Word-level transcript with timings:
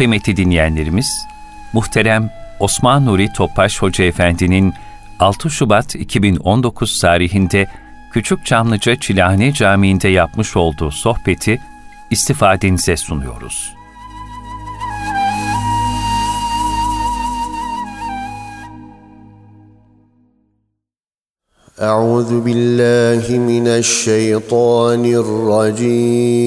Kıymetli 0.00 0.36
dinleyenlerimiz, 0.36 1.26
muhterem 1.72 2.30
Osman 2.60 3.06
Nuri 3.06 3.32
Topbaş 3.32 3.82
Hoca 3.82 4.04
Efendi'nin 4.04 4.74
6 5.20 5.50
Şubat 5.50 5.94
2019 5.94 7.00
tarihinde 7.00 7.66
Küçük 8.12 8.46
Çamlıca 8.46 9.00
Çilahane 9.00 9.52
Camii'nde 9.52 10.08
yapmış 10.08 10.56
olduğu 10.56 10.90
sohbeti 10.90 11.60
istifadenize 12.10 12.96
sunuyoruz. 12.96 13.76
أعوذ 21.80 22.40
بالله 22.40 23.38
من 23.38 23.66
الشيطان 23.82 25.04
الرجيم 25.84 26.46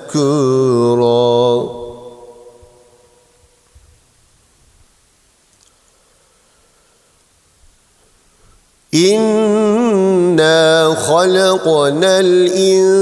إنا 8.93 10.95
خلقنا 10.95 12.19
الإنسان 12.19 12.95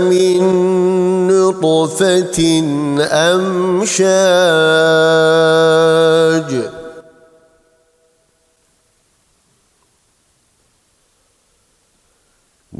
من 0.00 0.40
نطفة 1.26 2.60
أمشاج 3.10 4.06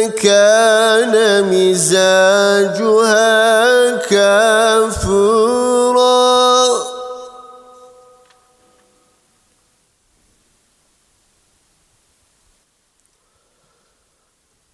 كان 0.09 1.13
مزاجها 1.53 3.17
كافورا. 3.97 5.57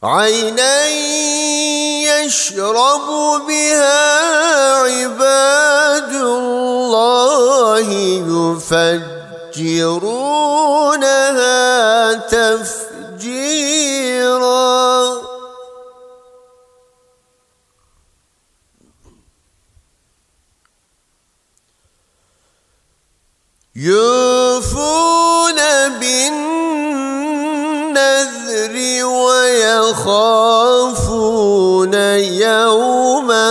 عينا 0.04 0.88
يشرب 2.24 3.08
بها 3.48 4.04
عباد 4.84 6.14
الله 6.14 7.90
يفجرونها 9.50 10.04
تفجيرا 12.14 12.83
يوفون 23.84 25.60
بالنذر 26.00 27.06
ويخافون 29.06 30.44
يوما 32.44 33.50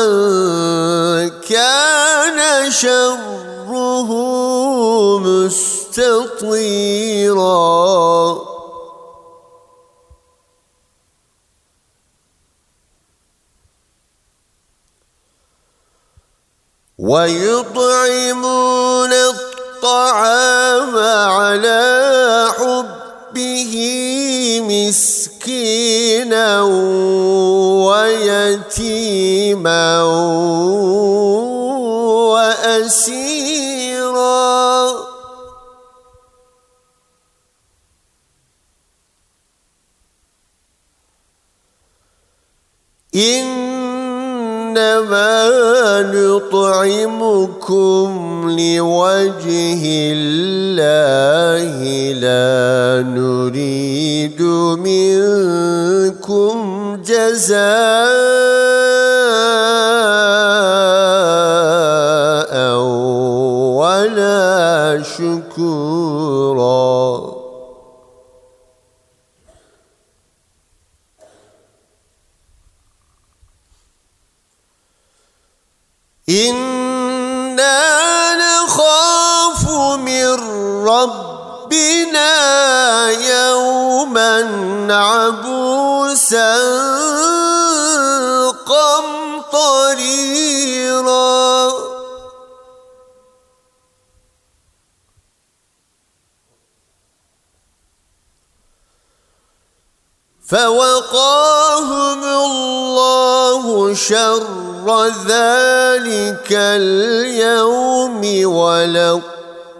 كان 1.48 2.71
شره 2.71 4.09
مستطيرا. 5.19 6.53
ويطعمون 16.98 18.32
الطعام 19.12 19.51
على 21.38 21.82
حبه 22.59 23.75
مسكينا 24.69 26.62
ويتيما 28.71 30.03
وأسيرا. 32.33 33.33
إنما 43.15 44.33
نطعمكم 46.10 48.09
لوجه 48.51 49.83
الله 50.13 51.81
لا 52.13 53.03
نريد 53.09 54.43
منكم 54.83 56.57
جزاء 57.07 57.63
ولا 63.81 65.03
شكورا. 65.16 66.81
عبوسا 84.91 86.59
قمطريرا. 89.53 90.22
فوقاهم 100.53 102.22
الله 102.24 103.94
شر 103.94 105.06
ذلك 105.27 106.53
اليوم 106.53 108.22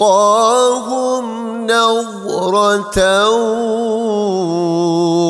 ولقاهم 0.03 1.67
نظرة 1.67 2.99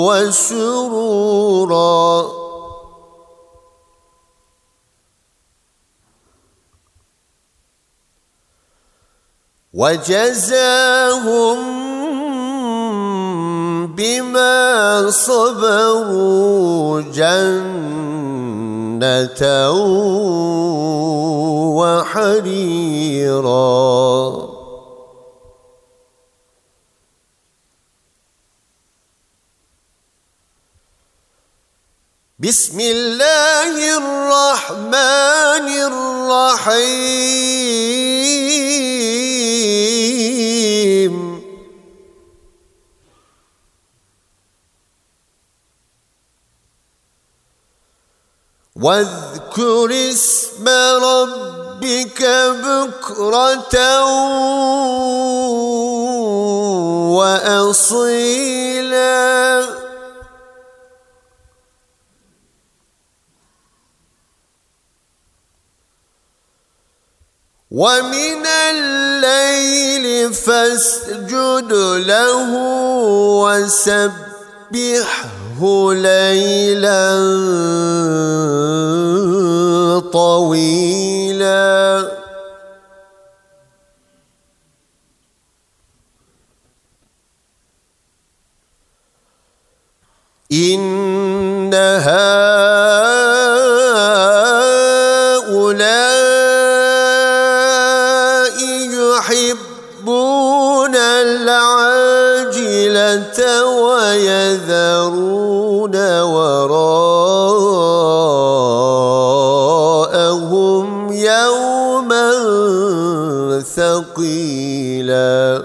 وسرورا. 0.08 1.62
وجزاهم 9.74 11.58
بما 13.96 15.10
صبروا 15.10 17.00
جنة 17.00 17.82
وحريرا. 21.76 22.92
بسم 32.42 32.74
الله 32.80 34.02
الرحمن 34.02 35.68
الرحيم. 35.86 36.82
واذكر 48.76 50.10
اسم 50.10 50.68
ربك 50.98 52.22
بكرة 52.66 53.76
وأصيلا. 57.14 58.22
ومن 67.72 68.44
الليل 68.46 70.34
فاسجد 70.34 71.72
له 72.04 72.50
وسبحه 73.48 74.42
ليلا 75.92 77.08
طويلا 80.12 81.62
إن 90.52 91.74
هؤلاء 91.74 92.91
ويذرون 105.82 106.22
وراءهم 106.22 106.72
يوما 111.12 112.32
ثقيلا. 113.76 115.62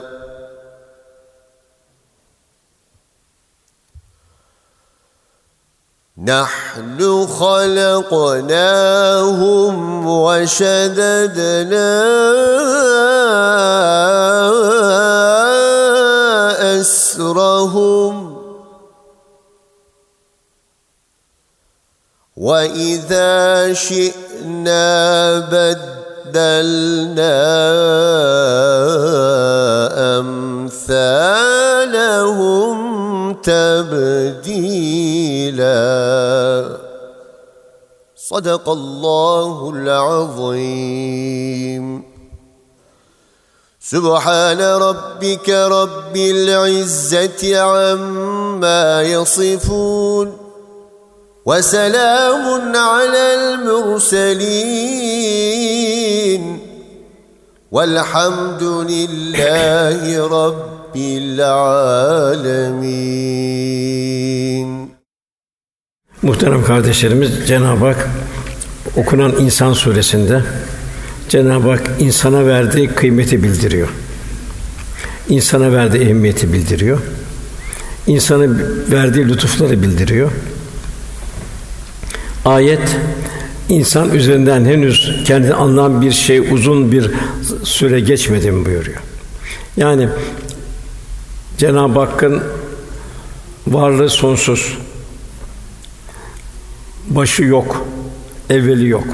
نحن 6.17 6.99
خلقناهم 7.39 8.47
وشددنا 10.07 11.93
أسرهم 16.81 18.16
وإذا 22.47 23.73
شئنا 23.73 25.39
بدلنا 25.51 27.35
أمثالهم 30.19 31.57
تبديلا 33.33 34.67
صدق 38.15 38.69
الله 38.69 39.71
العظيم 39.75 41.23
سبحان 43.79 44.61
ربك 44.61 45.49
رب 45.49 46.15
العزة 46.15 47.59
عما 47.59 49.01
يصفون 49.03 50.46
وسلام 51.46 52.76
على 52.76 53.34
المرسلين 53.34 54.42
والحمد 57.72 58.62
لله 58.62 60.28
رب 60.38 60.96
العالمين 60.96 62.12
Muhterem 66.22 66.64
kardeşlerimiz 66.64 67.30
Cenab-ı 67.46 67.84
Hak 67.86 68.08
okunan 68.96 69.32
İnsan 69.40 69.72
suresinde 69.72 70.42
Cenab-ı 71.28 71.70
Hak 71.70 71.90
insana 71.98 72.46
verdiği 72.46 72.88
kıymeti 72.88 73.42
bildiriyor. 73.42 73.88
İnsana 75.28 75.72
verdiği 75.72 76.02
ehemmiyeti 76.02 76.52
bildiriyor. 76.52 76.98
İnsana 78.06 78.44
verdiği 78.90 79.28
lütufları 79.28 79.82
bildiriyor. 79.82 80.30
Ayet 82.47 82.97
insan 83.69 84.13
üzerinden 84.13 84.65
henüz 84.65 85.23
kendi 85.25 85.53
anlam 85.53 86.01
bir 86.01 86.11
şey 86.11 86.39
uzun 86.39 86.91
bir 86.91 87.11
süre 87.63 87.99
geçmedi 87.99 88.51
mi 88.51 88.65
buyuruyor. 88.65 88.97
Yani 89.77 90.09
Cenab-ı 91.57 91.99
Hakk'ın 91.99 92.43
varlığı 93.67 94.09
sonsuz. 94.09 94.77
Başı 97.07 97.43
yok, 97.43 97.85
evveli 98.49 98.87
yok. 98.87 99.07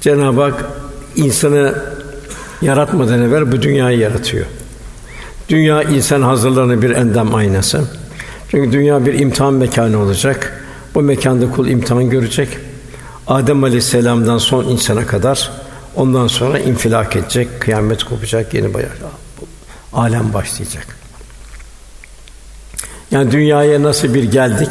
Cenab-ı 0.00 0.42
Hak 0.42 0.64
insanı 1.16 1.74
yaratmadan 2.62 3.22
evvel 3.22 3.52
bu 3.52 3.62
dünyayı 3.62 3.98
yaratıyor. 3.98 4.46
Dünya 5.48 5.82
insan 5.82 6.22
hazırlanan 6.22 6.82
bir 6.82 6.90
endam 6.90 7.34
aynası. 7.34 7.80
Çünkü 8.50 8.72
dünya 8.72 9.06
bir 9.06 9.18
imtihan 9.18 9.54
mekanı 9.54 9.98
olacak. 9.98 10.63
Bu 10.94 11.02
mekanda 11.02 11.50
kul 11.50 11.68
imtihan 11.68 12.10
görecek. 12.10 12.48
Adem 13.26 13.64
Aleyhisselam'dan 13.64 14.38
son 14.38 14.64
insana 14.64 15.06
kadar 15.06 15.50
ondan 15.96 16.26
sonra 16.26 16.58
infilak 16.58 17.16
edecek, 17.16 17.48
kıyamet 17.60 18.04
kopacak, 18.04 18.54
yeni 18.54 18.74
bayağı 18.74 18.90
alem 19.92 20.34
başlayacak. 20.34 20.86
Yani 23.10 23.30
dünyaya 23.30 23.82
nasıl 23.82 24.14
bir 24.14 24.24
geldik, 24.24 24.70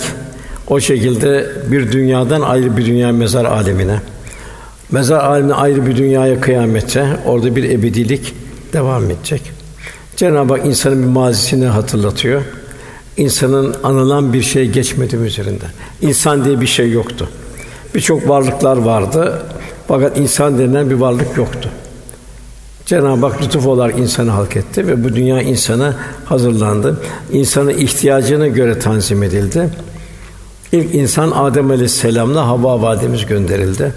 o 0.67 0.79
şekilde 0.79 1.51
bir 1.71 1.91
dünyadan 1.91 2.41
ayrı 2.41 2.77
bir 2.77 2.85
dünya 2.85 3.11
mezar 3.11 3.45
alemine, 3.45 4.01
mezar 4.91 5.19
alemine 5.19 5.53
ayrı 5.53 5.85
bir 5.85 5.95
dünyaya 5.97 6.41
kıyamete, 6.41 7.07
orada 7.25 7.55
bir 7.55 7.69
ebedilik 7.69 8.33
devam 8.73 9.11
edecek. 9.11 9.41
Cenab-ı 10.15 10.53
Hak 10.53 10.65
insanın 10.65 11.03
bir 11.03 11.07
mazisini 11.07 11.65
hatırlatıyor. 11.65 12.41
İnsanın 13.17 13.75
anılan 13.83 14.33
bir 14.33 14.41
şey 14.41 14.69
geçmedi 14.69 15.17
mi 15.17 15.27
üzerinde. 15.27 15.65
İnsan 16.01 16.45
diye 16.45 16.61
bir 16.61 16.67
şey 16.67 16.91
yoktu. 16.91 17.29
Birçok 17.95 18.29
varlıklar 18.29 18.77
vardı. 18.77 19.41
Fakat 19.87 20.17
insan 20.17 20.59
denilen 20.59 20.89
bir 20.89 20.95
varlık 20.95 21.37
yoktu. 21.37 21.69
Cenab-ı 22.85 23.25
Hak 23.25 23.41
lütuf 23.41 23.67
olarak 23.67 23.99
insanı 23.99 24.31
halk 24.31 24.57
etti 24.57 24.87
ve 24.87 25.03
bu 25.03 25.15
dünya 25.15 25.41
insana 25.41 25.95
hazırlandı. 26.25 27.01
İnsanın 27.31 27.69
ihtiyacına 27.69 28.47
göre 28.47 28.79
tanzim 28.79 29.23
edildi. 29.23 29.69
İlk 30.71 30.95
insan 30.95 31.31
Adem 31.31 31.71
Aleyhisselam'la 31.71 32.47
Havva 32.47 32.81
validemiz 32.81 33.25
gönderildi. 33.25 33.93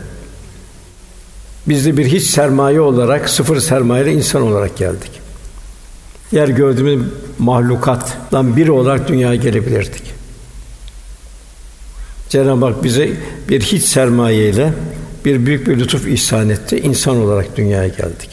Biz 1.68 1.86
de 1.86 1.96
bir 1.96 2.06
hiç 2.06 2.22
sermaye 2.22 2.80
olarak, 2.80 3.30
sıfır 3.30 3.60
sermayeyle 3.60 4.12
insan 4.12 4.42
olarak 4.42 4.76
geldik. 4.76 5.10
Yer 6.32 6.48
gördüğümüz 6.48 7.12
mahlukattan 7.38 8.56
biri 8.56 8.70
olarak 8.70 9.08
dünyaya 9.08 9.36
gelebilirdik. 9.36 10.02
Cenab-ı 12.28 12.64
Hak 12.64 12.84
bize 12.84 13.10
bir 13.48 13.60
hiç 13.60 13.84
sermayeyle 13.84 14.72
bir 15.24 15.46
büyük 15.46 15.66
bir 15.66 15.78
lütuf 15.78 16.06
ihsan 16.06 16.48
etti. 16.48 16.78
İnsan 16.78 17.16
olarak 17.16 17.56
dünyaya 17.56 17.88
geldik. 17.88 18.30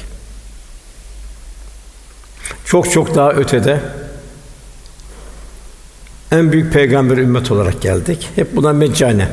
Çok 2.65 2.91
çok 2.91 3.15
daha 3.15 3.31
ötede 3.31 3.79
en 6.31 6.51
büyük 6.51 6.73
peygamber 6.73 7.17
ümmet 7.17 7.51
olarak 7.51 7.81
geldik. 7.81 8.29
Hep 8.35 8.55
buna 8.55 8.73
meccane. 8.73 9.29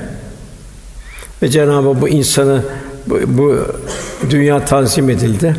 Ve 1.42 1.48
Cenab-ı 1.48 1.88
Hak 1.88 2.00
bu 2.00 2.08
insanı 2.08 2.64
bu, 3.06 3.20
bu 3.26 3.66
dünya 4.30 4.64
tanzim 4.64 5.10
edildi. 5.10 5.56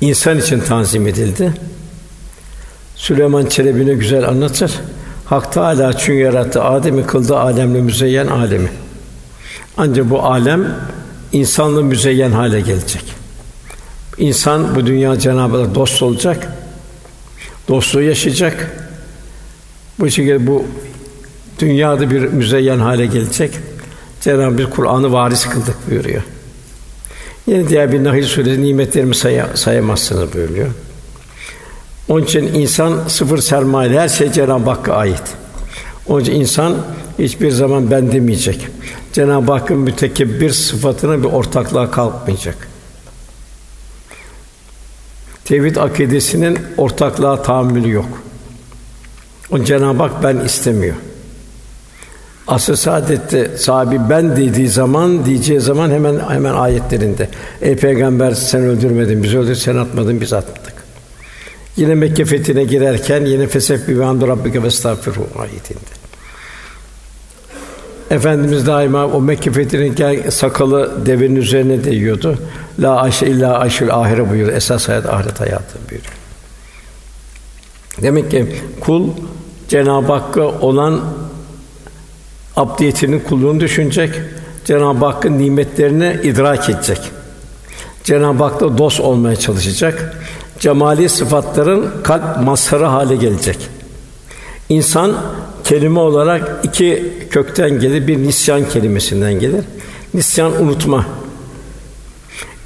İnsan 0.00 0.38
için 0.38 0.60
tanzim 0.60 1.06
edildi. 1.06 1.54
Süleyman 3.04 3.46
Çelebi 3.46 3.94
güzel 3.94 4.28
anlatır. 4.28 4.72
Hak 5.24 5.52
Teâlâ 5.52 5.92
çünkü 5.92 6.18
yarattı 6.18 6.62
Adem'i 6.62 7.06
kıldı 7.06 7.36
alemle 7.36 7.80
müzeyyen 7.80 8.26
alemi. 8.26 8.70
Ancak 9.76 10.10
bu 10.10 10.22
alem 10.22 10.74
insanla 11.32 11.82
müzeyyen 11.82 12.32
hale 12.32 12.60
gelecek. 12.60 13.04
İnsan 14.18 14.74
bu 14.74 14.86
dünya 14.86 15.18
Cenab-ı 15.18 15.62
Hak 15.62 15.74
dost 15.74 16.02
olacak. 16.02 16.48
Dostluğu 17.68 18.02
yaşayacak. 18.02 18.70
Bu 19.98 20.10
şekilde 20.10 20.46
bu 20.46 20.64
dünyada 21.58 22.10
bir 22.10 22.20
müzeyyen 22.20 22.78
hale 22.78 23.06
gelecek. 23.06 23.50
Cenab-ı 24.20 24.62
Hak 24.62 24.72
Kur'an'ı 24.72 25.12
varis 25.12 25.46
kıldık 25.46 25.90
buyuruyor. 25.90 26.22
Yine 27.46 27.68
diğer 27.68 27.92
bir 27.92 28.04
Nahl 28.04 28.22
suresi 28.22 28.62
nimetlerimi 28.62 29.14
say 29.14 29.42
sayamazsınız 29.54 30.34
buyuruyor. 30.34 30.68
Onun 32.08 32.22
için 32.22 32.42
insan 32.42 33.08
sıfır 33.08 33.38
sermaye, 33.38 34.00
her 34.00 34.08
şey 34.08 34.32
Cenab-ı 34.32 34.70
Hakk'a 34.70 34.94
ait. 34.94 35.22
Onun 36.06 36.20
için 36.20 36.32
insan 36.32 36.74
hiçbir 37.18 37.50
zaman 37.50 37.90
ben 37.90 38.12
demeyecek. 38.12 38.68
Cenab-ı 39.12 39.52
Hakk'ın 39.52 39.78
mütekebbir 39.78 40.50
sıfatına 40.50 41.18
bir 41.18 41.24
ortaklığa 41.24 41.90
kalkmayacak. 41.90 42.68
Tevhid 45.44 45.76
akidesinin 45.76 46.58
ortaklığa 46.76 47.42
tahammülü 47.42 47.90
yok. 47.90 48.22
O 49.50 49.64
Cenab-ı 49.64 50.02
Hak 50.02 50.22
ben 50.22 50.36
istemiyor. 50.36 50.94
Asr-ı 52.46 52.76
Saadet'te 52.76 53.58
sahibi 53.58 54.00
ben 54.10 54.36
dediği 54.36 54.68
zaman 54.68 55.24
diyeceği 55.24 55.60
zaman 55.60 55.90
hemen 55.90 56.20
hemen 56.28 56.54
ayetlerinde 56.54 57.28
ey 57.62 57.76
peygamber 57.76 58.32
sen 58.32 58.62
öldürmedin 58.62 59.22
biz 59.22 59.34
öldür 59.34 59.54
sen 59.54 59.76
atmadın 59.76 60.20
biz 60.20 60.32
atmadık. 60.32 60.73
Yine 61.76 61.94
Mekke 61.94 62.24
fethine 62.24 62.64
girerken 62.64 63.24
yine 63.24 63.46
fesebbi 63.46 64.00
ve 64.00 64.04
hamdü 64.04 64.26
rabbike 64.26 64.62
ve 64.62 64.66
estağfirhu 64.66 65.26
ayetinde. 65.38 66.04
Efendimiz 68.10 68.66
daima 68.66 69.06
o 69.06 69.20
Mekke 69.20 69.52
fethine 69.52 70.30
sakalı 70.30 71.06
devenin 71.06 71.36
üzerine 71.36 71.84
değiyordu. 71.84 72.38
La 72.78 73.00
aşe 73.00 73.26
illa 73.26 73.58
aşül 73.58 73.94
ahire 73.94 74.30
buyuruyor. 74.30 74.56
Esas 74.56 74.88
hayat 74.88 75.06
ahiret 75.06 75.40
hayatı 75.40 75.78
buyuruyor. 75.90 76.12
Demek 78.02 78.30
ki 78.30 78.46
kul 78.80 79.08
Cenab-ı 79.68 80.12
Hakk'a 80.12 80.42
olan 80.42 81.00
abdiyetinin 82.56 83.20
kulluğunu 83.20 83.60
düşünecek. 83.60 84.14
Cenab-ı 84.64 85.04
Hakk'ın 85.06 85.38
nimetlerini 85.38 86.20
idrak 86.22 86.70
edecek. 86.70 86.98
Cenab-ı 88.04 88.44
Hak'la 88.44 88.78
dost 88.78 89.00
olmaya 89.00 89.36
çalışacak. 89.36 90.16
Cemali 90.60 91.08
sıfatların 91.08 91.90
kalp 92.02 92.42
mazharı 92.44 92.84
hale 92.84 93.16
gelecek. 93.16 93.58
İnsan 94.68 95.16
kelime 95.64 96.00
olarak 96.00 96.60
iki 96.62 97.12
kökten 97.30 97.80
gelir. 97.80 98.06
Bir 98.06 98.18
nisyan 98.18 98.68
kelimesinden 98.68 99.40
gelir. 99.40 99.64
Nisyan 100.14 100.62
unutma. 100.62 101.06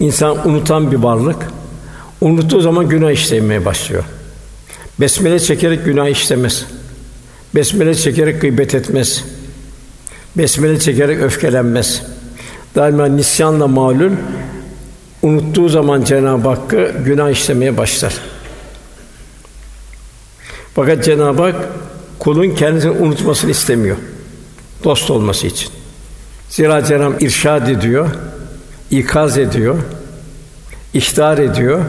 İnsan 0.00 0.49
unutan 0.49 0.92
bir 0.92 0.97
varlık. 0.97 1.49
Unuttuğu 2.21 2.61
zaman 2.61 2.88
günah 2.88 3.11
işlemeye 3.11 3.64
başlıyor. 3.64 4.04
Besmele 5.00 5.40
çekerek 5.40 5.85
günah 5.85 6.09
işlemez. 6.09 6.64
Besmele 7.54 7.95
çekerek 7.95 8.40
gıybet 8.40 8.75
etmez. 8.75 9.25
Besmele 10.37 10.78
çekerek 10.78 11.21
öfkelenmez. 11.21 12.02
Daima 12.75 13.07
nisyanla 13.07 13.66
mağlul, 13.66 14.12
unuttuğu 15.22 15.68
zaman 15.68 16.04
Cenab-ı 16.04 16.48
Hakk'ı 16.48 16.94
günah 17.04 17.30
işlemeye 17.30 17.76
başlar. 17.76 18.14
Fakat 20.75 21.04
Cenab-ı 21.04 21.42
Hak 21.42 21.68
kulun 22.18 22.50
kendisini 22.50 22.90
unutmasını 22.90 23.50
istemiyor. 23.50 23.96
Dost 24.84 25.10
olması 25.10 25.46
için. 25.46 25.70
Zira 26.48 26.84
Cenab-ı 26.84 27.12
Hak 27.12 27.22
irşad 27.22 27.68
ediyor, 27.68 28.08
ikaz 28.90 29.38
ediyor, 29.38 29.78
ihtar 30.94 31.38
ediyor 31.38 31.80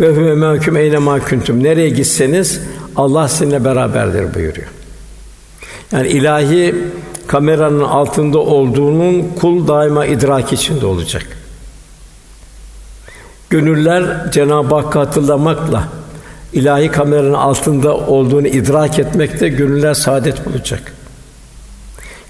ve 0.00 0.08
huve 0.08 0.34
mahkum 0.34 0.76
eyne 0.76 0.98
mahkuntum. 0.98 1.64
Nereye 1.64 1.88
gitseniz 1.88 2.60
Allah 2.96 3.28
sizinle 3.28 3.64
beraberdir 3.64 4.34
buyuruyor. 4.34 4.68
Yani 5.92 6.08
ilahi 6.08 6.74
kameranın 7.26 7.80
altında 7.84 8.38
olduğunun 8.38 9.28
kul 9.40 9.68
daima 9.68 10.06
idrak 10.06 10.52
içinde 10.52 10.86
olacak. 10.86 11.37
Gönüller 13.50 14.32
Cenab-ı 14.32 14.74
Hakk'ı 14.74 14.98
hatırlamakla 14.98 15.88
ilahi 16.52 16.88
kameranın 16.88 17.34
altında 17.34 17.96
olduğunu 17.96 18.48
idrak 18.48 18.98
etmekte 18.98 19.48
gönüller 19.48 19.94
saadet 19.94 20.46
bulacak. 20.46 20.92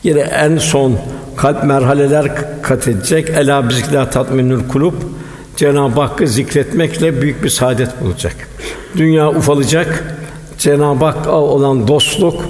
Yine 0.02 0.20
en 0.20 0.58
son 0.58 0.98
kalp 1.36 1.64
merhaleler 1.64 2.32
kat 2.62 2.88
edecek. 2.88 3.30
Ela 3.30 3.68
bizikla 3.68 4.10
tatminül 4.10 4.68
kulub. 4.68 4.94
Cenab-ı 5.56 6.00
Hakk'ı 6.00 6.26
zikretmekle 6.26 7.22
büyük 7.22 7.44
bir 7.44 7.48
saadet 7.48 8.00
bulacak. 8.00 8.36
Dünya 8.96 9.28
ufalacak. 9.28 10.16
Cenab-ı 10.58 11.04
Hakk'a 11.04 11.32
olan 11.32 11.88
dostluk 11.88 12.44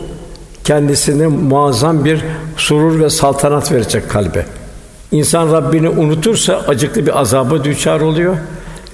kendisine 0.64 1.26
muazzam 1.26 2.04
bir 2.04 2.20
surur 2.56 3.00
ve 3.00 3.10
saltanat 3.10 3.72
verecek 3.72 4.10
kalbe. 4.10 4.46
İnsan 5.12 5.52
Rabbini 5.52 5.88
unutursa 5.88 6.64
acıklı 6.68 7.06
bir 7.06 7.20
azaba 7.20 7.64
düçar 7.64 8.00
oluyor. 8.00 8.36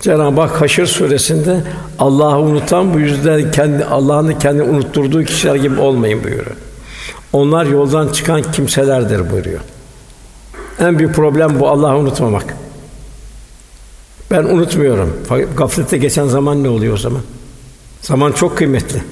Cenab-ı 0.05 0.41
Hak 0.41 0.61
Haşr 0.61 0.87
suresinde 0.87 1.63
Allah'ı 1.99 2.41
unutan 2.41 2.95
bu 2.95 3.01
yüzden 3.01 3.51
kendi 3.51 3.85
Allah'ını 3.85 4.39
kendi 4.39 4.63
unutturduğu 4.63 5.25
kişiler 5.25 5.55
gibi 5.55 5.81
olmayın 5.81 6.25
buyuruyor. 6.25 6.57
Onlar 7.33 7.67
yoldan 7.67 8.09
çıkan 8.09 8.43
kimselerdir 8.43 9.31
buyuruyor. 9.31 9.61
En 10.79 10.99
büyük 10.99 11.15
problem 11.15 11.61
bu 11.61 11.69
Allah'ı 11.69 11.97
unutmamak. 11.97 12.57
Ben 14.31 14.45
unutmuyorum. 14.45 15.17
Gaflette 15.57 15.99
geçen 15.99 16.27
zaman 16.27 16.65
ne 16.65 16.69
oluyor 16.69 16.95
o 16.95 16.99
zaman? 16.99 17.23
Zaman 18.03 18.33
çok 18.33 18.59
kıymetli. 18.59 19.03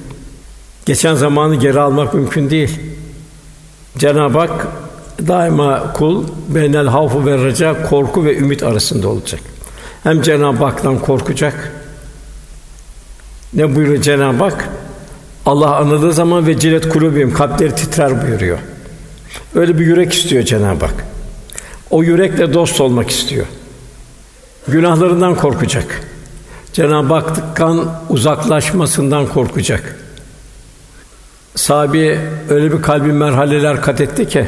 Geçen 0.85 1.15
zamanı 1.15 1.55
geri 1.55 1.79
almak 1.79 2.13
mümkün 2.13 2.49
değil. 2.49 2.79
Cenab-ı 3.97 4.39
Hak 4.39 4.67
daima 5.27 5.93
kul 5.93 6.23
benel 6.47 6.87
havfu 6.87 7.25
ve 7.25 7.45
reca 7.45 7.83
korku 7.89 8.25
ve 8.25 8.37
ümit 8.37 8.63
arasında 8.63 9.07
olacak. 9.07 9.52
Hem 10.03 10.21
Cenab-ı 10.21 10.65
Hak'tan 10.65 10.99
korkacak. 10.99 11.71
Ne 13.53 13.75
buyuruyor 13.75 14.01
Cenab-ı 14.01 14.43
Hak? 14.43 14.69
Allah 15.45 15.75
anıldığı 15.75 16.13
zaman 16.13 16.47
ve 16.47 16.59
cilet 16.59 16.89
kulubim 16.89 17.33
kalpleri 17.33 17.75
titrer 17.75 18.27
buyuruyor. 18.27 18.57
Öyle 19.55 19.79
bir 19.79 19.85
yürek 19.85 20.13
istiyor 20.13 20.43
Cenab-ı 20.43 20.85
Hak. 20.85 21.05
O 21.89 22.03
yürekle 22.03 22.53
dost 22.53 22.81
olmak 22.81 23.09
istiyor. 23.09 23.45
Günahlarından 24.67 25.35
korkacak. 25.35 26.01
Cenab-ı 26.73 27.13
Hak'tan 27.13 28.01
uzaklaşmasından 28.09 29.27
korkacak. 29.27 29.95
Sahabi 31.55 32.19
öyle 32.49 32.71
bir 32.71 32.81
kalbi 32.81 33.11
merhaleler 33.11 33.81
kat 33.81 34.01
etti 34.01 34.27
ki 34.27 34.45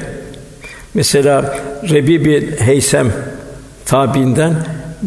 mesela 0.94 1.60
Rebi 1.90 2.26
bir 2.26 2.60
Heysem 2.60 3.14
tabiinden 3.86 4.56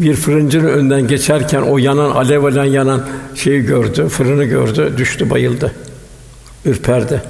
bir 0.01 0.15
fırıncının 0.15 0.67
önden 0.67 1.07
geçerken 1.07 1.61
o 1.61 1.77
yanan 1.77 2.11
alev 2.11 2.43
alen 2.43 2.65
yanan 2.65 3.01
şeyi 3.35 3.61
gördü, 3.61 4.07
fırını 4.07 4.43
gördü, 4.43 4.93
düştü, 4.97 5.29
bayıldı. 5.29 5.71
Ürperdi. 6.65 7.21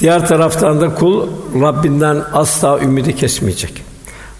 Diğer 0.00 0.28
taraftan 0.28 0.80
da 0.80 0.94
kul 0.94 1.28
Rabbinden 1.60 2.22
asla 2.32 2.80
ümidi 2.80 3.16
kesmeyecek. 3.16 3.82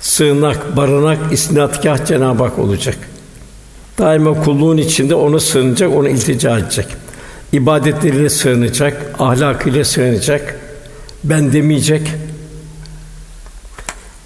Sığınak, 0.01 0.77
barınak, 0.77 1.33
istinadgâh 1.33 2.07
Cenab-ı 2.07 2.43
Hak 2.43 2.59
olacak. 2.59 2.97
Daima 3.99 4.45
kulluğun 4.45 4.77
içinde 4.77 5.15
onu 5.15 5.41
sığınacak, 5.41 5.95
onu 5.95 6.09
iltica 6.09 6.59
edecek. 6.59 6.87
İbadetleriyle 7.53 8.31
sığınacak, 8.31 9.15
ahlakıyla 9.19 9.85
sığınacak. 9.85 10.61
Ben 11.25 11.53
demeyecek. 11.53 12.11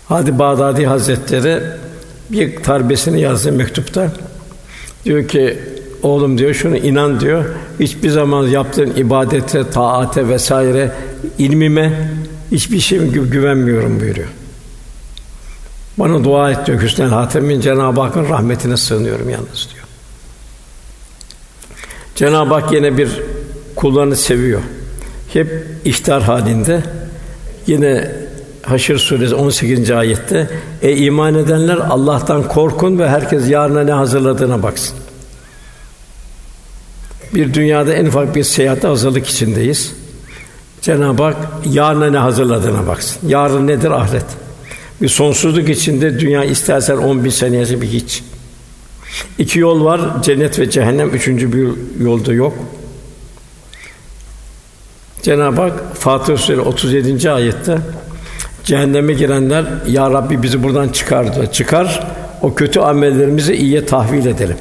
Hadi 0.09 0.39
Bağdadi 0.39 0.87
Hazretleri 0.87 1.63
bir 2.33 2.63
tarbiyesini 2.63 3.21
yazdı 3.21 3.53
mektupta. 3.53 4.13
Diyor 5.05 5.29
ki 5.29 5.59
oğlum 6.03 6.39
diyor 6.39 6.55
şunu 6.55 6.77
inan 6.77 7.21
diyor. 7.21 7.45
Hiçbir 7.81 8.11
zaman 8.11 8.47
yaptığın 8.47 8.97
ibadete, 8.97 9.71
taate 9.71 10.29
vesaire 10.29 10.93
ilmime 11.39 12.11
hiçbir 12.53 12.81
gü- 12.81 13.31
güvenmiyorum 13.31 14.01
buyuruyor. 14.01 14.29
Bana 15.99 16.25
dua 16.25 16.51
et 16.51 16.67
diyor. 16.67 16.83
Hüsnel 16.83 17.09
Hatem'in 17.09 17.61
Cenab-ı 17.61 18.01
Hakk'ın 18.01 18.29
rahmetine 18.29 18.77
sığınıyorum 18.77 19.31
yalnız 19.31 19.69
diyor. 19.75 19.85
Cenab-ı 22.15 22.55
Hak 22.55 22.73
yine 22.73 22.99
bir 22.99 23.21
kullarını 23.77 24.17
seviyor. 24.17 24.61
Hep 25.33 25.67
ihtar 25.85 26.23
halinde. 26.23 26.83
Yine 27.67 28.13
Haşr 28.69 28.97
suresi 28.97 29.35
18. 29.35 29.91
ayette 29.91 30.51
e 30.83 30.97
iman 30.97 31.35
edenler 31.35 31.77
Allah'tan 31.77 32.49
korkun 32.49 32.99
ve 32.99 33.09
herkes 33.09 33.51
yarına 33.51 33.83
ne 33.83 33.93
hazırladığına 33.93 34.63
baksın. 34.63 34.97
Bir 37.35 37.55
dünyada 37.55 37.95
en 37.95 38.07
ufak 38.07 38.35
bir 38.37 38.45
seyahate 38.45 38.89
hazırlık 38.89 39.27
içindeyiz. 39.27 39.93
Cenab-ı 40.81 41.23
Hak 41.23 41.37
yarına 41.65 42.11
ne 42.11 42.19
hazırladığına 42.19 42.87
baksın. 42.87 43.29
Yarın 43.29 43.67
nedir? 43.67 43.91
Ahiret. 43.91 44.27
Bir 45.03 45.09
sonsuzluk 45.09 45.69
içinde 45.69 46.21
dünya 46.21 46.45
istersen 46.45 46.97
on 46.97 47.25
bin 47.25 47.31
sene 47.31 47.57
yaşa 47.57 47.81
bir 47.81 47.89
hiç. 47.89 48.23
İki 49.39 49.59
yol 49.59 49.85
var, 49.85 50.01
cennet 50.23 50.59
ve 50.59 50.71
cehennem. 50.71 51.11
Üçüncü 51.11 51.53
bir 51.53 51.69
yolda 52.05 52.33
yok. 52.33 52.55
Cenab-ı 55.23 55.61
Hak 55.61 55.97
Fatır 55.97 56.39
Suresi 56.39 56.61
37. 56.61 57.31
ayette 57.31 57.79
cehenneme 58.69 59.13
girenler 59.13 59.65
ya 59.87 60.11
Rabbi 60.11 60.43
bizi 60.43 60.63
buradan 60.63 60.89
çıkar 60.89 61.35
diyor. 61.35 61.47
Çıkar 61.47 62.07
o 62.43 62.55
kötü 62.55 62.81
amellerimizi 62.81 63.55
iyiye 63.55 63.87
tahvil 63.87 64.27
edelim. 64.27 64.57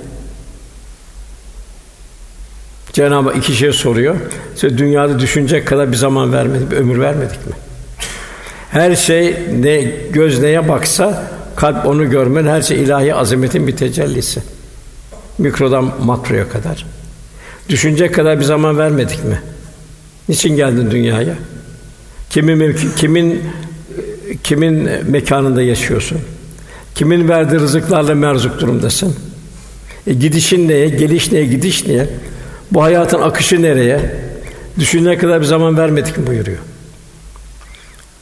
Cenab-ı 2.93 3.29
Hak 3.29 3.37
iki 3.37 3.53
şey 3.53 3.71
soruyor. 3.71 4.15
Size 4.55 4.77
dünyada 4.77 5.19
düşünecek 5.19 5.67
kadar 5.67 5.91
bir 5.91 5.97
zaman 5.97 6.33
vermedik, 6.33 6.71
bir 6.71 6.77
ömür 6.77 6.99
vermedik 6.99 7.47
mi? 7.47 7.53
Her 8.71 8.95
şey 8.95 9.35
ne 9.59 9.81
göz 10.11 10.39
neye 10.39 10.69
baksa 10.69 11.23
kalp 11.55 11.85
onu 11.85 12.09
görmen 12.09 12.45
her 12.45 12.61
şey 12.61 12.83
ilahi 12.83 13.15
azametin 13.15 13.67
bir 13.67 13.75
tecellisi. 13.75 14.41
Mikrodan 15.37 15.93
makroya 16.05 16.49
kadar. 16.49 16.85
Düşünecek 17.69 18.15
kadar 18.15 18.39
bir 18.39 18.45
zaman 18.45 18.77
vermedik 18.77 19.23
mi? 19.23 19.41
Niçin 20.29 20.55
geldin 20.55 20.91
dünyaya? 20.91 21.35
Kimin 22.29 22.75
kimin 22.95 23.41
kimin 24.43 24.89
mekanında 25.11 25.61
yaşıyorsun? 25.61 26.17
Kimin 26.95 27.29
verdiği 27.29 27.59
rızıklarla 27.59 28.15
merzuk 28.15 28.59
durumdasın? 28.59 29.15
E 30.07 30.13
gidişin 30.13 30.67
neye, 30.67 30.89
geliş 30.89 31.31
neye, 31.31 31.45
gidiş 31.45 31.87
neye? 31.87 32.09
Bu 32.71 32.83
hayatın 32.83 33.21
akışı 33.21 33.61
nereye? 33.61 34.15
Düşünene 34.79 35.17
kadar 35.17 35.41
bir 35.41 35.45
zaman 35.45 35.77
vermedik 35.77 36.17
mi 36.17 36.27
buyuruyor. 36.27 36.57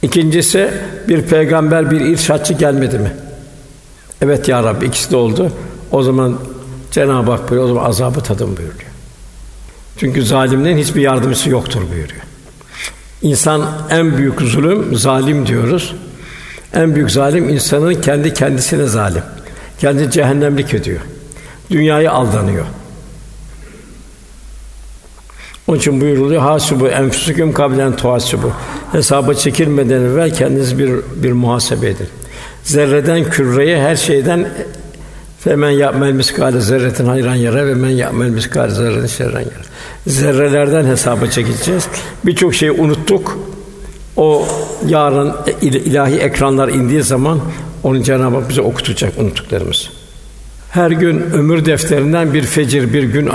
İkincisi 0.02 0.70
bir 1.08 1.22
peygamber, 1.22 1.90
bir 1.90 2.00
irşatçı 2.00 2.54
gelmedi 2.54 2.98
mi? 2.98 3.12
Evet 4.22 4.48
ya 4.48 4.62
Rabbi 4.62 4.84
ikisi 4.84 5.10
de 5.10 5.16
oldu. 5.16 5.52
O 5.92 6.02
zaman 6.02 6.38
Cenab-ı 6.90 7.30
Hak 7.30 7.50
buyuruyor, 7.50 7.64
o 7.64 7.74
zaman 7.74 7.88
azabı 7.88 8.20
tadın 8.20 8.46
buyuruyor. 8.56 8.90
Çünkü 9.96 10.22
zalimlerin 10.22 10.78
hiçbir 10.78 11.00
yardımcısı 11.00 11.50
yoktur 11.50 11.80
buyuruyor. 11.80 12.22
İnsan 13.22 13.68
en 13.90 14.16
büyük 14.16 14.40
zulüm 14.40 14.96
zalim 14.96 15.46
diyoruz. 15.46 15.94
En 16.74 16.94
büyük 16.94 17.10
zalim 17.10 17.48
insanın 17.48 17.94
kendi 17.94 18.34
kendisine 18.34 18.86
zalim. 18.86 19.22
Kendi 19.78 20.10
cehennemlik 20.10 20.74
ediyor. 20.74 21.00
Dünyayı 21.70 22.12
aldanıyor. 22.12 22.66
Onun 25.66 25.78
için 25.78 26.00
buyuruluyor 26.00 26.42
hasibu 26.42 26.88
enfusukum 26.88 27.52
kablen 27.52 27.96
tuhasibu. 27.96 28.52
Hesaba 28.92 29.34
çekilmeden 29.34 30.00
evvel 30.00 30.34
kendiniz 30.34 30.78
bir 30.78 30.90
bir 31.16 31.32
muhasebe 31.32 31.88
edin. 31.88 32.08
Zerreden 32.64 33.24
küreye 33.24 33.82
her 33.82 33.96
şeyden 33.96 34.48
Femen 35.46 35.70
ya'mel 35.70 36.12
miskale 36.12 36.60
zerretin 36.60 37.06
hayran 37.06 37.34
yara 37.34 37.66
ve 37.66 37.74
men 37.74 37.90
ya'mel 37.90 38.30
miskale 38.30 38.70
zerretin 38.70 39.06
şerran 39.06 39.40
yara. 39.40 39.66
Zerrelerden 40.06 40.84
hesaba 40.84 41.26
çekileceğiz. 41.26 41.88
Birçok 42.24 42.54
şeyi 42.54 42.72
unuttuk. 42.72 43.38
O 44.16 44.46
yarın 44.86 45.32
ilahi 45.62 46.14
ekranlar 46.14 46.68
indiği 46.68 47.02
zaman 47.02 47.40
onu 47.82 48.02
Cenab-ı 48.02 48.36
Hak 48.36 48.48
bize 48.48 48.60
okutacak 48.60 49.18
unuttuklarımız. 49.18 49.90
Her 50.70 50.90
gün 50.90 51.20
ömür 51.20 51.64
defterinden 51.64 52.34
bir 52.34 52.42
fecir 52.42 52.92
bir 52.92 53.02
gün 53.02 53.30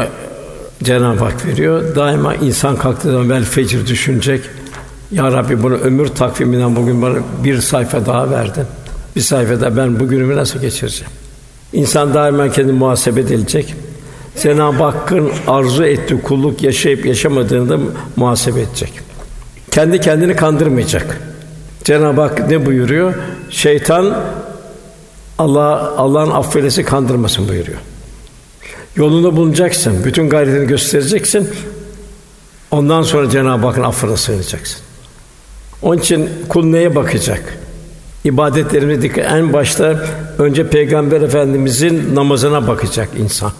Cenab-ı 0.83 1.23
Hak 1.23 1.45
veriyor. 1.45 1.95
Daima 1.95 2.35
insan 2.35 2.75
kalktığı 2.75 3.11
zaman 3.11 3.29
vel 3.29 3.43
fecir 3.43 3.87
düşünecek. 3.87 4.41
Ya 5.11 5.31
Rabbi 5.31 5.63
bunu 5.63 5.75
ömür 5.75 6.07
takviminden 6.07 6.75
bugün 6.75 7.01
bana 7.01 7.15
bir 7.43 7.61
sayfa 7.61 8.05
daha 8.05 8.31
verdin. 8.31 8.65
Bir 9.15 9.21
sayfada 9.21 9.77
ben 9.77 9.99
bugünümü 9.99 10.35
nasıl 10.35 10.61
geçireceğim? 10.61 11.11
İnsan 11.73 12.13
daima 12.13 12.49
kendini 12.49 12.77
muhasebe 12.77 13.19
edilecek. 13.19 13.75
Cenab-ı 14.39 14.83
Hakk'ın 14.83 15.31
arzu 15.47 15.83
ettiği 15.85 16.21
kulluk 16.21 16.63
yaşayıp 16.63 17.05
yaşamadığını 17.05 17.69
da 17.69 17.79
muhasebe 18.15 18.61
edecek. 18.61 18.93
Kendi 19.71 20.01
kendini 20.01 20.35
kandırmayacak. 20.35 21.21
Cenab-ı 21.83 22.21
Hak 22.21 22.49
ne 22.49 22.65
buyuruyor? 22.65 23.13
Şeytan 23.49 24.23
Allah 25.37 25.93
Allah'ın 25.97 26.31
affedesi 26.31 26.83
kandırmasın 26.83 27.47
buyuruyor. 27.47 27.77
Yolunda 28.95 29.35
bulunacaksın, 29.35 30.03
bütün 30.05 30.29
gayretini 30.29 30.67
göstereceksin. 30.67 31.49
Ondan 32.71 33.01
sonra 33.01 33.29
Cenab-ı 33.29 33.67
Hakk'ın 33.67 33.83
affına 33.83 34.17
sığınacaksın. 34.17 34.81
Onun 35.81 35.97
için 35.97 36.29
kul 36.49 36.65
neye 36.65 36.95
bakacak? 36.95 37.57
İbadetlerimize 38.23 39.01
dikkat. 39.01 39.25
En 39.25 39.53
başta 39.53 40.05
önce 40.37 40.69
Peygamber 40.69 41.21
Efendimizin 41.21 42.15
namazına 42.15 42.67
bakacak 42.67 43.09
insan. 43.17 43.51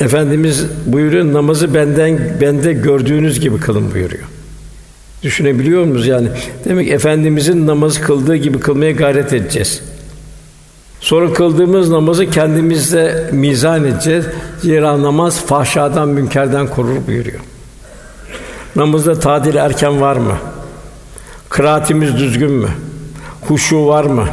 Efendimiz 0.00 0.66
buyuruyor 0.86 1.32
namazı 1.32 1.74
benden 1.74 2.18
bende 2.40 2.72
gördüğünüz 2.72 3.40
gibi 3.40 3.60
kılın 3.60 3.94
buyuruyor. 3.94 4.24
Düşünebiliyor 5.22 5.84
musunuz 5.84 6.06
yani? 6.06 6.28
Demek 6.64 6.90
Efendimizin 6.90 7.66
namazı 7.66 8.00
kıldığı 8.00 8.36
gibi 8.36 8.60
kılmaya 8.60 8.92
gayret 8.92 9.32
edeceğiz. 9.32 9.82
Sonra 11.00 11.32
kıldığımız 11.32 11.90
namazı 11.90 12.30
kendimizde 12.30 13.30
mizan 13.32 13.84
edeceğiz. 13.84 14.24
Zira 14.62 15.02
namaz 15.02 15.46
fahşadan, 15.46 16.08
münkerden 16.08 16.66
korur 16.66 17.06
buyuruyor. 17.06 17.40
Namazda 18.76 19.18
tadil 19.18 19.54
erken 19.56 20.00
var 20.00 20.16
mı? 20.16 20.38
Kıraatimiz 21.48 22.16
düzgün 22.16 22.52
mü? 22.52 22.68
Huşu 23.48 23.86
var 23.86 24.04
mı? 24.04 24.28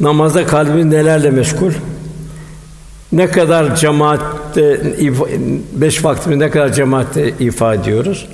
Namazda 0.00 0.46
kalbimiz 0.46 0.84
nelerle 0.84 1.30
meşgul? 1.30 1.72
Ne 3.14 3.30
kadar 3.30 3.76
cemaatte 3.76 4.80
beş 5.72 6.04
vaktimiz 6.04 6.38
ne 6.38 6.50
kadar 6.50 6.72
cemaatte 6.72 7.28
ifa 7.28 7.74
ediyoruz? 7.74 8.28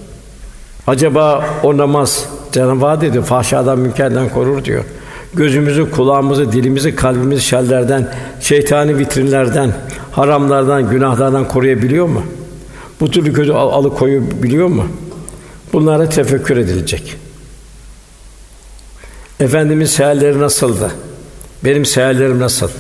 Acaba 0.86 1.44
o 1.62 1.76
namaz 1.76 2.26
Cenab-ı 2.52 2.86
Hak 2.86 3.00
dedi 3.00 3.22
fahşadan 3.22 3.78
münkerden 3.78 4.28
korur 4.28 4.64
diyor. 4.64 4.84
Gözümüzü, 5.34 5.90
kulağımızı, 5.90 6.52
dilimizi, 6.52 6.96
kalbimizi 6.96 7.42
şerlerden, 7.42 8.08
şeytani 8.40 8.98
vitrinlerden, 8.98 9.72
haramlardan, 10.12 10.90
günahlardan 10.90 11.48
koruyabiliyor 11.48 12.06
mu? 12.06 12.22
Bu 13.00 13.10
türlü 13.10 13.32
kötü 13.32 13.52
al- 13.52 13.72
alıkoyabiliyor 13.72 14.68
mu? 14.68 14.86
Bunlara 15.72 16.08
tefekkür 16.08 16.56
edilecek. 16.56 17.16
Efendimiz 19.40 19.90
seherleri 19.90 20.40
nasıldı? 20.40 20.90
Benim 21.64 21.84
seherlerim 21.84 22.40
nasıl? 22.40 22.70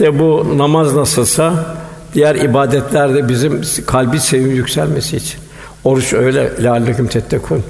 De 0.00 0.18
bu 0.18 0.58
namaz 0.58 0.94
nasılsa 0.94 1.76
diğer 2.14 2.34
ibadetler 2.34 3.14
de 3.14 3.28
bizim 3.28 3.62
kalbi 3.86 4.20
sevim 4.20 4.50
yükselmesi 4.50 5.16
için. 5.16 5.40
Oruç 5.84 6.12
öyle 6.12 6.62
lâlleküm 6.62 7.06
tettekûn. 7.06 7.62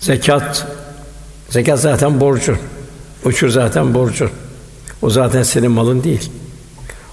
Zekat 0.00 0.66
zekat 1.48 1.80
zaten 1.80 2.20
borcu. 2.20 2.56
Uçur 3.24 3.48
zaten 3.48 3.94
borcu. 3.94 4.30
O 5.02 5.10
zaten 5.10 5.42
senin 5.42 5.70
malın 5.70 6.04
değil. 6.04 6.30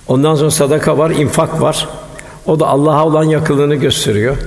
Ondan 0.08 0.36
sonra 0.36 0.52
sadaka 0.52 0.98
var, 0.98 1.10
infak 1.12 1.62
var. 1.62 1.88
O 2.46 2.60
da 2.60 2.68
Allah'a 2.68 3.06
olan 3.06 3.24
yakınlığını 3.24 3.76
gösteriyor. 3.76 4.38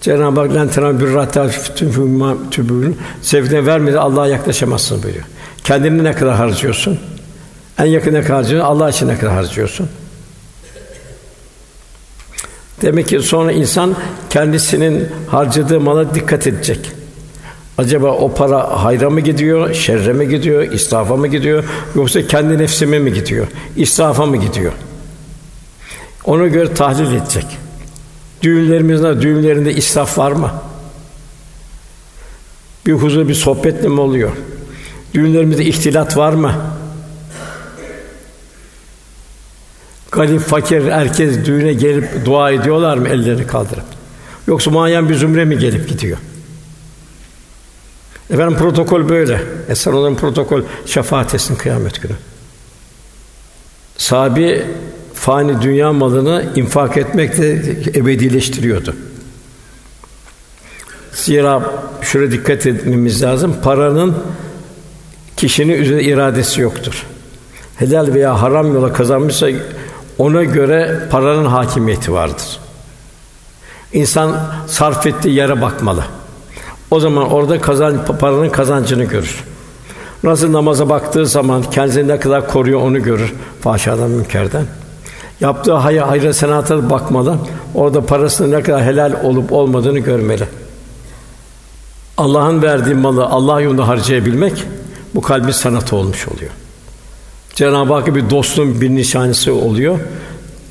Cenab-ı 0.00 0.40
Hak 0.40 0.54
"Len 0.54 0.68
tenâ 0.68 1.00
birrâtâ 1.00 1.48
tübûmâ 1.48 2.36
tübûn." 2.50 2.96
Sevdiğine 3.22 3.66
vermedi 3.66 3.98
Allah'a 3.98 4.26
yaklaşamazsın 4.26 5.02
buyuruyor. 5.02 5.24
Kendini 5.64 6.04
ne 6.04 6.12
kadar 6.12 6.34
harcıyorsun? 6.34 6.98
En 7.78 7.84
yakın 7.84 8.14
ne 8.14 8.22
kadar 8.22 8.36
harcıyorsun? 8.36 8.68
Allah 8.68 8.90
için 8.90 9.08
ne 9.08 9.18
kadar 9.18 9.34
harcıyorsun? 9.34 9.88
Demek 12.82 13.08
ki 13.08 13.20
sonra 13.20 13.52
insan 13.52 13.96
kendisinin 14.30 15.08
harcadığı 15.30 15.80
mala 15.80 16.14
dikkat 16.14 16.46
edecek. 16.46 16.92
Acaba 17.78 18.06
o 18.06 18.34
para 18.34 18.84
hayra 18.84 19.10
mı 19.10 19.20
gidiyor, 19.20 19.74
şerre 19.74 20.12
mi 20.12 20.28
gidiyor, 20.28 20.62
israfa 20.62 21.16
mı 21.16 21.26
gidiyor, 21.26 21.64
yoksa 21.94 22.26
kendi 22.26 22.58
nefsime 22.58 22.98
mi 22.98 23.12
gidiyor, 23.12 23.46
israfa 23.76 24.26
mı 24.26 24.36
gidiyor? 24.36 24.72
Ona 26.24 26.46
göre 26.46 26.74
tahlil 26.74 27.14
edecek. 27.14 27.46
Düğünlerimizde, 28.42 29.22
düğünlerinde 29.22 29.74
israf 29.74 30.18
var 30.18 30.32
mı? 30.32 30.50
Bir 32.86 32.92
huzur, 32.92 33.28
bir 33.28 33.34
sohbetle 33.34 33.88
mi 33.88 34.00
oluyor? 34.00 34.30
Düğünlerimizde 35.14 35.64
ihtilat 35.64 36.16
var 36.16 36.32
mı? 36.32 36.54
Garip, 40.16 40.40
fakir, 40.40 40.90
herkes 40.90 41.44
düğüne 41.44 41.72
gelip 41.72 42.24
dua 42.24 42.50
ediyorlar 42.50 42.96
mı 42.96 43.08
ellerini 43.08 43.46
kaldırıp? 43.46 43.84
Yoksa 44.46 44.70
muayyen 44.70 45.08
bir 45.08 45.14
zümre 45.14 45.44
mi 45.44 45.58
gelip 45.58 45.88
gidiyor? 45.88 46.18
Efendim 48.30 48.58
protokol 48.58 49.08
böyle. 49.08 49.42
Esas 49.68 49.94
olan 49.94 50.16
protokol 50.16 50.62
şefaat 50.86 51.34
etsin 51.34 51.56
kıyamet 51.56 52.02
günü. 52.02 52.12
Sabi 53.96 54.62
fani 55.14 55.62
dünya 55.62 55.92
malını 55.92 56.44
infak 56.56 56.96
etmekle 56.96 57.50
ebedileştiriyordu. 58.00 58.96
Zira 61.12 61.62
şuraya 62.02 62.30
dikkat 62.30 62.66
etmemiz 62.66 63.22
lazım. 63.22 63.56
Paranın 63.62 64.16
kişinin 65.36 65.72
üzerinde 65.82 66.04
iradesi 66.04 66.60
yoktur. 66.60 67.06
Helal 67.76 68.14
veya 68.14 68.42
haram 68.42 68.74
yola 68.74 68.92
kazanmışsa 68.92 69.48
ona 70.18 70.44
göre 70.44 71.08
paranın 71.10 71.44
hakimiyeti 71.46 72.12
vardır. 72.12 72.58
İnsan 73.92 74.36
sarf 74.66 75.06
ettiği 75.06 75.34
yere 75.34 75.62
bakmalı. 75.62 76.04
O 76.90 77.00
zaman 77.00 77.30
orada 77.32 77.60
kazan 77.60 78.04
paranın 78.20 78.50
kazancını 78.50 79.04
görür. 79.04 79.44
Nasıl 80.22 80.52
namaza 80.52 80.88
baktığı 80.88 81.26
zaman 81.26 81.62
kendini 81.62 82.08
ne 82.08 82.20
kadar 82.20 82.48
koruyor 82.48 82.80
onu 82.80 83.02
görür 83.02 83.34
fahşadan 83.60 84.10
münkerden. 84.10 84.66
Yaptığı 85.40 85.74
hayır 85.74 86.02
hayra 86.02 86.32
senata 86.32 86.90
bakmalı. 86.90 87.38
Orada 87.74 88.06
parasının 88.06 88.52
ne 88.52 88.62
kadar 88.62 88.82
helal 88.82 89.12
olup 89.24 89.52
olmadığını 89.52 89.98
görmeli. 89.98 90.44
Allah'ın 92.16 92.62
verdiği 92.62 92.94
malı 92.94 93.24
Allah 93.24 93.60
yolunda 93.60 93.88
harcayabilmek 93.88 94.64
bu 95.14 95.22
kalbi 95.22 95.52
sanatı 95.52 95.96
olmuş 95.96 96.28
oluyor. 96.28 96.50
Cenab-ı 97.56 97.92
Hakk'a 97.94 98.14
bir 98.14 98.30
dostluğun 98.30 98.80
bir 98.80 98.90
nişanesi 98.90 99.50
oluyor. 99.50 99.98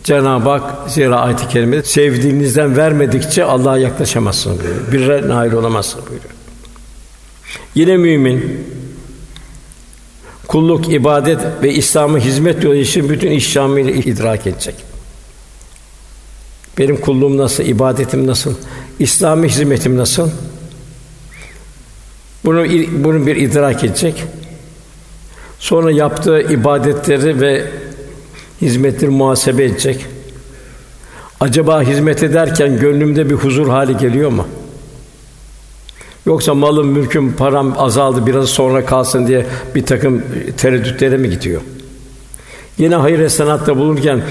Cenab-ı 0.03 0.49
Hak 0.49 0.89
zira 0.91 1.19
ayet-i 1.19 1.47
kerimede 1.47 1.83
sevdiğinizden 1.83 2.77
vermedikçe 2.77 3.43
Allah'a 3.43 3.77
yaklaşamazsınız 3.77 4.59
buyuruyor. 4.59 4.91
Birre 4.91 5.27
nail 5.27 5.53
olamazsınız 5.53 6.05
buyuruyor. 6.07 6.33
Yine 7.75 7.97
mümin 7.97 8.67
kulluk, 10.47 10.93
ibadet 10.93 11.39
ve 11.63 11.73
İslam'a 11.73 12.17
hizmet 12.17 12.63
yolu 12.63 12.75
için 12.75 13.09
bütün 13.09 13.31
işlamıyla 13.31 13.91
idrak 13.91 14.47
edecek. 14.47 14.75
Benim 16.77 17.01
kulluğum 17.01 17.37
nasıl, 17.37 17.63
ibadetim 17.63 18.27
nasıl, 18.27 18.53
İslam'a 18.99 19.45
hizmetim 19.45 19.97
nasıl? 19.97 20.29
Bunu 22.45 22.65
bunu 23.03 23.27
bir 23.27 23.35
idrak 23.35 23.83
edecek. 23.83 24.23
Sonra 25.65 25.91
yaptığı 25.91 26.41
ibadetleri 26.41 27.41
ve 27.41 27.65
hizmetleri 28.61 29.11
muhasebe 29.11 29.63
edecek. 29.63 30.05
Acaba 31.39 31.81
hizmet 31.81 32.23
ederken 32.23 32.79
gönlümde 32.79 33.29
bir 33.29 33.35
huzur 33.35 33.67
hali 33.69 33.97
geliyor 33.97 34.29
mu? 34.29 34.47
Yoksa 36.25 36.53
malım, 36.53 36.87
mülküm, 36.87 37.33
param 37.33 37.73
azaldı 37.77 38.25
biraz 38.25 38.49
sonra 38.49 38.85
kalsın 38.85 39.27
diye 39.27 39.45
bir 39.75 39.85
takım 39.85 40.23
tereddütlere 40.57 41.17
mi 41.17 41.29
gidiyor? 41.29 41.61
Yine 42.77 42.95
hayır 42.95 43.19
esnatta 43.19 43.77
bulunurken 43.77 44.21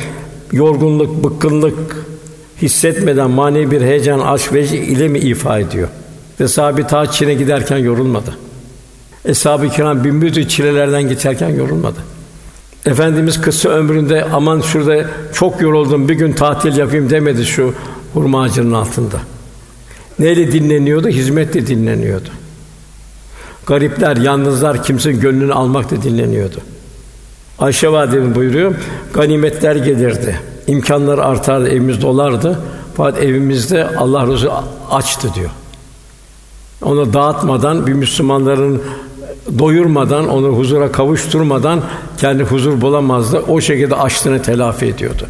yorgunluk, 0.52 1.24
bıkkınlık 1.24 1.96
hissetmeden 2.62 3.30
manevi 3.30 3.70
bir 3.70 3.80
heyecan, 3.80 4.20
aşk 4.20 4.52
ve 4.52 4.64
ile 4.64 5.08
mi 5.08 5.18
ifa 5.18 5.58
ediyor? 5.58 5.88
Ve 6.40 6.48
sahabi 6.48 6.86
ta 6.86 7.06
Çin'e 7.06 7.34
giderken 7.34 7.78
yorulmadı. 7.78 8.43
Eshab-ı 9.24 9.68
kiram 9.68 10.04
bin 10.04 10.22
bir 10.22 10.48
çilelerden 10.48 11.02
geçerken 11.02 11.48
yorulmadı. 11.48 11.98
Efendimiz 12.86 13.40
kısa 13.40 13.68
ömründe 13.68 14.24
aman 14.32 14.60
şurada 14.60 15.06
çok 15.32 15.60
yoruldum 15.60 16.08
bir 16.08 16.14
gün 16.14 16.32
tatil 16.32 16.76
yapayım 16.76 17.10
demedi 17.10 17.44
şu 17.44 17.74
hurma 18.14 18.42
ağacının 18.42 18.72
altında. 18.72 19.20
Neyle 20.18 20.52
dinleniyordu? 20.52 21.08
Hizmetle 21.08 21.66
dinleniyordu. 21.66 22.28
Garipler, 23.66 24.16
yalnızlar 24.16 24.82
kimsenin 24.82 25.20
gönlünü 25.20 25.52
almakla 25.52 26.02
dinleniyordu. 26.02 26.56
Ayşe 27.58 27.92
validemiz 27.92 28.34
buyuruyor, 28.34 28.74
ganimetler 29.14 29.76
gelirdi. 29.76 30.40
imkanlar 30.66 31.18
artardı, 31.18 31.68
evimiz 31.68 32.02
dolardı. 32.02 32.58
Fakat 32.96 33.22
evimizde 33.22 33.88
Allah 33.96 34.26
Resulü 34.26 34.50
açtı 34.90 35.28
diyor. 35.34 35.50
Onu 36.82 37.12
dağıtmadan 37.12 37.86
bir 37.86 37.92
Müslümanların 37.92 38.82
doyurmadan, 39.58 40.28
onu 40.28 40.48
huzura 40.48 40.92
kavuşturmadan 40.92 41.80
kendi 42.18 42.42
huzur 42.42 42.80
bulamazdı. 42.80 43.38
O 43.38 43.60
şekilde 43.60 43.94
açlığını 43.94 44.42
telafi 44.42 44.86
ediyordu. 44.86 45.26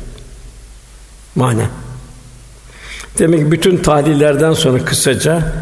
Manen. 1.35 1.68
Demek 3.18 3.40
ki 3.40 3.53
bütün 3.53 3.77
tahlillerden 3.77 4.53
sonra 4.53 4.85
kısaca 4.85 5.53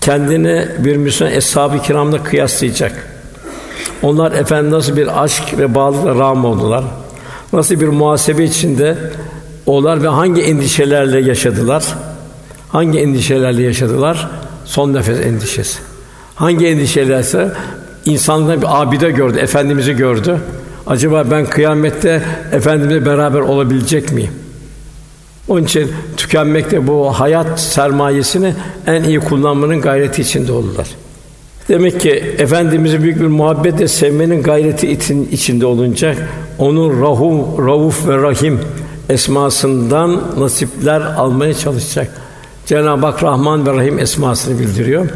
kendini 0.00 0.68
bir 0.78 0.96
Müslüman 0.96 1.34
eshab-ı 1.34 1.82
kiramla 1.82 2.22
kıyaslayacak. 2.22 3.10
Onlar 4.02 4.32
efendi 4.32 4.70
nasıl 4.70 4.96
bir 4.96 5.22
aşk 5.22 5.58
ve 5.58 5.74
bağlılıkla 5.74 6.14
rağm 6.14 6.44
oldular? 6.44 6.84
Nasıl 7.52 7.80
bir 7.80 7.88
muhasebe 7.88 8.44
içinde 8.44 8.98
olar 9.66 10.02
ve 10.02 10.08
hangi 10.08 10.42
endişelerle 10.42 11.20
yaşadılar? 11.20 11.84
Hangi 12.68 12.98
endişelerle 12.98 13.62
yaşadılar? 13.62 14.30
Son 14.64 14.94
nefes 14.94 15.20
endişesi. 15.20 15.93
Hangi 16.34 16.66
endişelerse 16.66 17.52
insanlar 18.04 18.62
bir 18.62 18.82
abide 18.82 19.10
gördü, 19.10 19.38
efendimizi 19.38 19.92
gördü. 19.92 20.38
Acaba 20.86 21.24
ben 21.30 21.46
kıyamette 21.46 22.22
efendimle 22.52 23.06
beraber 23.06 23.40
olabilecek 23.40 24.12
miyim? 24.12 24.30
Onun 25.48 25.64
için 25.64 25.92
tükenmekte 26.16 26.86
bu 26.86 27.20
hayat 27.20 27.60
sermayesini 27.60 28.54
en 28.86 29.02
iyi 29.02 29.20
kullanmanın 29.20 29.80
gayreti 29.80 30.22
içinde 30.22 30.52
oldular. 30.52 30.86
Demek 31.68 32.00
ki 32.00 32.10
efendimizi 32.38 33.02
büyük 33.02 33.20
bir 33.20 33.26
muhabbetle 33.26 33.88
sevmenin 33.88 34.42
gayreti 34.42 34.92
için 34.92 35.28
içinde 35.32 35.66
olunca 35.66 36.14
onun 36.58 37.02
Rahum, 37.02 37.66
Rauf 37.66 38.08
ve 38.08 38.16
Rahim 38.16 38.60
esmasından 39.08 40.22
nasipler 40.38 41.00
almaya 41.00 41.54
çalışacak. 41.54 42.08
Cenab-ı 42.66 43.06
Hak 43.06 43.22
Rahman 43.22 43.66
ve 43.66 43.72
Rahim 43.72 43.98
esmasını 43.98 44.58
bildiriyor. 44.58 45.08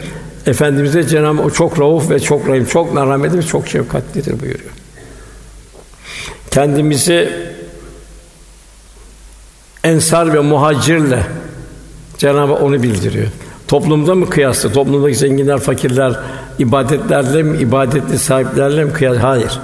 Efendimiz 0.49 0.95
de 0.95 1.09
Cenab-ı 1.09 1.43
o 1.43 1.51
çok 1.51 1.81
rauf 1.81 2.11
ve 2.11 2.21
çok 2.21 2.49
rahim, 2.49 2.65
çok 2.65 2.95
merhametli 2.95 3.39
ve 3.39 3.43
çok 3.43 3.69
şefkatlidir 3.69 4.41
buyuruyor. 4.41 4.71
Kendimizi 6.51 7.33
ensar 9.85 10.35
ve 10.35 10.41
muhacirle 10.41 11.27
Cenab-ı 12.19 12.55
onu 12.55 12.83
bildiriyor. 12.83 13.27
Toplumda 13.69 14.15
mı 14.15 14.31
kıyaslı? 14.31 14.73
Toplumdaki 14.73 15.17
zenginler, 15.17 15.59
fakirler 15.59 16.21
ibadetlerle 16.59 17.43
mi, 17.43 17.59
ibadetli 17.59 18.19
sahiplerle 18.19 18.85
mi 18.85 18.93
kıyas? 18.93 19.17
Hayır. 19.17 19.61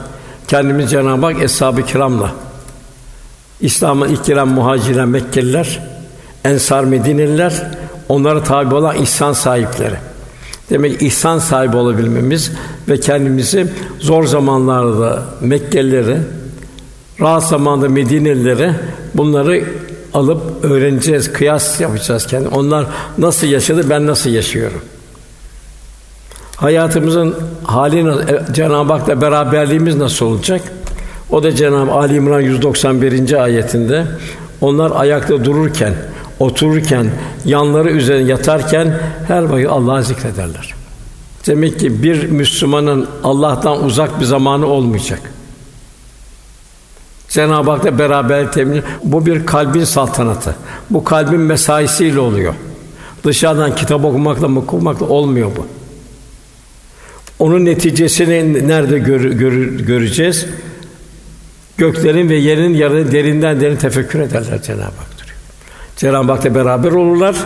Kendimiz 0.49 0.91
Cenab-ı 0.91 1.27
Hak 1.27 1.43
eshab-ı 1.43 1.83
kiramla 1.83 2.33
İslam'ın 3.61 4.09
ilk 4.09 4.25
giren 4.25 4.49
muhacirler 4.49 5.05
Mekkeliler, 5.05 5.83
Ensar 6.45 6.85
Medineliler, 6.85 7.71
onlara 8.09 8.43
tabi 8.43 8.75
olan 8.75 8.97
ihsan 8.97 9.33
sahipleri. 9.33 10.14
Demek 10.71 11.03
ihsan 11.03 11.39
sahibi 11.39 11.77
olabilmemiz 11.77 12.53
ve 12.89 13.01
kendimizi 13.01 13.67
zor 13.99 14.25
zamanlarda 14.25 15.23
Mekkelileri, 15.41 16.19
rahat 17.21 17.49
zamanda 17.49 17.89
Medinelileri 17.89 18.73
bunları 19.15 19.65
alıp 20.15 20.65
öğreneceğiz, 20.65 21.33
kıyas 21.33 21.81
yapacağız 21.81 22.27
kendi. 22.27 22.49
Onlar 22.49 22.87
nasıl 23.19 23.47
yaşadı, 23.47 23.91
ben 23.91 24.07
nasıl 24.07 24.31
yaşıyorum? 24.31 24.81
Hayatımızın 26.57 27.35
hali 27.65 27.99
e, 27.99 28.53
Cenab-ı 28.53 28.93
Hak'la 28.93 29.21
beraberliğimiz 29.21 29.97
nasıl 29.97 30.27
olacak? 30.27 30.61
O 31.31 31.43
da 31.43 31.55
Cenab-ı 31.55 31.93
Ali 31.93 32.15
İmran 32.15 32.41
191. 32.41 33.43
ayetinde 33.43 34.07
onlar 34.61 34.93
ayakta 34.95 35.45
dururken 35.45 35.95
otururken, 36.41 37.11
yanları 37.45 37.91
üzerine 37.91 38.31
yatarken 38.31 39.01
her 39.29 39.43
vakit 39.43 39.69
Allah'ı 39.69 40.05
zikrederler. 40.05 40.75
Demek 41.47 41.81
ki 41.81 42.03
bir 42.03 42.27
Müslümanın 42.27 43.09
Allah'tan 43.25 43.85
uzak 43.85 44.21
bir 44.21 44.25
zamanı 44.25 44.67
olmayacak. 44.67 45.21
Cenab-ı 47.29 47.71
Hak'la 47.71 47.99
beraber 47.99 48.53
temin. 48.53 48.83
Bu 49.05 49.27
bir 49.27 49.47
kalbin 49.47 49.85
saltanatı. 49.85 50.57
Bu 50.91 51.05
kalbin 51.05 51.41
mesaisiyle 51.41 52.21
oluyor. 52.21 52.55
Dışarıdan 53.25 53.75
kitap 53.75 54.05
okumakla, 54.05 54.47
okumakla 54.47 55.07
olmuyor 55.07 55.51
bu. 55.57 55.67
Onun 57.39 57.65
neticesini 57.65 58.69
nerede 58.69 58.99
gör, 58.99 59.21
gör, 59.21 59.53
göreceğiz? 59.67 60.47
Göklerin 61.77 62.29
ve 62.29 62.37
yerin 62.37 62.75
yarını 62.75 63.13
derinden 63.13 63.61
derin 63.61 63.77
tefekkür 63.77 64.21
ederler 64.21 64.63
Cenab-ı 64.63 64.83
Hak. 64.83 65.14
Cenab-ı 65.97 66.33
Hak'la 66.33 66.55
beraber 66.55 66.93
olurlar. 66.93 67.37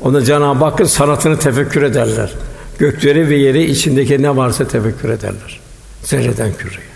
Ona 0.00 0.24
Cenab-ı 0.24 0.64
Hakk'ın 0.64 0.84
sanatını 0.84 1.38
tefekkür 1.38 1.82
ederler. 1.82 2.30
Gökleri 2.78 3.28
ve 3.28 3.36
yeri 3.36 3.64
içindeki 3.64 4.22
ne 4.22 4.36
varsa 4.36 4.68
tefekkür 4.68 5.08
ederler. 5.08 5.60
Zerreden 6.02 6.52
küreye. 6.58 6.86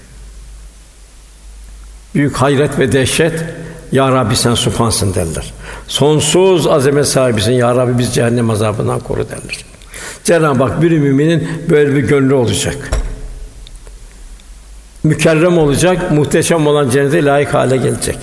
Büyük 2.15 2.37
hayret 2.37 2.79
ve 2.79 2.93
dehşet 2.93 3.45
Ya 3.93 4.13
Rabbi 4.13 4.37
sen 4.37 4.55
sufansın 4.55 5.15
derler. 5.15 5.53
Sonsuz 5.89 6.67
azamet 6.67 7.07
sahibisin 7.07 7.53
Ya 7.53 7.77
Rabbi 7.77 7.99
biz 7.99 8.15
cehennem 8.15 8.51
azabından 8.51 9.01
koru 9.01 9.29
derler. 9.29 9.65
Cenab-ı 10.25 10.65
Hak 10.65 10.83
bir 10.83 10.99
müminin 10.99 11.49
böyle 11.71 11.95
bir 11.95 12.01
gönlü 12.01 12.35
olacak. 12.35 12.91
Mükerrem 15.03 15.59
olacak, 15.59 16.11
muhteşem 16.11 16.67
olan 16.67 16.91
cennete 16.91 17.25
layık 17.25 17.55
hale 17.55 17.77
gelecek. 17.77 18.19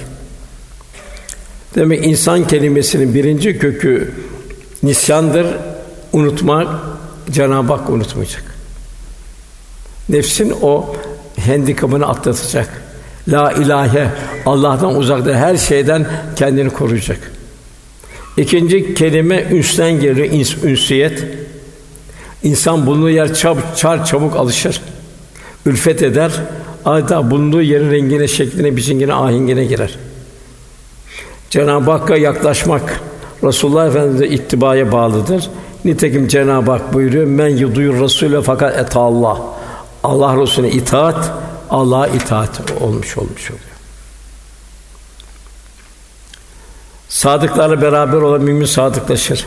Demek 1.77 2.05
insan 2.05 2.47
kelimesinin 2.47 3.13
birinci 3.13 3.59
kökü 3.59 4.11
nisyandır, 4.83 5.47
unutmak, 6.13 6.67
Cenab-ı 7.31 7.73
Hak 7.73 7.89
unutmayacak. 7.89 8.43
Nefsin 10.09 10.53
o 10.61 10.95
handikapını 11.45 12.07
atlatacak. 12.07 12.81
La 13.27 13.51
ilahe 13.51 14.07
Allah'tan 14.45 14.95
uzakta 14.95 15.33
her 15.33 15.57
şeyden 15.57 16.07
kendini 16.35 16.69
koruyacak. 16.69 17.31
İkinci 18.37 18.93
kelime 18.93 19.41
üstten 19.51 19.99
geliyor 19.99 20.27
ünsiyet. 20.63 21.23
İnsan 22.43 22.85
bulunduğu 22.85 23.09
yer 23.09 23.33
çab, 23.33 23.57
çar 23.75 24.05
çabuk 24.05 24.35
alışır. 24.35 24.81
Ülfet 25.65 26.03
eder. 26.03 26.31
Adeta 26.85 27.31
bulunduğu 27.31 27.61
yerin 27.61 27.91
rengine, 27.91 28.27
şekline, 28.27 28.75
biçimine, 28.75 29.13
ahengine 29.13 29.65
girer. 29.65 30.06
Cenab-ı 31.49 31.91
Hakk'a 31.91 32.17
yaklaşmak 32.17 33.01
Resulullah 33.43 33.87
Efendimiz'e 33.87 34.27
ittibaya 34.27 34.91
bağlıdır. 34.91 35.49
Nitekim 35.85 36.27
Cenab-ı 36.27 36.71
Hak 36.71 36.93
buyuruyor: 36.93 37.25
"Men 37.25 37.47
yuduyur 37.47 38.01
Rasûle 38.01 38.41
fakat 38.41 38.79
et 38.79 38.95
Allah." 38.95 39.37
Allah 40.03 40.41
Resulüne 40.41 40.71
itaat, 40.71 41.31
Allah'a 41.69 42.07
itaat 42.07 42.61
olmuş 42.81 43.17
olmuş 43.17 43.51
oluyor. 43.51 43.63
Sadıklarla 47.09 47.81
beraber 47.81 48.17
olan 48.17 48.41
mümin 48.41 48.65
sadıklaşır. 48.65 49.45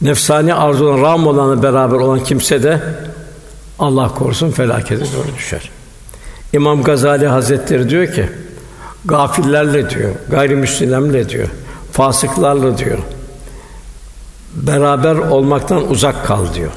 Nefsani 0.00 0.54
arzulan 0.54 1.02
ram 1.02 1.26
olanla 1.26 1.62
beraber 1.62 1.96
olan 1.96 2.24
kimse 2.24 2.62
de 2.62 2.80
Allah 3.78 4.08
korusun 4.08 4.50
felakete 4.50 5.04
doğru 5.04 5.36
düşer. 5.36 5.70
İmam 6.52 6.82
Gazali 6.82 7.26
Hazretleri 7.26 7.90
diyor 7.90 8.12
ki, 8.12 8.28
gafillerle 9.04 9.90
diyor, 9.90 10.10
gayrimüslimlerle 10.30 11.28
diyor, 11.28 11.48
fasıklarla 11.92 12.78
diyor, 12.78 12.98
beraber 14.54 15.16
olmaktan 15.16 15.90
uzak 15.90 16.26
kal 16.26 16.54
diyor. 16.54 16.70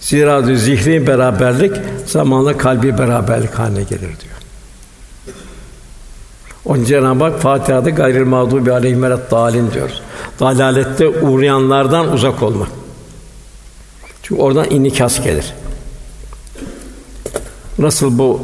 Zira 0.00 0.46
diyor, 0.46 0.58
zihni 0.58 1.06
beraberlik 1.06 1.72
zamanla 2.06 2.56
kalbi 2.56 2.98
beraberlik 2.98 3.54
haline 3.58 3.82
gelir 3.82 4.00
diyor. 4.00 4.34
Onun 6.64 6.84
Cenab-ı 6.84 7.24
Hak 7.24 7.40
Fatiha'da 7.40 7.90
gayril 7.90 8.26
mağdubi 8.26 8.72
aleyhim 8.72 9.02
dalin 9.02 9.70
diyor. 9.70 9.90
Dalalette 10.40 11.08
uğrayanlardan 11.08 12.12
uzak 12.12 12.42
olmak. 12.42 12.68
Çünkü 14.22 14.42
oradan 14.42 14.70
inikas 14.70 15.22
gelir. 15.22 15.54
Nasıl 17.78 18.18
bu 18.18 18.40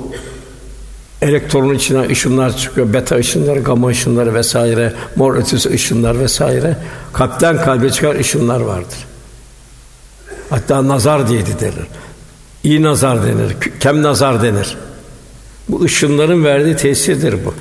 elektronun 1.22 1.74
içinden 1.74 2.11
ışınlar 2.11 2.56
çıkıyor, 2.56 2.92
beta 2.92 3.16
ışınları, 3.16 3.61
gama 3.61 3.88
ışınları 3.88 4.35
vesaire, 4.35 4.92
mor 5.16 5.37
ötesi 5.37 5.70
ışınlar 5.70 6.20
vesaire. 6.20 6.76
Kalpten 7.12 7.64
kalbe 7.64 7.90
çıkar 7.90 8.14
ışınlar 8.14 8.61
vardır. 8.61 8.98
Hatta 10.50 10.88
nazar 10.88 11.28
diye 11.28 11.46
denir. 11.46 11.87
İyi 12.64 12.83
nazar 12.83 13.26
denir, 13.26 13.56
kem 13.80 14.02
nazar 14.02 14.42
denir. 14.42 14.76
Bu 15.68 15.83
ışınların 15.85 16.44
verdiği 16.44 16.76
tesirdir 16.76 17.35
bu. 17.44 17.54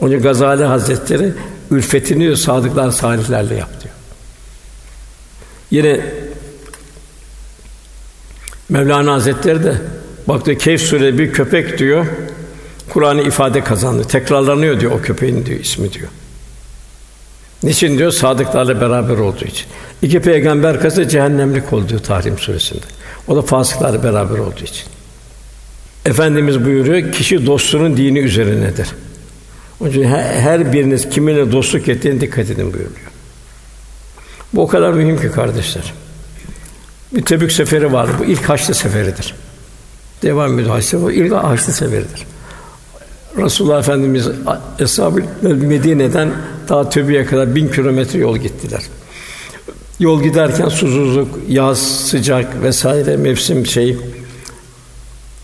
Onun 0.00 0.22
Gazali 0.22 0.64
Hazretleri 0.64 1.32
ülfetini 1.70 2.20
diyor, 2.20 2.36
sadıklar 2.36 2.90
salihlerle 2.90 3.54
yap 3.54 3.70
diyor. 3.82 3.94
Yine 5.70 6.00
Mevlana 8.68 9.12
Hazretleri 9.12 9.64
de 9.64 9.74
bak 10.28 10.46
diyor 10.46 10.58
Kehf 10.58 10.80
Suresi 10.80 11.18
bir 11.18 11.32
köpek 11.32 11.78
diyor. 11.78 12.06
Kur'an'ı 12.90 13.22
ifade 13.22 13.64
kazandı. 13.64 14.04
Tekrarlanıyor 14.04 14.80
diyor 14.80 14.92
o 14.92 15.02
köpeğin 15.02 15.46
diyor 15.46 15.60
ismi 15.60 15.92
diyor. 15.92 16.08
Niçin 17.62 17.98
diyor? 17.98 18.10
Sadıklarla 18.10 18.80
beraber 18.80 19.18
olduğu 19.18 19.44
için. 19.44 19.66
İki 20.02 20.20
peygamber 20.20 20.80
kası 20.80 21.08
cehennemlik 21.08 21.72
oldu 21.72 21.88
diyor 21.88 22.00
Tahrim 22.00 22.38
suresinde. 22.38 22.86
O 23.28 23.36
da 23.36 23.42
fasıklarla 23.42 24.02
beraber 24.02 24.38
olduğu 24.38 24.64
için. 24.64 24.84
Efendimiz 26.06 26.64
buyuruyor, 26.64 27.12
kişi 27.12 27.46
dostunun 27.46 27.96
dini 27.96 28.18
üzerinedir. 28.18 28.88
Onun 29.80 29.90
için 29.90 30.04
her 30.04 30.72
biriniz 30.72 31.10
kiminle 31.10 31.52
dostluk 31.52 31.88
ettiğine 31.88 32.20
dikkat 32.20 32.50
edin 32.50 32.72
buyuruyor. 32.72 33.10
Bu 34.52 34.62
o 34.62 34.66
kadar 34.66 34.92
mühim 34.92 35.20
ki 35.20 35.30
kardeşler. 35.30 35.94
Bir 37.12 37.22
Tebük 37.22 37.52
seferi 37.52 37.92
vardı. 37.92 38.12
Bu 38.18 38.24
ilk 38.24 38.48
Haçlı 38.48 38.74
seferidir. 38.74 39.34
Devam 40.22 40.58
ediyor 40.58 40.74
Haçlı. 40.74 41.02
Bu 41.02 41.12
ilk 41.12 41.32
Haçlı 41.32 41.72
seferidir. 41.72 42.26
Resulullah 43.36 43.78
Efendimiz 43.78 44.28
Eshab-ı 44.78 45.22
Medine'den 45.42 46.32
daha 46.68 46.88
Tebük'e 46.88 47.24
kadar 47.24 47.54
bin 47.54 47.68
kilometre 47.68 48.18
yol 48.18 48.36
gittiler. 48.36 48.82
Yol 49.98 50.22
giderken 50.22 50.68
susuzluk, 50.68 51.28
yaz, 51.48 51.78
sıcak 51.78 52.62
vesaire 52.62 53.16
mevsim 53.16 53.66
şey 53.66 53.98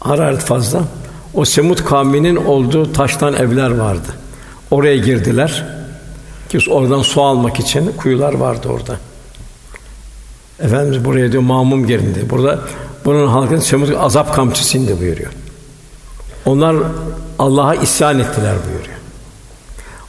hararet 0.00 0.40
fazla. 0.40 0.84
O 1.34 1.44
Semut 1.44 1.84
kavminin 1.84 2.36
olduğu 2.36 2.92
taştan 2.92 3.34
evler 3.34 3.70
vardı. 3.70 4.08
Oraya 4.70 4.96
girdiler. 4.96 5.64
Ki 6.48 6.70
oradan 6.70 7.02
su 7.02 7.22
almak 7.22 7.60
için 7.60 7.92
kuyular 7.96 8.34
vardı 8.34 8.68
orada. 8.68 8.96
Efendimiz 10.60 11.04
buraya 11.04 11.32
diyor 11.32 11.42
mamum 11.42 11.86
gelindi. 11.86 12.30
Burada 12.30 12.60
bunun 13.04 13.28
halkın 13.28 13.58
Semut 13.58 13.96
azap 13.98 14.34
kamçısı 14.34 14.78
indi 14.78 15.00
buyuruyor. 15.00 15.32
Onlar 16.46 16.76
Allah'a 17.38 17.74
isyan 17.74 18.18
ettiler 18.18 18.54
buyuruyor. 18.66 18.96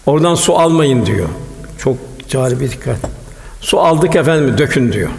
Oradan 0.05 0.35
su 0.35 0.57
almayın 0.57 1.05
diyor. 1.05 1.27
Çok 1.77 1.97
cari 2.29 2.59
bir 2.59 2.71
dikkat. 2.71 2.97
Su 3.61 3.79
aldık 3.79 4.15
efendim 4.15 4.57
dökün 4.57 4.91
diyor. 4.91 5.09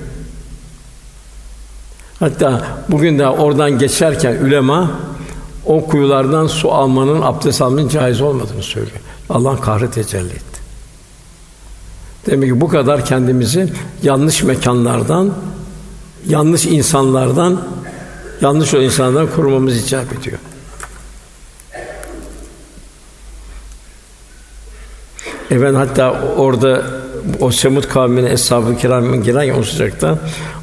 Hatta 2.18 2.66
bugün 2.88 3.18
de 3.18 3.28
oradan 3.28 3.78
geçerken 3.78 4.32
ülema 4.32 4.90
o 5.66 5.86
kuyulardan 5.86 6.46
su 6.46 6.72
almanın, 6.72 7.22
abdest 7.22 7.62
almanın 7.62 7.88
caiz 7.88 8.20
olmadığını 8.20 8.62
söylüyor. 8.62 9.00
Allah'ın 9.30 9.56
kahrı 9.56 9.90
tecelli 9.90 10.30
etti. 10.30 10.60
Demek 12.26 12.50
ki 12.50 12.60
bu 12.60 12.68
kadar 12.68 13.04
kendimizi 13.04 13.72
yanlış 14.02 14.42
mekanlardan, 14.42 15.32
yanlış 16.28 16.66
insanlardan, 16.66 17.62
yanlış 18.40 18.74
o 18.74 18.78
insanlardan 18.78 19.34
korumamız 19.36 19.76
icap 19.76 20.12
ediyor. 20.12 20.38
Efendim 25.50 25.74
hatta 25.74 26.10
orada 26.36 26.82
o 27.40 27.50
Semut 27.50 27.88
kavmine 27.88 28.30
eshab-ı 28.30 28.76
kiramın 28.76 29.22
giren 29.22 29.58
o 29.58 29.62
sıcakta 29.62 30.18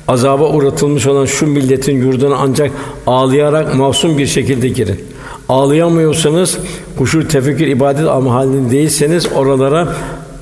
azaba 0.08 0.50
uğratılmış 0.50 1.08
olan 1.08 1.26
şu 1.26 1.48
milletin 1.48 1.98
yurduna 1.98 2.36
ancak 2.36 2.72
ağlayarak 3.08 3.76
masum 3.76 4.18
bir 4.18 4.28
şekilde 4.28 4.68
girin. 4.68 5.06
Ağlayamıyorsanız 5.50 6.58
kuşu 6.98 7.28
tefekkür 7.28 7.68
ibadet 7.68 8.08
ama 8.08 8.34
halinde 8.34 8.72
değilseniz 8.72 9.28
oralara 9.36 9.88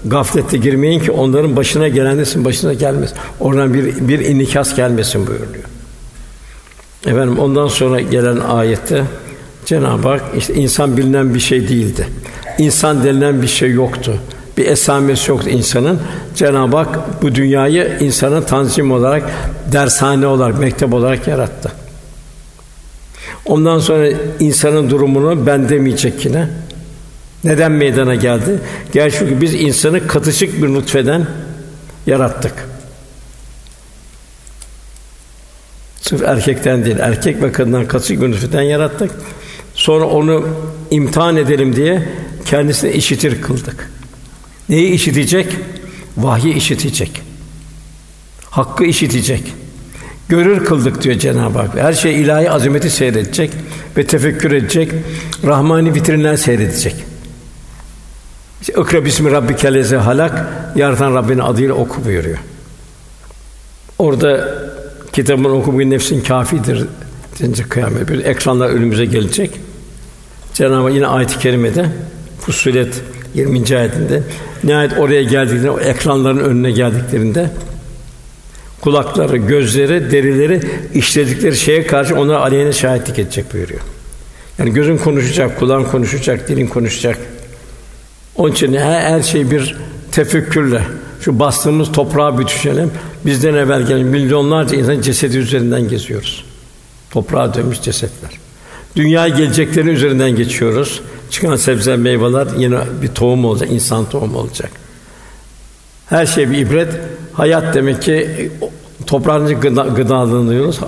gaflette 0.05 0.57
girmeyin 0.57 0.99
ki 0.99 1.11
onların 1.11 1.55
başına 1.55 1.87
gelenlesin 1.87 2.45
başına 2.45 2.73
gelmez. 2.73 3.13
Oradan 3.39 3.73
bir 3.73 4.07
bir 4.07 4.19
inikas 4.19 4.75
gelmesin 4.75 5.27
buyuruyor. 5.27 5.63
Efendim 7.05 7.39
ondan 7.39 7.67
sonra 7.67 7.99
gelen 7.99 8.37
ayette 8.37 9.03
Cenab-ı 9.65 10.07
Hak 10.07 10.21
işte 10.37 10.53
insan 10.53 10.97
bilinen 10.97 11.33
bir 11.33 11.39
şey 11.39 11.67
değildi. 11.67 12.07
İnsan 12.57 13.03
denilen 13.03 13.41
bir 13.41 13.47
şey 13.47 13.71
yoktu. 13.71 14.19
Bir 14.57 14.67
esamesi 14.67 15.31
yoktu 15.31 15.49
insanın. 15.49 15.99
Cenab-ı 16.35 16.77
Hak 16.77 17.21
bu 17.21 17.35
dünyayı 17.35 17.97
insanın 17.99 18.41
tanzim 18.41 18.91
olarak, 18.91 19.23
dershane 19.71 20.27
olarak, 20.27 20.59
mektep 20.59 20.93
olarak 20.93 21.27
yarattı. 21.27 21.71
Ondan 23.45 23.79
sonra 23.79 24.09
insanın 24.39 24.89
durumunu 24.89 25.45
ben 25.45 25.69
demeyecek 25.69 26.25
yine. 26.25 26.47
Neden 27.43 27.71
meydana 27.71 28.15
geldi? 28.15 28.59
Gel 28.91 29.11
çünkü 29.11 29.41
biz 29.41 29.53
insanı 29.53 30.07
katışık 30.07 30.63
bir 30.63 30.73
nutfeden 30.73 31.27
yarattık. 32.07 32.53
Sırf 36.01 36.23
erkekten 36.23 36.85
değil, 36.85 36.97
erkek 36.99 37.41
ve 37.41 37.51
kadından 37.51 37.87
katışık 37.87 38.21
bir 38.21 38.31
nutfeden 38.31 38.61
yarattık. 38.61 39.11
Sonra 39.73 40.05
onu 40.05 40.47
imtihan 40.91 41.37
edelim 41.37 41.75
diye 41.75 42.09
kendisine 42.53 42.93
işitir 42.93 43.41
kıldık. 43.41 43.91
Neyi 44.69 44.91
işitecek? 44.91 45.57
Vahyi 46.17 46.53
işitecek. 46.53 47.21
Hakkı 48.49 48.83
işitecek. 48.83 49.53
Görür 50.29 50.65
kıldık 50.65 51.01
diyor 51.01 51.15
Cenab-ı 51.15 51.59
Hak. 51.59 51.75
Her 51.75 51.93
şey 51.93 52.21
ilahi 52.21 52.51
azameti 52.51 52.89
seyredecek 52.89 53.51
ve 53.97 54.07
tefekkür 54.07 54.51
edecek. 54.51 54.91
Rahmani 55.45 55.95
vitrinler 55.95 56.35
seyredecek. 56.35 56.95
İşte, 58.61 58.73
İkra 58.81 59.05
bismi 59.05 59.31
rabbike 59.31 59.73
lezi 59.73 59.95
halak 59.95 60.47
yaratan 60.75 61.15
Rabbinin 61.15 61.39
adıyla 61.39 61.73
oku 61.73 62.05
buyuruyor. 62.05 62.37
Orada 63.99 64.55
kitabın 65.13 65.43
oku 65.43 65.73
bugün 65.73 65.91
nefsin 65.91 66.21
kafidir 66.21 66.85
deyince 67.39 67.63
kıyamet 67.63 68.09
bir 68.09 68.25
ekranlar 68.25 68.69
önümüze 68.69 69.05
gelecek. 69.05 69.59
Cenab-ı 70.53 70.83
Hak 70.83 70.93
yine 70.93 71.07
ayet-i 71.07 71.39
kerimede 71.39 71.85
Fussilet 72.45 73.01
20. 73.33 73.77
ayetinde 73.77 74.23
nihayet 74.63 74.99
oraya 74.99 75.23
geldiklerinde 75.23 75.71
o 75.71 75.79
ekranların 75.79 76.39
önüne 76.39 76.71
geldiklerinde 76.71 77.49
kulakları, 78.81 79.37
gözleri, 79.37 80.11
derileri 80.11 80.61
işledikleri 80.93 81.55
şeye 81.55 81.87
karşı 81.87 82.15
onlara 82.15 82.39
aleyhine 82.39 82.73
şahitlik 82.73 83.19
edecek 83.19 83.53
buyuruyor. 83.53 83.81
Yani 84.59 84.73
gözün 84.73 84.97
konuşacak, 84.97 85.59
kulağın 85.59 85.83
konuşacak, 85.83 86.49
dilin 86.49 86.67
konuşacak. 86.67 87.17
Onun 88.35 88.51
için 88.51 88.73
her, 88.73 89.01
her 89.01 89.21
şey 89.21 89.51
bir 89.51 89.77
tefekkürle, 90.11 90.81
şu 91.21 91.39
bastığımız 91.39 91.91
toprağa 91.91 92.39
bir 92.39 92.47
düşünelim. 92.47 92.91
Bizden 93.25 93.53
evvel 93.53 93.87
gelen 93.87 94.05
milyonlarca 94.05 94.77
insan 94.77 95.01
cesedi 95.01 95.37
üzerinden 95.37 95.87
geziyoruz. 95.87 96.45
Toprağa 97.11 97.53
dönmüş 97.53 97.81
cesetler. 97.81 98.31
Dünya 98.95 99.27
geleceklerin 99.27 99.87
üzerinden 99.87 100.35
geçiyoruz. 100.35 101.01
Çıkan 101.33 101.55
sebze 101.55 101.95
meyveler 101.95 102.47
yine 102.57 102.79
bir 103.01 103.07
tohum 103.07 103.45
olacak, 103.45 103.69
insan 103.71 104.09
tohumu 104.09 104.37
olacak. 104.37 104.71
Her 106.05 106.25
şey 106.25 106.49
bir 106.49 106.57
ibret. 106.57 106.93
Hayat 107.33 107.73
demek 107.73 108.01
ki 108.01 108.51
toprağın 109.07 109.59
gıda, 109.59 109.81
gıdalanıyoruz. 109.83 110.79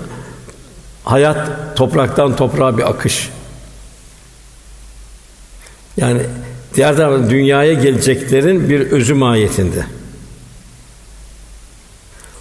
Hayat 1.03 1.49
topraktan 1.75 2.35
toprağa 2.35 2.77
bir 2.77 2.89
akış. 2.89 3.29
Yani 5.97 6.21
diğer 6.75 6.97
taraftan 6.97 7.29
dünyaya 7.29 7.73
geleceklerin 7.73 8.69
bir 8.69 8.79
özü 8.79 9.13
mahiyetinde. 9.13 9.85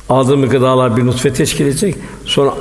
Aldığımız 0.09 0.51
gıdalar 0.51 0.97
bir 0.97 1.07
nutfe 1.07 1.33
teşkil 1.33 1.67
edecek. 1.67 1.97
Sonra 2.25 2.55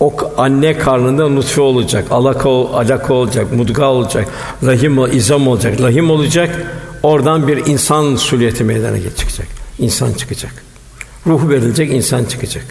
o 0.00 0.14
anne 0.36 0.78
karnında 0.78 1.28
nutfe 1.28 1.60
olacak, 1.60 2.04
alaka, 2.10 2.50
alaka 2.50 3.14
olacak, 3.14 3.52
mudga 3.52 3.86
olacak, 3.86 4.28
rahim, 4.62 5.16
izam 5.16 5.48
olacak, 5.48 5.80
lahim 5.80 6.10
olacak. 6.10 6.66
Oradan 7.02 7.48
bir 7.48 7.66
insan 7.66 8.16
suliyeti 8.16 8.64
meydana 8.64 8.98
çıkacak. 9.16 9.46
İnsan 9.78 10.12
çıkacak. 10.12 10.52
Ruh 11.26 11.48
verilecek, 11.48 11.92
insan 11.92 12.24
çıkacak. 12.24 12.64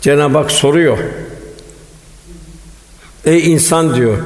Cenab-ı 0.00 0.38
Hak 0.38 0.50
soruyor. 0.50 0.98
Ey 3.24 3.52
insan 3.52 3.94
diyor, 3.94 4.16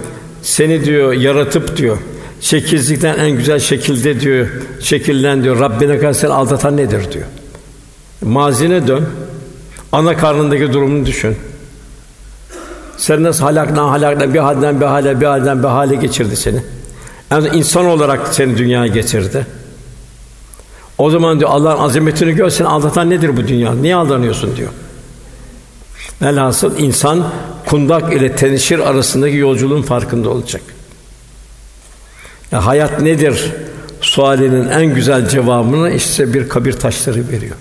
seni 0.43 0.85
diyor 0.85 1.13
yaratıp 1.13 1.77
diyor, 1.77 1.99
şekilsizlikten 2.41 3.19
en 3.19 3.31
güzel 3.31 3.59
şekilde 3.59 4.21
diyor, 4.21 4.49
şekillen 4.81 5.43
diyor, 5.43 5.61
Rabbine 5.61 5.99
karşı 5.99 6.21
seni 6.21 6.33
aldatan 6.33 6.77
nedir 6.77 7.13
diyor. 7.13 7.27
Mazine 8.23 8.87
dön, 8.87 9.09
ana 9.93 10.17
karnındaki 10.17 10.73
durumunu 10.73 11.07
düşün. 11.07 11.37
Sen 13.01 13.23
nasıl 13.23 13.45
halakna 13.45 13.91
halakna 13.91 14.35
bir 14.35 14.39
halden 14.39 14.81
bir 14.81 14.87
hale 14.87 15.21
bir 15.21 15.27
halden 15.27 15.63
bir 15.63 15.69
hale 15.69 15.95
geçirdi 15.95 16.37
seni. 16.37 16.63
Yani 17.31 17.49
insan 17.49 17.87
olarak 17.87 18.35
seni 18.35 18.59
dünyaya 18.59 18.87
getirdi. 18.87 19.47
O 20.99 21.11
zaman 21.11 21.41
diyor 21.41 21.51
Allah'ın 21.51 21.79
azametini 21.79 22.33
gör, 22.33 22.51
seni 22.51 22.69
aldatan 22.69 23.11
nedir 23.11 23.37
bu 23.37 23.49
dünya? 23.49 23.75
Niye 23.75 23.97
aldanıyorsun 23.97 24.57
diyor. 24.57 24.71
Velhasıl 26.23 26.79
insan 26.79 27.25
kundak 27.67 28.13
ile 28.13 28.37
tenişir 28.37 28.79
arasındaki 28.79 29.37
yolculuğun 29.37 29.83
farkında 29.83 30.31
olacak. 30.31 30.63
Ya 32.53 32.67
hayat 32.67 33.01
nedir? 33.01 33.53
Sualinin 34.01 34.69
en 34.69 34.95
güzel 34.95 35.29
cevabını 35.29 35.91
işte 35.91 36.35
bir 36.35 36.49
kabir 36.49 36.73
taşları 36.73 37.29
veriyor. 37.29 37.57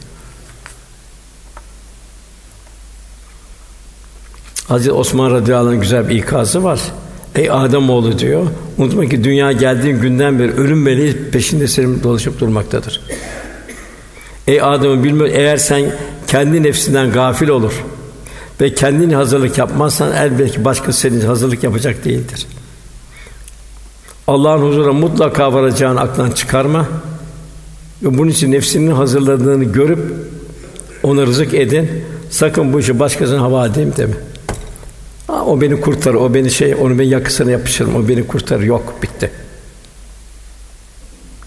Hazreti 4.70 4.92
Osman 4.92 5.32
radıyallahu 5.32 5.74
anh 5.74 5.82
güzel 5.82 6.10
bir 6.10 6.16
ikazı 6.16 6.64
var. 6.64 6.80
Ey 7.36 7.52
Adem 7.52 7.90
oğlu 7.90 8.20
diyor. 8.20 8.48
Unutma 8.78 9.06
ki 9.06 9.24
dünya 9.24 9.52
geldiğin 9.52 10.02
günden 10.02 10.40
beri 10.40 10.52
ölüm 10.52 10.82
meleği 10.82 11.18
peşinde 11.32 11.68
senin 11.68 12.04
dolaşıp 12.04 12.40
durmaktadır. 12.40 13.02
Ey 14.48 14.62
Adem'i 14.62 15.04
bilmiyor 15.04 15.30
eğer 15.34 15.58
sen 15.58 15.92
kendi 16.28 16.64
nefsinden 16.64 17.12
gafil 17.12 17.48
olur 17.48 17.74
ve 18.62 18.74
kendini 18.74 19.16
hazırlık 19.16 19.58
yapmazsan 19.58 20.12
elbette 20.14 20.66
başkası 20.66 21.00
senin 21.00 21.22
hazırlık 21.22 21.64
yapacak 21.64 22.06
değildir. 22.06 22.48
Allah'ın 24.28 24.62
huzuruna 24.62 24.94
mutlaka 24.94 25.54
varacağını 25.54 26.00
aklından 26.00 26.32
çıkarma. 26.32 26.86
Ve 28.04 28.18
bunun 28.18 28.30
için 28.30 28.52
nefsinin 28.52 28.92
hazırladığını 28.92 29.64
görüp 29.64 30.00
ona 31.04 31.26
rızık 31.26 31.54
edin. 31.54 31.90
Sakın 32.30 32.74
bu 32.74 32.80
işi 32.80 33.00
başkasına 33.00 33.42
havale 33.42 33.72
edeyim 33.72 33.94
deme. 33.98 34.29
Ha, 35.30 35.46
o 35.46 35.62
beni 35.62 35.82
kurtarır, 35.82 36.16
o 36.16 36.34
beni 36.34 36.52
şey, 36.52 36.76
onu 36.76 37.00
ben 37.00 37.04
yakısına 37.04 37.52
yapışırım, 37.52 37.96
o 37.96 38.08
beni 38.08 38.28
kurtarır. 38.28 38.64
Yok, 38.64 38.94
bitti. 39.04 39.32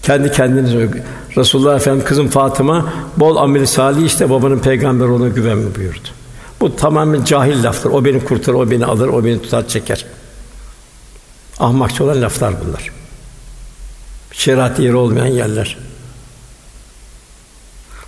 Kendi 0.03 0.31
kendinize 0.31 0.89
Resulullah 1.37 1.75
Efendimiz 1.75 2.05
kızım 2.05 2.27
Fatıma 2.27 2.93
bol 3.17 3.35
ameli 3.35 3.67
salih 3.67 4.05
işte 4.05 4.29
babanın 4.29 4.59
peygamber 4.59 5.05
ona 5.05 5.27
güvenme 5.27 5.75
buyurdu. 5.75 6.07
Bu 6.61 6.75
tamamen 6.75 7.23
cahil 7.23 7.63
laftır. 7.63 7.89
O 7.89 8.05
beni 8.05 8.23
kurtarır, 8.23 8.57
o 8.57 8.71
beni 8.71 8.85
alır, 8.85 9.07
o 9.07 9.25
beni 9.25 9.41
tutar 9.41 9.67
çeker. 9.67 10.05
Ahmakça 11.59 12.03
olan 12.03 12.21
laflar 12.21 12.53
bunlar. 12.65 12.91
Şeriat 14.31 14.79
yeri 14.79 14.95
olmayan 14.95 15.27
yerler. 15.27 15.77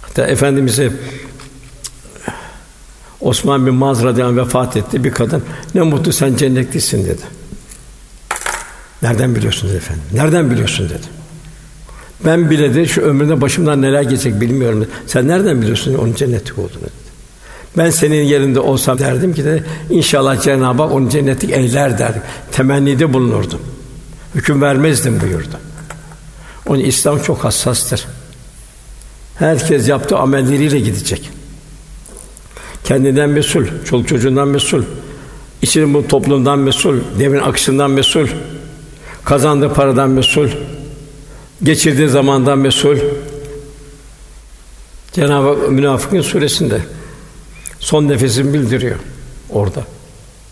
Hatta 0.01 0.27
Efendimiz'e 0.27 0.91
Osman 3.25 3.65
bin 3.65 3.73
Maz 3.73 4.03
radıyallahu 4.03 4.37
vefat 4.37 4.77
etti. 4.77 5.03
Bir 5.03 5.11
kadın, 5.11 5.43
ne 5.75 5.81
mutlu 5.81 6.13
sen 6.13 6.35
cennetlisin 6.35 7.05
dedi. 7.05 7.21
Nereden 9.01 9.35
biliyorsun 9.35 9.69
dedi 9.69 9.77
efendim? 9.77 10.03
Nereden 10.13 10.51
biliyorsun 10.51 10.89
dedi. 10.89 11.07
Ben 12.25 12.49
bile 12.49 12.75
de 12.75 12.85
şu 12.85 13.01
ömründe 13.01 13.41
başımdan 13.41 13.81
neler 13.81 14.01
geçecek 14.01 14.41
bilmiyorum. 14.41 14.81
Dedi. 14.81 14.89
Sen 15.07 15.27
nereden 15.27 15.61
biliyorsun 15.61 15.93
onun 15.93 16.13
cennetlik 16.13 16.57
olduğunu 16.57 16.81
dedi. 16.81 17.05
Ben 17.77 17.89
senin 17.89 18.23
yerinde 18.23 18.59
olsam 18.59 18.99
derdim 18.99 19.33
ki 19.33 19.45
de 19.45 19.63
inşallah 19.89 20.41
Cenab-ı 20.41 20.83
Hak 20.83 20.91
onu 20.91 21.09
cennetlik 21.09 21.51
eyler 21.51 21.97
derdim. 21.99 22.21
Temennide 22.51 23.13
bulunurdum. 23.13 23.61
Hüküm 24.35 24.61
vermezdim 24.61 25.21
buyurdu. 25.21 25.59
Onun 26.67 26.79
İslam 26.79 27.21
çok 27.21 27.43
hassastır. 27.43 28.05
Herkes 29.39 29.87
yaptığı 29.87 30.17
amelleriyle 30.17 30.79
gidecek. 30.79 31.31
Kendinden 32.85 33.29
mesul, 33.29 33.65
çoluk 33.85 34.07
çocuğundan 34.07 34.47
mesul, 34.47 34.83
içinin 35.61 35.93
bu 35.93 36.07
toplumdan 36.07 36.59
mesul, 36.59 36.95
devrin 37.19 37.39
akışından 37.39 37.91
mesul, 37.91 38.27
kazandığı 39.23 39.73
paradan 39.73 40.09
mesul, 40.09 40.49
geçirdiği 41.63 42.09
zamandan 42.09 42.59
mesul. 42.59 42.97
Cenab-ı 45.13 45.47
Hak 45.47 45.69
Münafıkın 45.69 46.21
suresinde 46.21 46.81
son 47.79 48.07
nefesini 48.07 48.53
bildiriyor 48.53 48.95
orada. 49.49 49.83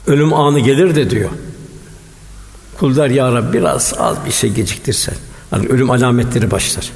Ölüm 0.08 0.34
anı 0.34 0.60
gelir 0.60 0.96
de 0.96 1.10
diyor. 1.10 1.30
Kul 2.80 2.96
der 2.96 3.10
ya 3.10 3.32
Rabbi 3.32 3.58
biraz 3.58 3.94
az 3.98 4.18
bir 4.26 4.32
şey 4.32 4.50
geciktirsen. 4.50 5.16
Hani 5.50 5.68
ölüm 5.68 5.92
alametleri 5.92 6.52
başlar. 6.52 6.92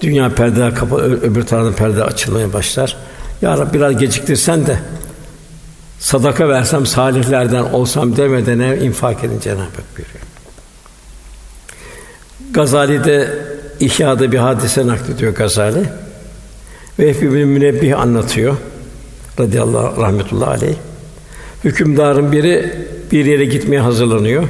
Dünya 0.00 0.34
perde 0.34 0.74
kapalı, 0.74 1.02
öbür 1.02 1.42
taraftan 1.42 1.72
perde 1.72 2.04
açılmaya 2.04 2.52
başlar. 2.52 2.96
Ya 3.42 3.58
Rabbi 3.58 3.78
biraz 3.78 3.98
geciktirsen 3.98 4.66
de 4.66 4.78
sadaka 5.98 6.48
versem 6.48 6.86
salihlerden 6.86 7.62
olsam 7.62 8.16
demeden 8.16 8.58
ev 8.58 8.82
infak 8.82 9.24
edin 9.24 9.40
Cenab-ı 9.40 9.60
Hak 9.60 9.96
buyuruyor. 9.96 10.24
Gazali'de 12.50 13.38
İhya'da 13.80 14.32
bir 14.32 14.38
hadise 14.38 14.86
naklediyor 14.86 15.34
Gazali. 15.34 15.84
Vehbi 16.98 17.34
bin 17.34 17.48
Münebbih 17.48 18.00
anlatıyor. 18.00 18.56
Radıyallahu 19.40 20.02
rahmetullahi 20.02 20.50
aleyh. 20.50 20.76
Hükümdarın 21.64 22.32
biri 22.32 22.86
bir 23.12 23.24
yere 23.24 23.44
gitmeye 23.44 23.80
hazırlanıyor. 23.80 24.48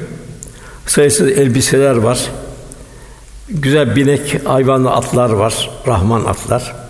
Sayısız 0.87 1.29
elbiseler 1.29 1.97
var. 1.97 2.27
Güzel 3.49 3.97
binek 3.97 4.41
hayvanlı 4.45 4.91
atlar 4.91 5.31
var, 5.31 5.71
Rahman 5.87 6.25
atlar. 6.25 6.86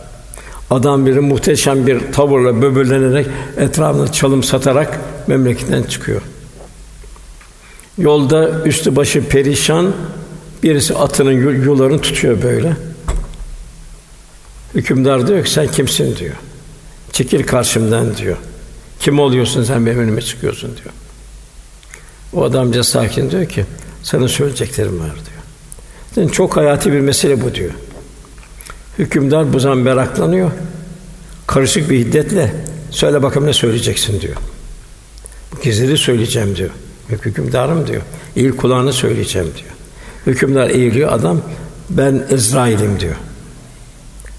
Adam 0.71 1.07
biri 1.07 1.21
muhteşem 1.21 1.87
bir 1.87 2.13
tavırla 2.13 2.63
böbürlenerek 2.63 3.27
etrafında 3.57 4.13
çalım 4.13 4.43
satarak 4.43 5.01
memleketten 5.27 5.83
çıkıyor. 5.83 6.23
Yolda 7.99 8.63
üstü 8.65 8.97
başı 8.97 9.29
perişan 9.29 9.93
birisi 10.63 10.95
atının 10.95 11.33
yularını 11.65 12.01
tutuyor 12.01 12.43
böyle. 12.43 12.77
Hükümdar 14.75 15.29
diyor 15.29 15.45
ki 15.45 15.51
sen 15.51 15.67
kimsin 15.67 16.17
diyor. 16.17 16.35
Çekil 17.13 17.47
karşımdan 17.47 18.17
diyor. 18.17 18.37
Kim 19.01 19.19
oluyorsun 19.19 19.65
sen 19.65 19.87
benim 19.87 19.99
önüme 19.99 20.23
çıkıyorsun 20.23 20.71
diyor. 20.77 20.95
O 22.33 22.45
adamca 22.45 22.85
sakin 22.85 23.31
diyor 23.31 23.47
ki 23.47 23.65
sana 24.03 24.29
söyleyeceklerim 24.29 25.01
var 25.01 25.13
diyor. 25.13 25.43
Yani 26.17 26.33
çok 26.33 26.57
hayati 26.57 26.93
bir 26.93 27.01
mesele 27.01 27.43
bu 27.43 27.55
diyor. 27.55 27.73
Hükümdar 28.99 29.53
bu 29.53 29.61
zaman 29.61 29.79
meraklanıyor. 29.79 30.51
Karışık 31.47 31.91
bir 31.91 31.99
hiddetle 31.99 32.55
söyle 32.91 33.23
bakalım 33.23 33.47
ne 33.47 33.53
söyleyeceksin 33.53 34.21
diyor. 34.21 34.37
Bu 35.53 35.61
gizleri 35.61 35.99
söyleyeceğim 35.99 36.57
diyor. 36.57 36.71
Hükümdarım 37.09 37.87
diyor. 37.87 38.03
İyi 38.37 38.57
kulağını 38.57 38.93
söyleyeceğim 38.93 39.49
diyor. 39.57 39.71
Hükümdar 40.27 40.71
eğiliyor 40.71 41.13
adam 41.13 41.41
ben 41.91 42.27
Ezrail'im 42.31 43.01
diyor. 43.01 43.17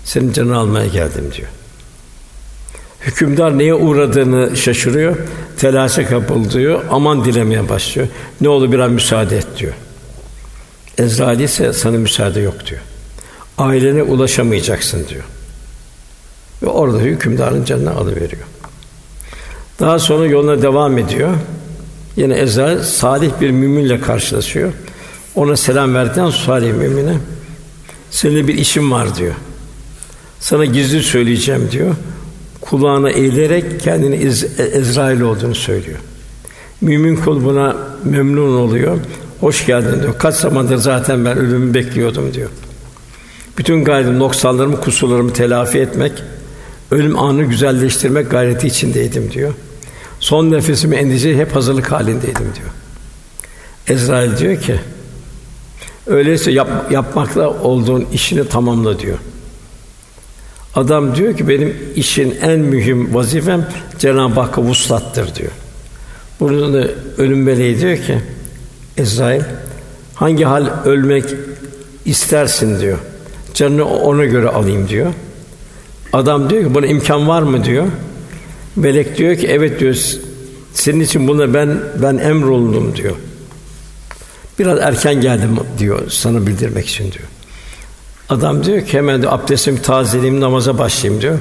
Senin 0.03 0.33
canını 0.33 0.57
almaya 0.57 0.87
geldim 0.87 1.31
diyor. 1.37 1.47
Hükümdar 3.01 3.57
neye 3.57 3.73
uğradığını 3.73 4.57
şaşırıyor, 4.57 5.17
telaşa 5.57 6.07
kapılıyor, 6.07 6.83
aman 6.89 7.25
dilemeye 7.25 7.69
başlıyor. 7.69 8.07
Ne 8.41 8.49
olur 8.49 8.71
bir 8.71 8.79
an 8.79 8.91
müsaade 8.91 9.37
et 9.37 9.47
diyor. 9.57 9.73
Ezrail 10.97 11.39
ise 11.39 11.73
sana 11.73 11.97
müsaade 11.97 12.39
yok 12.39 12.65
diyor. 12.65 12.81
Ailene 13.57 14.03
ulaşamayacaksın 14.03 15.05
diyor. 15.09 15.23
Ve 16.63 16.67
orada 16.67 16.99
hükümdarın 16.99 17.65
canını 17.65 17.91
alıveriyor. 17.95 18.43
Daha 19.79 19.99
sonra 19.99 20.25
yoluna 20.27 20.61
devam 20.61 20.97
ediyor. 20.97 21.33
Yine 22.15 22.33
Ezrail 22.33 22.79
salih 22.83 23.31
bir 23.41 23.51
müminle 23.51 24.01
karşılaşıyor. 24.01 24.73
Ona 25.35 25.55
selam 25.57 25.93
verdikten 25.93 26.29
salih 26.29 26.73
mümine 26.73 27.17
seninle 28.11 28.47
bir 28.47 28.53
işim 28.53 28.91
var 28.91 29.15
diyor. 29.17 29.33
Sana 30.39 30.65
gizli 30.65 31.03
söyleyeceğim 31.03 31.69
diyor. 31.71 31.95
Kulağına 32.61 33.09
eğilerek 33.09 33.79
kendini 33.81 34.15
Ez- 34.15 34.59
Ezrail 34.59 35.21
olduğunu 35.21 35.55
söylüyor. 35.55 35.99
Mümin 36.81 37.15
kul 37.15 37.43
buna 37.45 37.75
memnun 38.03 38.57
oluyor. 38.57 38.97
Hoş 39.39 39.65
geldin 39.65 40.01
diyor. 40.01 40.17
Kaç 40.19 40.35
zamandır 40.35 40.77
zaten 40.77 41.25
ben 41.25 41.37
ölümü 41.37 41.73
bekliyordum 41.73 42.33
diyor. 42.33 42.49
Bütün 43.57 43.83
gayretim 43.83 44.19
noksanlarımı, 44.19 44.81
kusurlarımı 44.81 45.33
telafi 45.33 45.79
etmek, 45.79 46.11
ölüm 46.91 47.19
anını 47.19 47.43
güzelleştirmek 47.43 48.31
gayreti 48.31 48.67
içindeydim 48.67 49.31
diyor. 49.31 49.53
Son 50.19 50.51
nefesimi 50.51 50.95
endişe 50.95 51.37
hep 51.37 51.55
hazırlık 51.55 51.91
halindeydim 51.91 52.51
diyor. 52.55 52.69
Ezrail 53.87 54.37
diyor 54.37 54.61
ki, 54.61 54.79
öyleyse 56.07 56.51
yap, 56.51 56.91
yapmakta 56.91 57.49
olduğun 57.49 58.07
işini 58.13 58.47
tamamla 58.47 58.99
diyor. 58.99 59.17
Adam 60.75 61.15
diyor 61.15 61.37
ki 61.37 61.47
benim 61.47 61.77
işin 61.95 62.37
en 62.41 62.59
mühim 62.59 63.15
vazifem 63.15 63.67
Cenab-ı 63.99 64.39
Hakk'a 64.39 64.61
vuslattır 64.61 65.35
diyor. 65.35 65.51
Bunun 66.39 66.73
da 66.73 66.87
ölüm 67.17 67.43
meleği 67.43 67.81
diyor 67.81 67.97
ki 67.97 68.19
Ezrail 68.97 69.41
hangi 70.15 70.43
hal 70.43 70.69
ölmek 70.85 71.23
istersin 72.05 72.79
diyor. 72.79 72.97
Canını 73.57 73.85
ona 73.85 74.25
göre 74.25 74.49
alayım 74.49 74.89
diyor. 74.89 75.13
Adam 76.13 76.49
diyor 76.49 76.63
ki 76.63 76.75
buna 76.75 76.85
imkan 76.85 77.27
var 77.27 77.41
mı 77.41 77.63
diyor. 77.63 77.87
Melek 78.75 79.17
diyor 79.17 79.35
ki 79.35 79.47
evet 79.47 79.79
diyor. 79.79 79.95
Senin 80.73 80.99
için 80.99 81.27
buna 81.27 81.53
ben 81.53 81.79
ben 82.01 82.17
emrolundum 82.17 82.95
diyor. 82.95 83.15
Biraz 84.59 84.79
erken 84.79 85.21
geldim 85.21 85.59
diyor 85.77 86.09
sana 86.09 86.47
bildirmek 86.47 86.87
için 86.87 87.03
diyor. 87.03 87.25
Adam 88.29 88.63
diyor 88.63 88.85
ki 88.85 88.97
hemen 88.97 89.21
de 89.21 89.29
abdestimi 89.29 89.81
tazeleyeyim 89.81 90.41
namaza 90.41 90.77
başlayayım 90.77 91.21
diyor. 91.21 91.39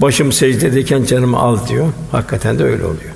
Başım 0.00 0.32
secdedeyken 0.32 1.04
canımı 1.04 1.38
al 1.38 1.68
diyor. 1.68 1.86
Hakikaten 2.12 2.58
de 2.58 2.64
öyle 2.64 2.84
oluyor. 2.84 3.14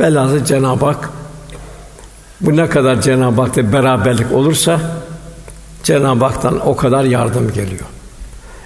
Velhâsıl 0.00 0.44
Cenab-ı 0.44 0.84
Hak 0.84 1.10
bu 2.40 2.56
ne 2.56 2.68
kadar 2.68 3.00
Cenab-ı 3.00 3.40
Hak'ta 3.40 3.72
beraberlik 3.72 4.32
olursa 4.32 5.01
Cenab-ı 5.82 6.24
Hak'tan 6.24 6.68
o 6.68 6.76
kadar 6.76 7.04
yardım 7.04 7.52
geliyor. 7.52 7.86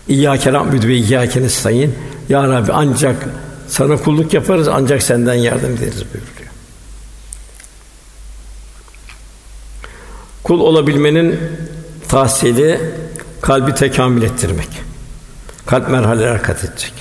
İyyâke 0.09 0.53
na'budu 0.53 0.87
ve 0.87 0.95
iyyâke 0.95 1.43
nestaîn. 1.43 1.95
Ya 2.29 2.49
Rabbi 2.49 2.73
ancak 2.73 3.29
sana 3.69 3.97
kulluk 3.97 4.35
yaparız 4.35 4.69
ancak 4.69 5.03
senden 5.03 5.35
yardım 5.35 5.71
ederiz 5.71 6.05
buyuruyor. 6.15 6.37
Kul 10.43 10.61
olabilmenin 10.61 11.41
tahsili 12.09 12.81
kalbi 13.41 13.75
tekamül 13.75 14.23
ettirmek. 14.23 14.69
Kalp 15.67 15.89
merhaleler 15.89 16.43
kat 16.43 16.65
edecek. 16.65 16.93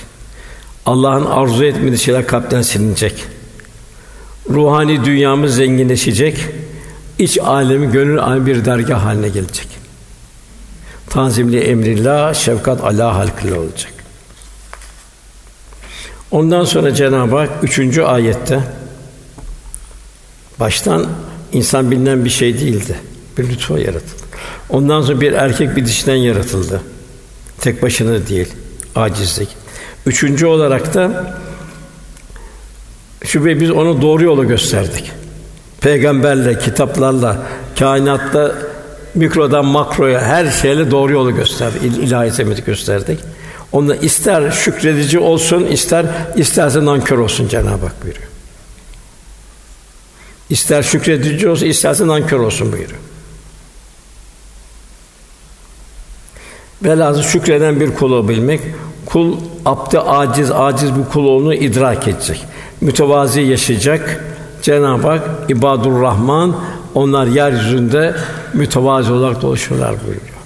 Allah'ın 0.86 1.24
arzu 1.24 1.64
etmediği 1.64 1.98
şeyler 1.98 2.26
kalpten 2.26 2.62
silinecek. 2.62 3.24
Ruhani 4.50 5.04
dünyamız 5.04 5.54
zenginleşecek. 5.56 6.46
İç 7.18 7.38
alemi 7.38 7.92
gönül 7.92 8.18
alemi 8.18 8.46
bir 8.46 8.64
dergah 8.64 9.04
haline 9.04 9.28
gelecek. 9.28 9.75
Tanzimli 11.16 11.60
emrillah, 11.60 12.34
şefkat 12.34 12.84
Allah 12.84 13.14
halkıyla 13.14 13.60
olacak. 13.60 13.92
Ondan 16.30 16.64
sonra 16.64 16.94
Cenab-ı 16.94 17.36
Hak 17.36 17.50
üçüncü 17.62 18.02
ayette 18.02 18.60
baştan 20.60 21.06
insan 21.52 21.90
bilinen 21.90 22.24
bir 22.24 22.30
şey 22.30 22.54
değildi. 22.54 22.96
Bir 23.38 23.48
lütfa 23.48 23.78
yaratıldı. 23.78 24.22
Ondan 24.68 25.02
sonra 25.02 25.20
bir 25.20 25.32
erkek 25.32 25.76
bir 25.76 25.86
dişten 25.86 26.14
yaratıldı. 26.14 26.80
Tek 27.60 27.82
başına 27.82 28.26
değil, 28.26 28.48
acizlik. 28.94 29.48
Üçüncü 30.06 30.46
olarak 30.46 30.94
da 30.94 31.34
şüphe 33.24 33.60
biz 33.60 33.70
onu 33.70 34.02
doğru 34.02 34.24
yolu 34.24 34.48
gösterdik. 34.48 35.12
Peygamberle, 35.80 36.58
kitaplarla, 36.58 37.42
kainatta 37.78 38.65
mikrodan 39.16 39.64
makroya 39.64 40.22
her 40.22 40.50
şeyle 40.50 40.90
doğru 40.90 41.12
yolu 41.12 41.34
gösterdik. 41.34 41.82
İl- 41.82 42.02
ilahi 42.02 42.30
hizmeti 42.30 42.64
gösterdik. 42.64 43.18
Onda 43.72 43.96
ister 43.96 44.50
şükredici 44.50 45.18
olsun, 45.18 45.64
ister 45.66 46.06
isterse 46.36 46.84
nankör 46.84 47.18
olsun 47.18 47.48
Cenab-ı 47.48 47.86
Hak 47.86 48.02
buyuruyor. 48.02 48.28
İster 50.50 50.82
şükredici 50.82 51.48
olsun, 51.48 51.66
isterse 51.66 52.06
nankör 52.06 52.40
olsun 52.40 52.72
buyuruyor. 52.72 53.00
Velhâsıl 56.82 57.22
şükreden 57.22 57.80
bir 57.80 57.94
kul 57.94 58.12
olabilmek, 58.12 58.60
kul 59.06 59.36
abdi 59.64 60.00
aciz, 60.00 60.50
aciz 60.50 60.96
bir 60.96 61.04
kul 61.12 61.24
olduğunu 61.24 61.54
idrak 61.54 62.08
edecek. 62.08 62.44
Mütevazi 62.80 63.40
yaşayacak. 63.40 64.24
Cenab-ı 64.62 65.08
Hak 65.08 65.28
ibadur 65.48 66.00
Rahman 66.02 66.56
onlar 66.96 67.26
yeryüzünde 67.26 68.14
mütevazi 68.54 69.12
olarak 69.12 69.42
dolaşıyorlar 69.42 69.90
buyuruyor. 69.90 70.36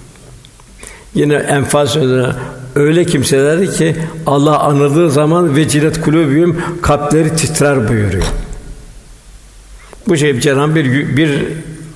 Yine 1.15 1.33
Enfal 1.33 1.87
sözüne 1.87 2.27
öyle 2.75 3.05
kimseler 3.05 3.71
ki 3.71 3.95
Allah 4.25 4.59
anıldığı 4.59 5.11
zaman 5.11 5.55
vecilet 5.55 6.01
kulübüm 6.01 6.63
kalpleri 6.81 7.35
titrer 7.35 7.89
buyuruyor. 7.89 8.25
Bu 10.07 10.17
şey 10.17 10.39
Cenab-ı 10.39 10.75
bir 10.75 11.17
bir 11.17 11.47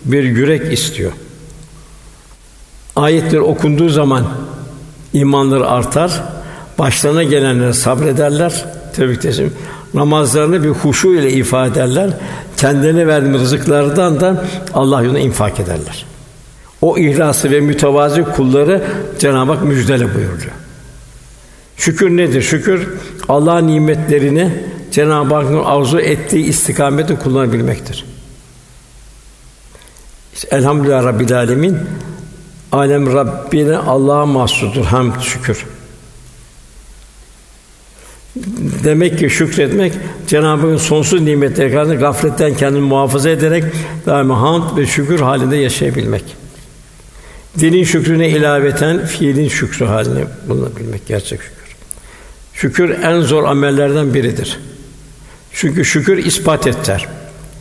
bir 0.05 0.23
yürek 0.23 0.73
istiyor. 0.73 1.11
Ayetler 2.95 3.39
okunduğu 3.39 3.89
zaman 3.89 4.25
imanları 5.13 5.67
artar, 5.67 6.23
başlarına 6.79 7.23
gelenlere 7.23 7.73
sabrederler. 7.73 8.65
Tebrik 8.95 9.25
ederim. 9.25 9.53
Namazlarını 9.95 10.63
bir 10.63 10.69
huşu 10.69 11.07
ile 11.07 11.31
ifade 11.31 11.71
ederler. 11.71 12.09
Kendilerine 12.57 13.07
verdiğimiz 13.07 13.41
rızıklardan 13.41 14.19
da 14.19 14.45
Allah 14.73 15.01
yoluna 15.01 15.19
infak 15.19 15.59
ederler. 15.59 16.05
O 16.81 16.97
ihlası 16.97 17.51
ve 17.51 17.59
mütevazi 17.59 18.23
kulları 18.23 18.83
Cenab-ı 19.19 19.51
Hak 19.51 19.63
müjdele 19.63 20.15
buyuruyor. 20.15 20.51
Şükür 21.77 22.09
nedir? 22.09 22.41
Şükür 22.41 22.87
Allah'ın 23.29 23.67
nimetlerini 23.67 24.63
Cenab-ı 24.91 25.35
Hakk'ın 25.35 25.63
arzu 25.63 25.99
ettiği 25.99 26.45
istikamette 26.45 27.15
kullanabilmektir. 27.15 28.05
İşte, 30.33 30.47
Elhamdülillah 30.51 31.03
Rabbil 31.03 31.37
Alemin 31.37 31.77
Alem 32.71 33.13
Rabbine 33.13 33.77
Allah'a 33.77 34.25
mahsustur 34.25 34.85
hamd 34.85 35.21
şükür. 35.21 35.65
Demek 38.83 39.19
ki 39.19 39.29
şükretmek 39.29 39.93
Cenab-ı 40.27 40.61
Hakk'ın 40.61 40.77
sonsuz 40.77 41.21
nimetleri 41.21 41.71
karşısında 41.71 41.99
gafletten 41.99 42.53
kendini 42.53 42.81
muhafaza 42.81 43.29
ederek 43.29 43.63
daima 44.05 44.41
hamd 44.41 44.77
ve 44.77 44.85
şükür 44.85 45.19
halinde 45.19 45.55
yaşayabilmek. 45.55 46.23
Dilin 47.59 47.83
şükrüne 47.83 48.29
ilaveten 48.29 49.05
fiilin 49.05 49.47
şükrü 49.47 49.85
haline 49.85 50.25
bulunabilmek 50.47 51.07
gerçek 51.07 51.41
şükür. 51.41 51.75
Şükür 52.53 52.89
en 53.03 53.21
zor 53.21 53.43
amellerden 53.43 54.13
biridir. 54.13 54.59
Çünkü 55.53 55.85
şükür 55.85 56.17
ispat 56.17 56.67
etter. 56.67 57.07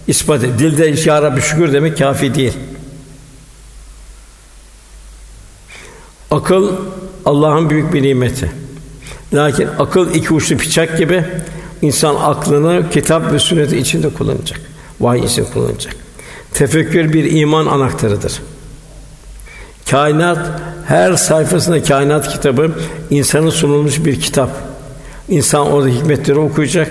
İspat 0.07 0.45
et. 0.45 0.59
Dilde 0.59 1.11
ya 1.11 1.23
Rabbi 1.23 1.41
şükür 1.41 1.73
demek 1.73 1.99
kafi 1.99 2.35
değil. 2.35 2.53
Akıl 6.31 6.77
Allah'ın 7.25 7.71
büyük 7.71 7.93
bir 7.93 8.03
nimeti. 8.03 8.64
Lakin 9.35 9.69
akıl 9.79 10.15
iki 10.15 10.35
uçlu 10.35 10.59
bıçak 10.59 10.99
gibi 10.99 11.25
insan 11.83 12.15
aklını 12.15 12.91
kitap 12.91 13.33
ve 13.33 13.39
sünnet 13.39 13.73
içinde 13.73 14.09
kullanacak. 14.09 14.61
Vahiy 15.01 15.25
için 15.25 15.45
kullanacak. 15.45 15.97
Tefekkür 16.55 17.13
bir 17.13 17.33
iman 17.33 17.67
anahtarıdır. 17.67 18.43
Kainat 19.91 20.39
her 20.87 21.13
sayfasında 21.17 21.83
kainat 21.83 22.29
kitabı 22.29 22.71
insanın 23.11 23.51
sunulmuş 23.51 24.05
bir 24.05 24.21
kitap. 24.21 24.51
İnsan 25.29 25.67
orada 25.67 25.89
hikmetleri 25.89 26.39
okuyacak. 26.39 26.91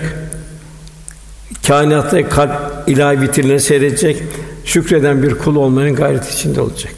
Kainatta 1.66 2.28
kalp 2.28 2.52
ilahi 2.86 3.20
vitrinleri 3.20 3.60
seyredecek. 3.60 4.22
Şükreden 4.64 5.22
bir 5.22 5.34
kul 5.34 5.56
olmanın 5.56 5.94
gayreti 5.94 6.34
içinde 6.34 6.60
olacak. 6.60 6.92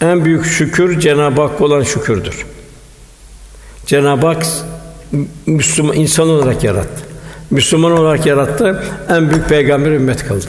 En 0.00 0.24
büyük 0.24 0.44
şükür 0.44 1.00
Cenab-ı 1.00 1.40
Hak 1.40 1.60
olan 1.60 1.82
şükürdür. 1.82 2.46
Cenab-ı 3.86 4.26
Hak 4.26 4.46
Müslüman 5.46 5.96
insan 5.96 6.28
olarak 6.28 6.64
yarattı. 6.64 7.04
Müslüman 7.50 7.92
olarak 7.92 8.26
yarattı. 8.26 8.84
En 9.08 9.30
büyük 9.30 9.48
peygamber 9.48 9.90
ümmet 9.90 10.24
kıldı. 10.24 10.46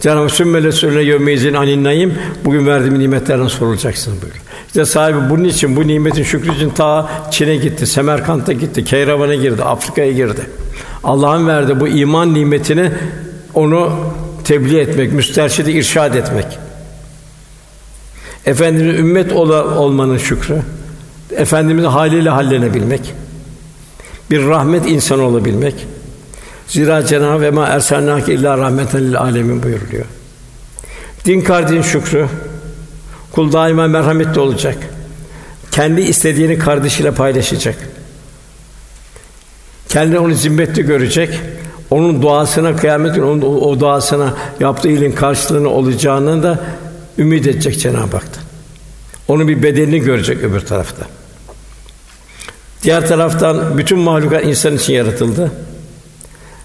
Cenab-ı 0.00 0.20
Hak 0.20 0.30
sümmele 0.30 0.72
söyle 0.72 1.02
yevmeyizin 1.02 1.54
aninayim 1.54 2.14
bugün 2.44 2.66
verdiğim 2.66 2.98
nimetlerden 2.98 3.46
sorulacaksın 3.46 4.12
buyuruyor. 4.12 4.42
İşte 4.66 4.84
sahibi 4.84 5.30
bunun 5.30 5.44
için 5.44 5.76
bu 5.76 5.86
nimetin 5.86 6.22
şükrü 6.22 6.54
için 6.54 6.70
ta 6.70 7.10
Çin'e 7.30 7.56
gitti, 7.56 7.86
Semerkant'a 7.86 8.52
gitti, 8.52 8.84
Keyravan'a 8.84 9.34
girdi, 9.34 9.62
Afrika'ya 9.62 10.12
girdi. 10.12 10.40
Allah'ın 11.04 11.46
verdiği 11.46 11.80
bu 11.80 11.88
iman 11.88 12.34
nimetini 12.34 12.90
onu 13.54 13.92
tebliğ 14.44 14.78
etmek, 14.78 15.12
müsterşidi 15.12 15.70
irşad 15.70 16.14
etmek. 16.14 16.58
Efendimiz 18.46 18.98
ümmet 18.98 19.32
ola, 19.32 19.78
olmanın 19.78 20.18
şükrü. 20.18 20.62
Efendimizin 21.36 21.88
haliyle 21.88 22.30
hallenebilmek. 22.30 23.14
Bir 24.30 24.46
rahmet 24.46 24.86
insanı 24.86 25.22
olabilmek. 25.22 25.74
Zira 26.66 27.06
Cenab-ı 27.06 27.40
ve 27.40 27.50
ma 27.50 27.66
ersalnâke 27.66 28.34
illa 28.34 28.58
rahmeten 28.58 29.00
lil 29.00 29.18
alemin 29.18 29.62
buyuruluyor. 29.62 30.04
Din 31.24 31.40
kardeşin 31.40 31.82
şükrü. 31.82 32.26
Kul 33.32 33.52
daima 33.52 33.86
merhametli 33.86 34.40
olacak. 34.40 34.76
Kendi 35.70 36.00
istediğini 36.00 36.58
kardeşiyle 36.58 37.10
paylaşacak. 37.10 37.76
Kendi 39.88 40.18
onu 40.18 40.34
zimmetli 40.34 40.82
görecek. 40.82 41.40
Onun 41.90 42.22
duasına 42.22 42.76
kıyamet 42.76 43.14
günü 43.14 43.24
onun 43.24 43.42
o 43.42 43.80
duasına 43.80 44.34
yaptığı 44.60 44.88
iyiliğin 44.88 45.12
karşılığını 45.12 45.68
olacağını 45.68 46.42
da 46.42 46.60
ümit 47.18 47.46
edecek 47.46 47.80
Cenab-ı 47.80 48.16
Hak'tan. 48.16 48.42
Onun 49.28 49.48
bir 49.48 49.62
bedelini 49.62 50.00
görecek 50.00 50.42
öbür 50.42 50.60
tarafta. 50.60 51.06
Diğer 52.82 53.08
taraftan 53.08 53.78
bütün 53.78 53.98
mahlukat 53.98 54.44
insan 54.44 54.76
için 54.76 54.92
yaratıldı. 54.92 55.52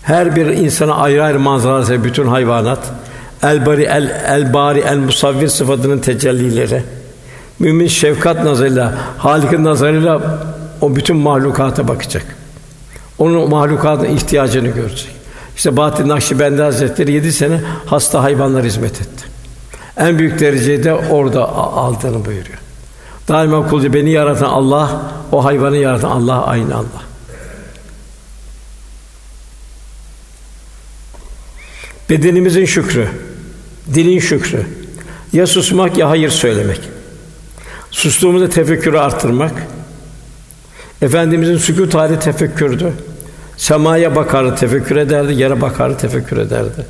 Her 0.03 0.36
bir 0.36 0.45
insana 0.45 0.95
ayrı 0.95 1.24
ayrı 1.24 1.39
manzarası, 1.39 2.03
bütün 2.03 2.28
hayvanat, 2.28 2.80
el 3.43 3.65
bari 3.65 3.84
el 3.84 4.22
el 4.28 4.53
bari 4.53 4.80
el 4.80 4.97
musavvir 4.97 5.47
sıfatının 5.47 5.99
tecellileri. 5.99 6.84
Mümin 7.59 7.88
şefkat 7.88 8.43
nazarıyla, 8.43 8.93
Halik'in 9.18 9.63
nazarıyla 9.63 10.39
o 10.82 10.95
bütün 10.95 11.18
mahlukata 11.18 11.88
bakacak. 11.88 12.26
Onun 13.18 13.49
mahlukatın 13.49 14.05
ihtiyacını 14.05 14.68
görecek. 14.68 15.15
İşte 15.55 15.78
Bahattin 15.78 16.07
Nakşibendi 16.07 16.61
Hazretleri 16.61 17.11
yedi 17.11 17.34
sene 17.34 17.61
hasta 17.86 18.24
hayvanlara 18.24 18.63
hizmet 18.63 19.01
etti. 19.01 19.26
En 19.97 20.20
büyük 20.20 20.39
dereceyi 20.39 20.84
de 20.84 20.93
orada 20.93 21.49
aldığını 21.55 22.26
buyuruyor. 22.26 22.66
Daima 23.28 23.69
kulca 23.69 23.93
beni 23.93 24.09
yaratan 24.09 24.49
Allah, 24.49 25.01
o 25.32 25.45
hayvanı 25.45 25.78
yaratan 25.78 26.09
Allah 26.09 26.45
aynı 26.45 26.75
Allah. 26.75 27.03
Bedenimizin 32.09 32.65
şükrü, 32.65 33.07
dilin 33.93 34.19
şükrü. 34.19 34.65
Ya 35.34 35.47
susmak 35.47 35.97
ya 35.97 36.09
hayır 36.09 36.30
söylemek. 36.30 36.80
Sustuğumuzda 37.91 38.49
tefekkürü 38.49 38.97
arttırmak. 38.97 39.51
Efendimizin 41.01 41.57
sükût 41.57 41.93
hali 41.93 42.19
tefekkürdü. 42.19 42.93
Semaya 43.57 44.15
bakardı, 44.15 44.55
tefekkür 44.55 44.95
ederdi, 44.95 45.34
yere 45.34 45.61
bakardı, 45.61 45.97
tefekkür 45.97 46.38
ederdi. 46.38 46.86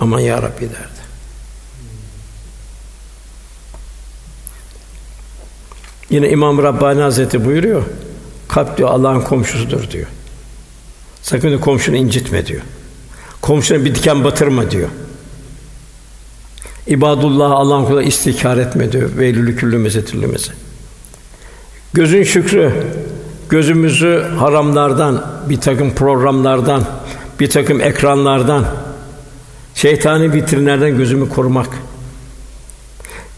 Aman 0.00 0.20
ya 0.20 0.42
Rabbi 0.42 0.60
derdi. 0.60 0.99
Yine 6.10 6.30
İmam 6.30 6.62
Rabbani 6.62 7.00
Hazretleri 7.00 7.44
buyuruyor. 7.44 7.82
Kalp 8.48 8.78
diyor 8.78 8.88
Allah'ın 8.88 9.20
komşusudur 9.20 9.90
diyor. 9.90 10.06
Sakın 11.22 11.58
komşunu 11.58 11.96
incitme 11.96 12.46
diyor. 12.46 12.62
Komşuna 13.40 13.84
bir 13.84 13.94
diken 13.94 14.24
batırma 14.24 14.70
diyor. 14.70 14.88
İbadullah 16.86 17.50
Allah'ın 17.50 17.84
kulu 17.84 18.02
istikar 18.02 18.56
etme 18.56 18.92
diyor. 18.92 19.10
Veylülü 19.18 19.56
küllü 19.56 19.78
mezetillümeze. 19.78 20.52
Gözün 21.92 22.22
şükrü, 22.22 22.72
gözümüzü 23.48 24.24
haramlardan, 24.38 25.24
bir 25.48 25.60
takım 25.60 25.94
programlardan, 25.94 26.84
bir 27.40 27.50
takım 27.50 27.80
ekranlardan, 27.80 28.64
şeytani 29.74 30.32
vitrinlerden 30.32 30.96
gözümü 30.96 31.28
korumak. 31.28 31.68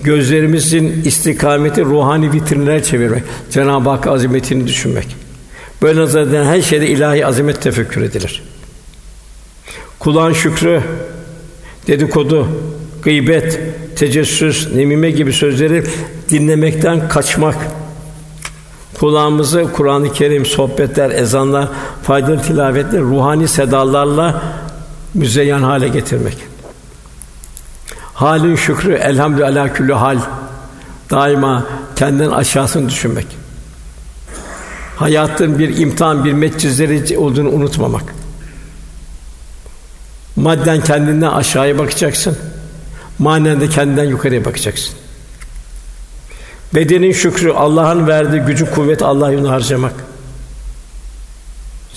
Gözlerimizin 0.04 1.02
istikameti 1.04 1.84
ruhani 1.84 2.32
vitrinlere 2.32 2.82
çevirmek. 2.82 3.22
Cenab-ı 3.50 3.90
Hak 3.90 4.06
azametini 4.06 4.66
düşünmek. 4.66 5.16
Böyle 5.82 6.06
zaten 6.06 6.44
her 6.44 6.62
şeyde 6.62 6.86
ilahi 6.86 7.26
azamet 7.26 7.62
tefekkür 7.62 8.02
edilir. 8.02 8.42
Kulağın 9.98 10.32
şükrü, 10.32 10.82
dedikodu, 11.86 12.48
gıybet, 13.02 13.60
tecessüs, 13.96 14.74
nemime 14.74 15.10
gibi 15.10 15.32
sözleri 15.32 15.84
dinlemekten 16.30 17.08
kaçmak. 17.08 17.56
Kulağımızı 18.98 19.66
Kur'an-ı 19.72 20.12
Kerim, 20.12 20.46
sohbetler, 20.46 21.10
ezanlar, 21.10 21.68
faydalı 22.02 22.42
tilavetler, 22.42 23.00
ruhani 23.00 23.48
sedalarla 23.48 24.42
müzeyyen 25.14 25.62
hale 25.62 25.88
getirmek. 25.88 26.51
Halin 28.14 28.56
şükrü, 28.56 28.92
elhamdülillah 28.92 29.74
küllü 29.74 29.92
hal. 29.92 30.18
Daima 31.10 31.66
kendinden 31.96 32.30
aşağısını 32.30 32.88
düşünmek. 32.88 33.26
Hayatın 34.96 35.58
bir 35.58 35.76
imtihan, 35.76 36.24
bir 36.24 36.32
metcizleri 36.32 37.18
olduğunu 37.18 37.50
unutmamak. 37.50 38.14
Madden 40.36 40.80
kendinden 40.80 41.30
aşağıya 41.30 41.78
bakacaksın. 41.78 42.38
Manen 43.18 43.60
de 43.60 43.68
kendinden 43.68 44.04
yukarıya 44.04 44.44
bakacaksın. 44.44 44.94
Bedenin 46.74 47.12
şükrü, 47.12 47.52
Allah'ın 47.52 48.06
verdiği 48.06 48.40
gücü, 48.40 48.70
kuvvet 48.70 49.02
Allah 49.02 49.32
yolunda 49.32 49.50
harcamak. 49.50 49.94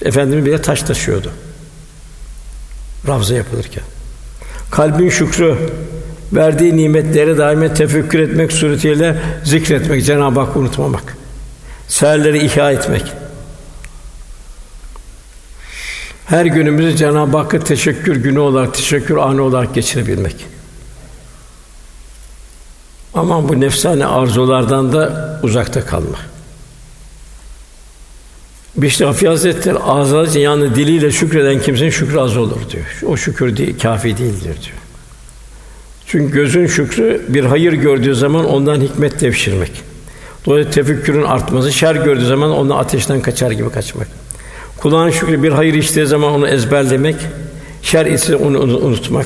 Efendimiz 0.02 0.46
bile 0.46 0.62
taş 0.62 0.82
taşıyordu. 0.84 1.32
Ravza 3.08 3.36
yapılırken. 3.36 3.84
Kalbin 4.72 5.10
şükrü, 5.10 5.58
verdiği 6.34 6.78
nimetleri 6.78 7.38
daima 7.38 7.74
tefekkür 7.74 8.20
etmek 8.20 8.52
suretiyle 8.52 9.22
zikretmek, 9.44 10.06
Cenab-ı 10.06 10.40
Hakk'ı 10.40 10.60
unutmamak. 10.60 11.18
Seherleri 11.88 12.46
ihya 12.46 12.72
etmek. 12.72 13.04
Her 16.26 16.46
günümüzü 16.46 16.98
Cenab-ı 16.98 17.38
Hakk'a 17.38 17.60
teşekkür 17.60 18.16
günü 18.16 18.40
olarak, 18.40 18.74
teşekkür 18.74 19.18
anı 19.18 19.42
olarak 19.42 19.76
geçirebilmek. 19.76 20.46
Ama 23.14 23.50
bu 23.50 23.62
nefsane 23.62 24.06
arzulardan 24.06 24.94
da 24.94 25.40
uzakta 25.44 25.86
kalma. 25.86 26.18
Bişri 28.78 29.06
Hafi 29.06 29.28
Hazretleri 29.28 29.78
ağzı 29.78 30.40
yani 30.40 30.76
diliyle 30.76 31.12
şükreden 31.12 31.62
kimsenin 31.62 31.90
şükrü 31.90 32.20
az 32.20 32.38
olur 32.38 32.70
diyor. 32.72 32.86
O 33.06 33.18
şükür 33.18 33.58
değil, 33.58 33.80
kafi 33.80 34.18
değildir 34.18 34.44
diyor. 34.44 34.85
Çünkü 36.08 36.34
gözün 36.34 36.68
şükrü 36.68 37.22
bir 37.28 37.46
hayır 37.46 37.74
gördüğü 37.74 38.16
zaman 38.16 38.46
ondan 38.46 38.82
hikmet 38.82 39.22
devşirmek. 39.22 39.72
Dolayısıyla 40.46 40.72
tefekkürün 40.72 41.24
artması, 41.24 41.72
şer 41.72 41.96
gördüğü 41.96 42.26
zaman 42.26 42.52
ondan 42.52 42.78
ateşten 42.78 43.22
kaçar 43.22 43.52
gibi 43.52 43.70
kaçmak. 43.70 44.08
Kulağın 44.78 45.10
şükrü 45.10 45.44
bir 45.44 45.52
hayır 45.52 45.74
işlediği 45.74 46.06
zaman 46.06 46.32
onu 46.34 46.48
ezberlemek, 46.48 47.16
şer 47.82 48.06
ise 48.06 48.36
onu 48.36 48.60
unutmak. 48.60 49.26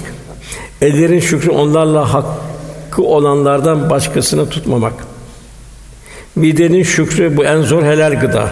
Ellerin 0.81 1.19
şükrü 1.19 1.49
onlarla 1.49 2.13
hakkı 2.13 3.01
olanlardan 3.01 3.89
başkasını 3.89 4.49
tutmamak. 4.49 4.93
Midenin 6.35 6.83
şükrü 6.83 7.37
bu 7.37 7.45
en 7.45 7.61
zor 7.61 7.83
helal 7.83 8.19
gıda. 8.19 8.51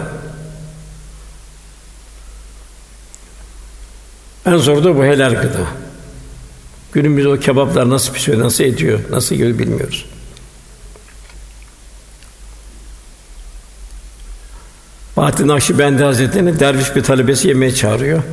En 4.45 4.57
zor 4.57 4.83
da 4.83 4.97
bu 4.97 5.03
helal 5.03 5.33
gıda. 5.33 5.86
Günümüz 6.93 7.25
o 7.25 7.39
kebaplar 7.39 7.89
nasıl 7.89 8.13
pişiyor, 8.13 8.39
nasıl 8.39 8.63
ediyor, 8.63 8.99
nasıl 9.11 9.35
yiyor 9.35 9.59
bilmiyoruz. 9.59 10.05
Bahattin 15.17 15.47
Nakşibendi 15.47 16.03
Hazretleri'nin 16.03 16.59
derviş 16.59 16.95
bir 16.95 17.03
talebesi 17.03 17.47
yemeğe 17.47 17.75
çağırıyor. 17.75 18.23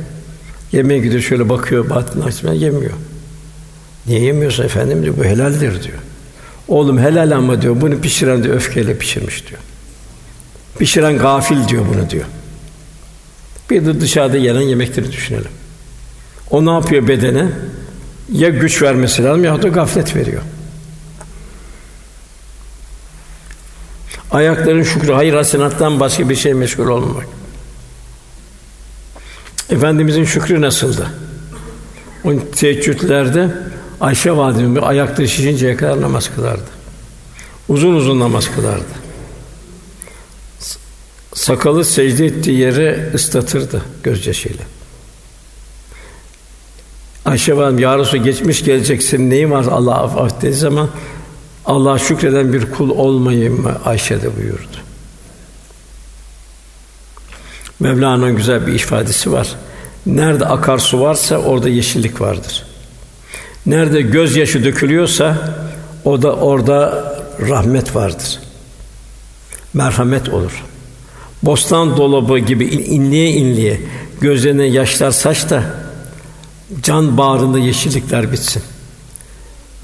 Yemeğe 0.71 0.99
gidiyor 0.99 1.21
şöyle 1.21 1.49
bakıyor 1.49 1.89
Bahattin 1.89 2.19
Nakşibendi 2.21 2.63
yemiyor. 2.63 2.93
Niye 4.07 4.19
yemiyorsun 4.19 4.63
efendim 4.63 5.03
diyor. 5.03 5.17
Bu 5.17 5.23
helaldir 5.23 5.83
diyor. 5.83 5.97
Oğlum 6.67 6.99
helal 6.99 7.31
ama 7.31 7.61
diyor. 7.61 7.81
Bunu 7.81 8.01
pişiren 8.01 8.43
de 8.43 8.51
öfkeyle 8.51 8.97
pişirmiş 8.97 9.47
diyor. 9.49 9.61
Pişiren 10.79 11.17
gafil 11.17 11.67
diyor 11.67 11.85
bunu 11.93 12.09
diyor. 12.09 12.25
Bir 13.69 13.85
de 13.85 14.01
dışarıda 14.01 14.37
yenen 14.37 14.61
yemekleri 14.61 15.11
düşünelim. 15.11 15.51
O 16.49 16.65
ne 16.65 16.71
yapıyor 16.71 17.07
bedene? 17.07 17.47
Ya 18.31 18.49
güç 18.49 18.81
vermesi 18.81 19.23
lazım 19.23 19.43
ya 19.43 19.61
da 19.61 19.67
gaflet 19.67 20.15
veriyor. 20.15 20.41
Ayakların 24.31 24.83
şükrü, 24.83 25.13
hayır 25.13 25.33
hasenattan 25.33 25.99
başka 25.99 26.29
bir 26.29 26.35
şey 26.35 26.53
meşgul 26.53 26.87
olmamak. 26.87 27.27
Efendimizin 29.69 30.25
şükrü 30.25 30.61
nasıldı? 30.61 31.07
O 32.23 32.31
teheccüdlerde 32.55 33.49
Ayşe 34.01 34.31
validemiz 34.31 34.83
ayakta 34.83 35.27
şişinceye 35.27 35.77
kadar 35.77 36.01
namaz 36.01 36.35
kılardı. 36.35 36.69
Uzun 37.69 37.95
uzun 37.95 38.19
namaz 38.19 38.55
kılardı. 38.55 39.05
Sakalı 41.33 41.85
secde 41.85 42.25
ettiği 42.25 42.59
yere 42.59 43.11
ıslatırdı 43.13 43.81
gözyaşıyla. 44.03 44.63
Ayşe 47.25 47.57
validem 47.57 47.79
ya 47.79 47.99
Resulallah, 47.99 48.25
geçmiş 48.25 48.63
gelecek 48.63 49.03
senin 49.03 49.29
neyin 49.29 49.51
var 49.51 49.65
Allah 49.65 49.95
affet 49.95 50.41
dediği 50.41 50.53
zaman 50.53 50.89
Allah'a 51.65 51.99
şükreden 51.99 52.53
bir 52.53 52.71
kul 52.71 52.89
olmayayım 52.89 53.61
mı 53.61 53.77
Ayşe 53.85 54.21
de 54.21 54.37
buyurdu. 54.37 54.77
Mevlana'nın 57.79 58.35
güzel 58.35 58.67
bir 58.67 58.73
ifadesi 58.73 59.31
var. 59.31 59.47
Nerede 60.05 60.45
akarsu 60.45 61.01
varsa 61.01 61.37
orada 61.37 61.69
yeşillik 61.69 62.21
vardır. 62.21 62.65
Nerede 63.65 64.01
gözyaşı 64.01 64.63
dökülüyorsa 64.63 65.55
o 66.05 66.21
da 66.21 66.35
orada 66.35 67.05
rahmet 67.49 67.95
vardır. 67.95 68.39
Merhamet 69.73 70.29
olur. 70.29 70.63
Bostan 71.43 71.97
dolabı 71.97 72.39
gibi 72.39 72.65
inliye 72.65 73.29
inliye 73.29 73.81
gözlerine 74.21 74.65
yaşlar 74.65 75.11
saç 75.11 75.49
da 75.49 75.63
can 76.81 77.17
bağrında 77.17 77.59
yeşillikler 77.59 78.31
bitsin. 78.31 78.63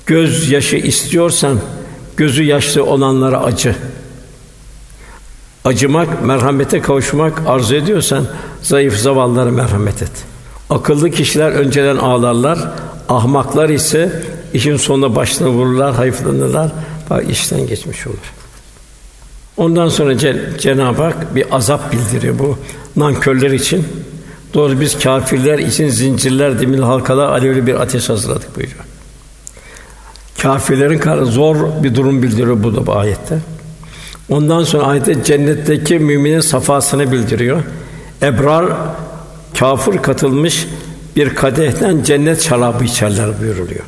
Göz 0.05 0.51
yaşı 0.51 0.75
istiyorsan 0.75 1.59
gözü 2.17 2.43
yaşlı 2.43 2.85
olanlara 2.85 3.43
acı. 3.43 3.75
Acımak, 5.65 6.25
merhamete 6.25 6.81
kavuşmak 6.81 7.41
arzu 7.47 7.75
ediyorsan 7.75 8.27
zayıf 8.61 8.97
zavallılara 8.97 9.51
merhamet 9.51 10.01
et. 10.01 10.11
Akıllı 10.69 11.11
kişiler 11.11 11.51
önceden 11.51 11.97
ağlarlar, 11.97 12.59
ahmaklar 13.09 13.69
ise 13.69 14.23
işin 14.53 14.77
sonunda 14.77 15.15
başına 15.15 15.49
vururlar, 15.49 15.95
hayıflanırlar, 15.95 16.71
bak 17.09 17.29
işten 17.29 17.67
geçmiş 17.67 18.07
olur. 18.07 18.33
Ondan 19.57 19.89
sonra 19.89 20.17
Cenab-ı 20.59 21.03
Hak 21.03 21.35
bir 21.35 21.55
azap 21.55 21.91
bildiriyor 21.91 22.39
bu 22.39 22.57
nankörler 22.95 23.51
için. 23.51 23.87
Doğru 24.53 24.79
biz 24.79 24.99
kâfirler 24.99 25.59
için 25.59 25.89
zincirler, 25.89 26.59
demir 26.59 26.79
halkalar, 26.79 27.29
alevli 27.29 27.67
bir 27.67 27.81
ateş 27.81 28.09
hazırladık 28.09 28.55
buyuruyor. 28.55 28.83
Kâfirlerin 30.41 31.23
zor 31.23 31.83
bir 31.83 31.95
durum 31.95 32.23
bildiriyor 32.23 32.63
bu 32.63 32.75
da 32.75 32.87
bu 32.87 32.95
ayette. 32.95 33.39
Ondan 34.29 34.63
sonra 34.63 34.83
ayette 34.83 35.23
cennetteki 35.23 35.99
müminin 35.99 36.39
safasını 36.39 37.11
bildiriyor. 37.11 37.63
Ebrar 38.21 38.65
kafir 39.59 39.97
katılmış 39.97 40.67
bir 41.15 41.35
kadehten 41.35 42.03
cennet 42.03 42.41
şarabı 42.41 42.83
içerler 42.83 43.39
buyuruluyor. 43.41 43.83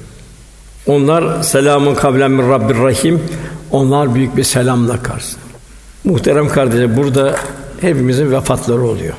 Onlar 0.87 1.43
selamun 1.43 1.95
kavlen 1.95 2.31
min 2.31 2.49
Rabbir 2.49 2.77
Rahim. 2.77 3.23
Onlar 3.71 4.15
büyük 4.15 4.37
bir 4.37 4.43
selamla 4.43 5.03
karşı. 5.03 5.37
Muhterem 6.03 6.49
kardeşler 6.49 6.97
burada 6.97 7.35
hepimizin 7.81 8.31
vefatları 8.31 8.81
oluyor. 8.81 9.13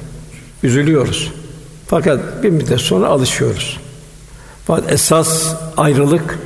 Üzülüyoruz. 0.65 1.33
Fakat 1.87 2.43
bir 2.43 2.51
müddet 2.51 2.81
sonra 2.81 3.07
alışıyoruz. 3.07 3.81
Fakat 4.67 4.93
esas 4.93 5.55
ayrılık 5.77 6.39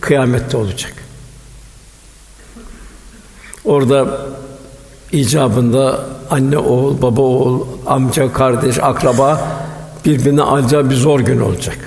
kıyamette 0.00 0.56
olacak. 0.56 0.92
Orada 3.64 4.26
icabında 5.12 6.04
anne 6.30 6.58
oğul, 6.58 7.02
baba 7.02 7.20
oğul, 7.20 7.66
amca, 7.86 8.32
kardeş, 8.32 8.78
akraba 8.78 9.48
birbirine 10.04 10.42
alacağı 10.42 10.90
bir 10.90 10.94
zor 10.94 11.20
gün 11.20 11.40
olacak. 11.40 11.78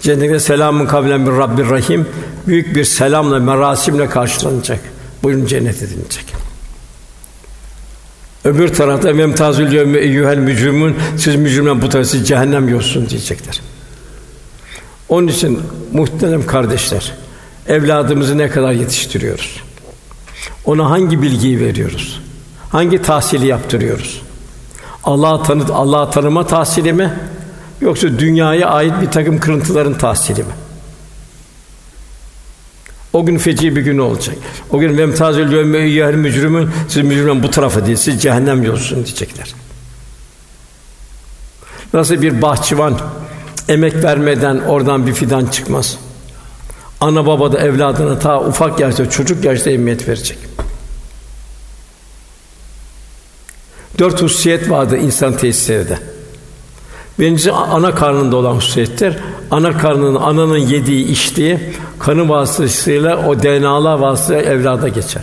Cennete 0.00 0.40
selamun 0.40 0.86
kavlen 0.86 1.26
bir 1.26 1.32
Rabbir 1.32 1.70
Rahim 1.70 2.08
büyük 2.46 2.76
bir 2.76 2.84
selamla, 2.84 3.38
merasimle 3.38 4.08
karşılanacak. 4.08 4.80
Buyurun 5.22 5.46
cennet 5.46 5.82
edilecek. 5.82 6.37
Öbür 8.44 8.68
tarafta 8.68 9.12
memtazül 9.12 9.72
yevme 9.72 9.98
eyyuhel 9.98 10.38
mücrimun 10.38 10.96
siz 11.16 11.36
mücrimler 11.36 11.82
bu 11.82 11.88
tarafı 11.88 12.24
cehennem 12.24 12.68
yolsun 12.68 13.08
diyecekler. 13.08 13.60
Onun 15.08 15.26
için 15.26 15.60
muhterem 15.92 16.46
kardeşler, 16.46 17.12
evladımızı 17.68 18.38
ne 18.38 18.48
kadar 18.48 18.72
yetiştiriyoruz? 18.72 19.62
Ona 20.64 20.90
hangi 20.90 21.22
bilgiyi 21.22 21.60
veriyoruz? 21.60 22.20
Hangi 22.70 23.02
tahsili 23.02 23.46
yaptırıyoruz? 23.46 24.22
Allah 25.04 25.42
tanıt 25.42 25.70
Allah 25.70 26.10
tanıma 26.10 26.46
tahsili 26.46 26.92
mi? 26.92 27.12
Yoksa 27.80 28.08
dünyaya 28.18 28.68
ait 28.68 28.92
bir 29.02 29.10
takım 29.10 29.40
kırıntıların 29.40 29.98
tahsili 29.98 30.40
mi? 30.40 30.52
O 33.18 33.26
gün 33.26 33.38
feci 33.38 33.76
bir 33.76 33.80
gün 33.80 33.98
olacak. 33.98 34.36
O 34.70 34.78
gün 34.78 34.92
memtazül 34.92 35.52
yevme 35.52 35.78
eyyuhel 35.78 36.14
mücrimun 36.14 36.70
siz 36.88 37.04
mücrimler 37.04 37.42
bu 37.42 37.50
tarafa 37.50 37.86
değil, 37.86 37.96
siz 37.96 38.22
cehennem 38.22 38.62
yolsun 38.62 39.04
diyecekler. 39.04 39.54
Nasıl 41.94 42.22
bir 42.22 42.42
bahçıvan 42.42 42.98
emek 43.68 43.94
vermeden 44.04 44.58
oradan 44.58 45.06
bir 45.06 45.12
fidan 45.12 45.46
çıkmaz. 45.46 45.98
Ana 47.00 47.26
baba 47.26 47.52
da 47.52 47.58
evladına 47.58 48.18
ta 48.18 48.40
ufak 48.40 48.80
yaşta, 48.80 49.10
çocuk 49.10 49.44
yaşta 49.44 49.70
emniyet 49.70 50.08
verecek. 50.08 50.38
Dört 53.98 54.22
hususiyet 54.22 54.70
vardı 54.70 54.96
insan 54.96 55.36
tesislerinde. 55.36 55.98
Birincisi 57.18 57.52
ana 57.52 57.94
karnında 57.94 58.36
olan 58.36 58.54
hususiyettir. 58.54 59.16
Ana 59.50 59.78
karnının 59.78 60.14
ananın 60.14 60.58
yediği, 60.58 61.06
içtiği 61.06 61.60
kanı 61.98 62.28
vasıtasıyla 62.28 63.26
o 63.26 63.42
DNA'lar 63.42 63.98
vasıtasıyla 63.98 64.42
evlada 64.42 64.88
geçer. 64.88 65.22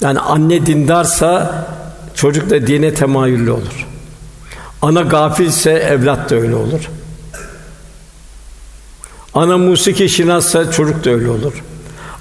Yani 0.00 0.18
anne 0.20 0.66
dindarsa 0.66 1.66
çocuk 2.14 2.50
da 2.50 2.66
dine 2.66 2.94
temayüllü 2.94 3.50
olur. 3.50 3.86
Ana 4.82 5.02
gafilse 5.02 5.70
evlat 5.70 6.30
da 6.30 6.34
öyle 6.34 6.54
olur. 6.54 6.90
Ana 9.34 9.58
musiki 9.58 10.08
şinassa 10.08 10.70
çocuk 10.70 11.04
da 11.04 11.10
öyle 11.10 11.30
olur. 11.30 11.62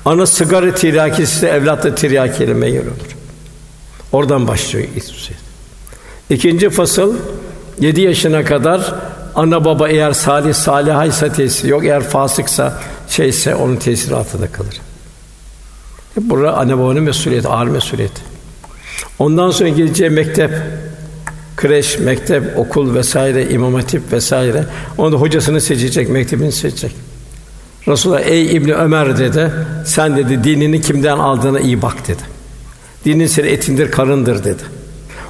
Ana 0.05 0.25
sigara 0.25 0.75
tiryakisi 0.75 1.45
evlat 1.45 1.83
da 1.83 1.95
tiryakiyle 1.95 2.53
meyil 2.53 2.81
olur. 2.81 3.15
Oradan 4.11 4.47
başlıyor 4.47 4.87
hususiyet. 4.95 5.41
İkinci 6.29 6.69
fasıl 6.69 7.15
yedi 7.79 8.01
yaşına 8.01 8.45
kadar 8.45 8.93
ana 9.35 9.65
baba 9.65 9.89
eğer 9.89 10.13
salih 10.13 10.53
salihaysa 10.53 11.31
tesiri 11.31 11.71
yok 11.71 11.85
eğer 11.85 12.03
fasıksa 12.03 12.79
şeyse 13.09 13.55
onun 13.55 13.75
tesiri 13.75 14.15
altında 14.15 14.51
kalır. 14.51 14.81
E 16.17 16.29
burada 16.29 16.57
anne 16.57 16.77
babanın 16.77 17.03
mesuliyeti, 17.03 17.47
ağır 17.47 17.67
mesuliyeti. 17.67 18.21
Ondan 19.19 19.51
sonra 19.51 19.69
geleceği 19.69 20.09
mektep, 20.09 20.51
kreş, 21.57 21.99
mektep, 21.99 22.43
okul 22.57 22.95
vesaire, 22.95 23.49
imam 23.49 23.73
hatip 23.73 24.13
vesaire. 24.13 24.65
Onda 24.97 25.15
hocasını 25.15 25.61
seçecek, 25.61 26.09
mektebini 26.09 26.51
seçecek. 26.51 26.95
Resulullah 27.87 28.21
ey 28.21 28.55
İbni 28.55 28.73
Ömer 28.73 29.17
dedi, 29.17 29.51
sen 29.85 30.17
dedi 30.17 30.43
dinini 30.43 30.81
kimden 30.81 31.17
aldığına 31.17 31.59
iyi 31.59 31.81
bak 31.81 32.07
dedi. 32.07 32.21
Dinin 33.05 33.27
senin 33.27 33.47
etindir, 33.47 33.91
karındır 33.91 34.43
dedi. 34.43 34.63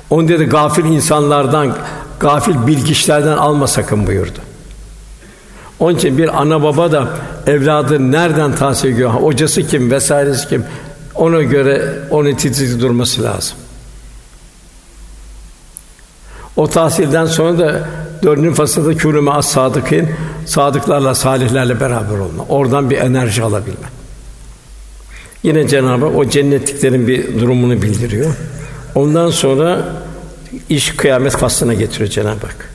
On 0.10 0.28
dedi 0.28 0.46
gafil 0.46 0.86
insanlardan, 0.86 1.78
gafil 2.24 2.68
bilgiçlerden 2.68 3.38
alma 3.38 3.68
sakın 3.68 4.08
buyurdu. 4.08 4.40
Onun 5.80 5.96
için 5.96 6.18
bir 6.18 6.42
ana 6.42 6.64
baba 6.64 6.92
da 6.92 7.08
evladı 7.48 8.12
nereden 8.12 8.56
tahsil 8.56 8.90
ediyor, 8.90 9.10
hocası 9.10 9.64
kim, 9.64 9.92
vesairesi 9.92 10.50
kim, 10.50 10.66
ona 11.16 11.42
göre 11.42 11.94
onu 12.10 12.38
titiz 12.38 12.82
durması 12.82 13.24
lazım. 13.24 13.58
O 16.56 16.68
tahsilden 16.68 17.26
sonra 17.26 17.58
da 17.60 17.88
dördüncü 18.24 18.54
fasılda 18.54 18.94
kûrüme 18.94 19.32
as 19.32 19.48
sadıkın 19.48 20.10
sadıklarla 20.46 21.16
salihlerle 21.16 21.80
beraber 21.80 22.18
olma. 22.18 22.46
Oradan 22.50 22.90
bir 22.90 22.98
enerji 22.98 23.44
alabilme. 23.44 23.88
Yine 25.44 25.68
Cenab-ı 25.68 26.06
Hak 26.06 26.16
o 26.16 26.30
cennetliklerin 26.30 27.08
bir 27.08 27.40
durumunu 27.40 27.82
bildiriyor. 27.82 28.36
Ondan 28.96 29.30
sonra 29.30 29.86
iş 30.70 30.90
kıyamet 30.90 31.34
faslına 31.34 31.74
getiriyor 31.74 32.10
Cenab-ı 32.10 32.48
Hak. 32.48 32.70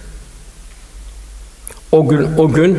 O 1.92 2.08
gün 2.08 2.28
o 2.38 2.52
gün 2.52 2.78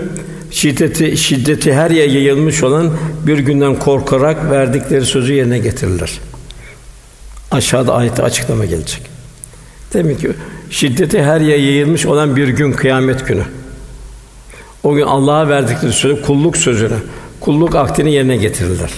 şiddeti 0.51 1.17
şiddeti 1.17 1.73
her 1.73 1.91
yere 1.91 2.11
yayılmış 2.11 2.63
olan 2.63 2.93
bir 3.27 3.39
günden 3.39 3.79
korkarak 3.79 4.51
verdikleri 4.51 5.05
sözü 5.05 5.33
yerine 5.33 5.59
getirirler. 5.59 6.19
Aşağıda 7.51 7.93
ayette 7.93 8.23
açıklama 8.23 8.65
gelecek. 8.65 9.01
Demek 9.93 10.19
ki 10.19 10.31
şiddeti 10.69 11.23
her 11.23 11.41
yere 11.41 11.61
yayılmış 11.61 12.05
olan 12.05 12.35
bir 12.35 12.47
gün 12.47 12.71
kıyamet 12.71 13.27
günü. 13.27 13.43
O 14.83 14.95
gün 14.95 15.05
Allah'a 15.05 15.49
verdikleri 15.49 15.93
sözü 15.93 16.21
kulluk 16.21 16.57
sözünü, 16.57 16.97
kulluk 17.39 17.75
akdini 17.75 18.13
yerine 18.13 18.37
getirirler. 18.37 18.91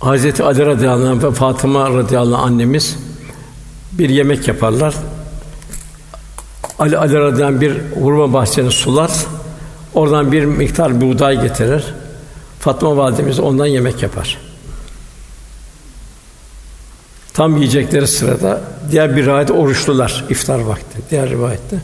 Hazreti 0.00 0.42
Ali 0.42 0.66
radıyallahu 0.66 1.08
anh 1.08 1.22
ve 1.22 1.30
Fatıma 1.30 1.90
radıyallahu 1.90 2.42
anh 2.42 2.46
annemiz 2.46 2.96
bir 3.92 4.08
yemek 4.08 4.48
yaparlar. 4.48 4.94
Ali 6.78 6.98
Ali 6.98 7.60
bir 7.60 7.76
hurma 8.00 8.32
bahçesini 8.32 8.70
sular. 8.70 9.10
Oradan 9.94 10.32
bir 10.32 10.44
miktar 10.44 11.00
buğday 11.00 11.42
getirir. 11.42 11.84
Fatma 12.60 12.96
validemiz 12.96 13.38
ondan 13.38 13.66
yemek 13.66 14.02
yapar. 14.02 14.38
Tam 17.32 17.56
yiyecekleri 17.56 18.06
sırada 18.06 18.60
diğer 18.90 19.16
bir 19.16 19.24
rivayet 19.26 19.50
oruçlular 19.50 20.24
iftar 20.30 20.58
vakti. 20.60 20.98
Diğer 21.10 21.30
rivayette 21.30 21.76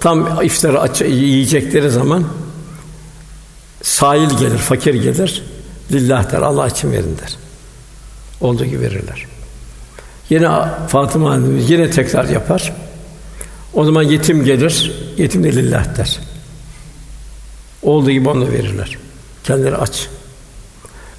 tam 0.00 0.44
iftarı 0.44 0.80
aç 0.80 1.00
yiyecekleri 1.00 1.90
zaman 1.90 2.24
sahil 3.82 4.38
gelir, 4.38 4.58
fakir 4.58 4.94
gelir. 4.94 5.42
Lillah 5.92 6.32
der, 6.32 6.42
Allah 6.42 6.68
için 6.68 6.92
verin 6.92 7.18
der. 7.22 7.36
Olduğu 8.40 8.64
gibi 8.64 8.80
verirler. 8.80 9.26
Yine 10.30 10.48
Fatıma 10.88 11.32
annemiz 11.32 11.70
yine 11.70 11.90
tekrar 11.90 12.28
yapar. 12.28 12.72
O 13.74 13.84
zaman 13.84 14.02
yetim 14.02 14.44
gelir, 14.44 14.92
yetim 15.16 15.44
de 15.44 15.52
lillah 15.52 15.96
der. 15.96 16.18
Olduğu 17.82 18.10
gibi 18.10 18.28
onu 18.28 18.52
verirler. 18.52 18.98
Kendileri 19.44 19.76
aç. 19.76 20.08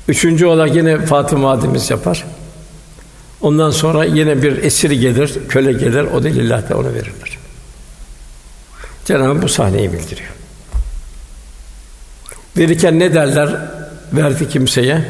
Üçüncü 0.08 0.45
olarak 0.45 0.76
yine 0.76 1.06
Fatıma 1.06 1.51
annemiz 1.51 1.89
yapar. 1.89 2.26
Ondan 3.41 3.72
sonra 3.72 4.06
yine 4.06 4.43
bir 4.43 4.64
esir 4.64 4.91
gelir, 4.91 5.34
köle 5.49 5.74
gelir, 5.74 6.04
o 6.04 6.24
da 6.24 6.28
lillah 6.28 6.70
der, 6.70 6.76
onu 6.76 6.93
verirler. 6.93 7.38
Cenab-ı 9.06 9.41
bu 9.41 9.49
sahneyi 9.49 9.93
bildiriyor. 9.93 10.30
Verirken 12.58 12.99
ne 12.99 13.14
derler? 13.14 13.49
Verdi 14.14 14.49
kimseye. 14.49 15.06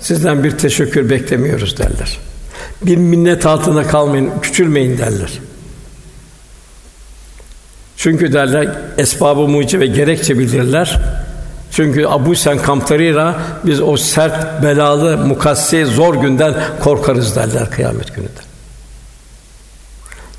Sizden 0.00 0.44
bir 0.44 0.50
teşekkür 0.50 1.10
beklemiyoruz 1.10 1.78
derler. 1.78 2.18
Bir 2.82 2.96
minnet 2.96 3.46
altında 3.46 3.86
kalmayın, 3.86 4.30
küçülmeyin 4.42 4.98
derler. 4.98 5.40
Çünkü 7.96 8.32
derler 8.32 8.68
esbabı 8.98 9.40
mucize 9.40 9.80
ve 9.80 9.86
gerekçe 9.86 10.38
bildirirler. 10.38 11.00
Çünkü 11.70 12.06
Abu 12.06 12.34
Sen 12.34 12.58
Kamtarira 12.58 13.40
biz 13.66 13.80
o 13.80 13.96
sert, 13.96 14.62
belalı, 14.62 15.18
mukassi, 15.18 15.86
zor 15.86 16.14
günden 16.14 16.54
korkarız 16.80 17.36
derler 17.36 17.70
kıyamet 17.70 18.14
gününde. 18.14 18.30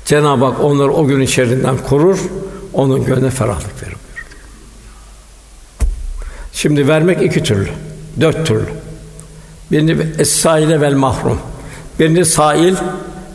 Cenab-ı 0.04 0.44
Hak 0.44 0.60
onları 0.64 0.92
o 0.92 1.06
günün 1.06 1.26
şerrinden 1.26 1.76
korur, 1.76 2.18
onun 2.72 3.04
gönlüne 3.04 3.30
ferahlık 3.30 3.82
verir. 3.82 3.96
Şimdi 6.52 6.88
vermek 6.88 7.22
iki 7.22 7.42
türlü, 7.42 7.68
dört 8.20 8.46
türlü. 8.46 8.68
Birini 9.70 10.06
es-saile 10.18 10.80
vel 10.80 10.94
mahrum. 10.94 11.38
Birini 11.98 12.24
sail 12.24 12.74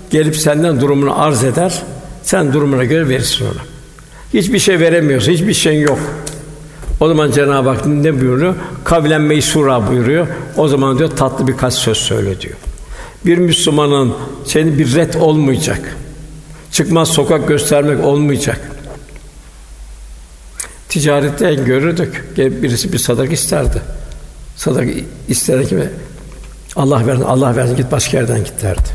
gelip 0.09 0.37
senden 0.37 0.81
durumunu 0.81 1.21
arz 1.21 1.43
eder. 1.43 1.83
Sen 2.23 2.53
durumuna 2.53 2.83
göre 2.83 3.09
verirsin 3.09 3.45
ona. 3.45 3.61
Hiçbir 4.33 4.59
şey 4.59 4.79
veremiyorsun, 4.79 5.31
hiçbir 5.31 5.53
şeyin 5.53 5.81
yok. 5.81 5.99
O 6.99 7.07
zaman 7.07 7.31
Cenab-ı 7.31 7.69
Hak 7.69 7.85
ne 7.85 8.21
buyuruyor? 8.21 8.55
Kavlen 8.83 9.21
meysura 9.21 9.87
buyuruyor. 9.87 10.27
O 10.57 10.67
zaman 10.67 10.97
diyor 10.97 11.09
tatlı 11.09 11.47
birkaç 11.47 11.73
söz 11.73 11.97
söyle 11.97 12.41
diyor. 12.41 12.55
Bir 13.25 13.37
Müslümanın 13.37 14.13
senin 14.45 14.77
bir 14.77 14.95
ret 14.95 15.15
olmayacak. 15.15 15.95
Çıkmaz 16.71 17.09
sokak 17.09 17.47
göstermek 17.47 18.03
olmayacak. 18.03 18.61
Ticarette 20.89 21.53
görürdük. 21.53 22.37
Birisi 22.37 22.93
bir 22.93 22.97
sadak 22.97 23.33
isterdi. 23.33 23.81
Sadak 24.55 24.87
ister 25.27 25.67
ki 25.67 25.77
Allah 26.75 27.07
versin, 27.07 27.23
Allah 27.23 27.55
versin 27.55 27.75
git 27.75 27.91
başka 27.91 28.17
yerden 28.17 28.43
git 28.43 28.61
derdi. 28.61 28.89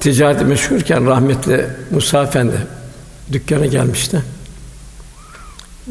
Ticareti 0.00 0.44
meşhurken 0.44 1.06
rahmetli 1.06 1.66
Musa 1.90 2.22
Efendi 2.22 2.66
dükkana 3.32 3.66
gelmişti. 3.66 4.22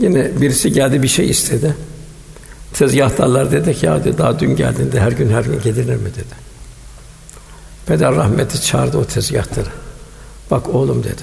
Yine 0.02 0.42
birisi 0.42 0.74
geldi 0.74 1.04
bir 1.04 1.08
şey 1.08 1.30
istedi. 1.30 1.76
Tezgahtarlar 2.74 3.52
dedi 3.52 3.76
ki 3.76 3.86
ya 3.86 4.04
dedi, 4.04 4.18
daha 4.18 4.40
dün 4.40 4.56
geldiğinde 4.56 5.02
her 5.02 5.12
gün 5.12 5.30
her 5.30 5.44
gün 5.44 5.62
gelir 5.62 5.96
mi 5.96 6.10
dedi. 6.16 6.48
Peder 7.86 8.16
rahmeti 8.16 8.62
çağırdı 8.62 8.98
o 8.98 9.06
tezgahtarı. 9.06 9.70
Bak 10.52 10.76
oğlum 10.76 11.04
dedi. 11.04 11.22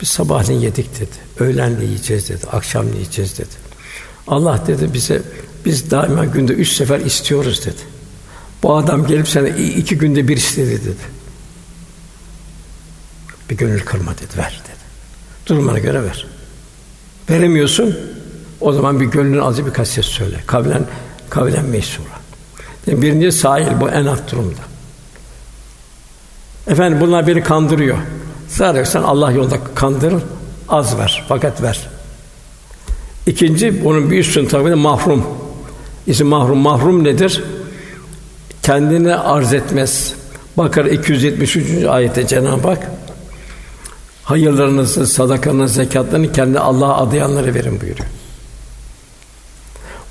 Biz 0.00 0.08
sabahleyin 0.08 0.60
yedik 0.60 1.00
dedi. 1.00 1.16
Öğlen 1.38 1.80
yiyeceğiz 1.80 2.28
dedi. 2.28 2.46
Akşam 2.52 2.92
yiyeceğiz 2.92 3.38
dedi. 3.38 3.65
Allah 4.26 4.62
dedi 4.66 4.94
bize 4.94 5.22
biz 5.64 5.90
daima 5.90 6.24
günde 6.24 6.52
üç 6.52 6.72
sefer 6.72 7.00
istiyoruz 7.00 7.66
dedi. 7.66 7.96
Bu 8.62 8.76
adam 8.76 9.06
gelip 9.06 9.28
sana 9.28 9.48
iki 9.48 9.98
günde 9.98 10.28
bir 10.28 10.36
istedi 10.36 10.84
dedi. 10.84 11.16
Bir 13.50 13.56
gönül 13.56 13.80
kırma 13.80 14.12
dedi, 14.14 14.38
ver 14.38 14.60
dedi. 14.64 14.86
Durumuna 15.46 15.78
göre 15.78 16.04
ver. 16.04 16.26
Veremiyorsun, 17.30 17.98
o 18.60 18.72
zaman 18.72 19.00
bir 19.00 19.04
gönlün 19.04 19.38
azı 19.38 19.66
birkaç 19.66 19.88
ses 19.88 20.06
söyle. 20.06 20.40
Kavlen, 20.46 20.86
kavlen 21.30 21.64
meysura. 21.64 22.06
Yani 22.86 23.02
birinci 23.02 23.32
sahil 23.32 23.80
bu 23.80 23.88
en 23.88 24.06
alt 24.06 24.32
durumda. 24.32 24.60
Efendim 26.66 27.00
bunlar 27.00 27.26
beni 27.26 27.42
kandırıyor. 27.42 27.98
Zaten 28.48 28.84
sen 28.84 29.02
Allah 29.02 29.32
yolunda 29.32 29.56
kandırır, 29.74 30.22
az 30.68 30.98
ver, 30.98 31.24
fakat 31.28 31.62
ver. 31.62 31.88
İkinci, 33.26 33.84
bunun 33.84 34.10
bir 34.10 34.18
üstün 34.18 34.46
tabi 34.46 34.74
mahrum. 34.74 35.24
İsim 36.06 36.26
mahrum. 36.26 36.58
Mahrum 36.58 37.04
nedir? 37.04 37.44
Kendini 38.62 39.16
arz 39.16 39.52
etmez. 39.52 40.14
Bakara 40.56 40.88
273. 40.88 41.84
ayette 41.84 42.26
Cenab-ı 42.26 42.68
Hak 42.68 42.90
hayırlarınızı, 44.24 45.06
sadakanızı, 45.06 45.74
zekatlarını 45.74 46.32
kendi 46.32 46.58
Allah'a 46.58 46.96
adayanlara 46.96 47.54
verin 47.54 47.80
buyuruyor. 47.80 48.08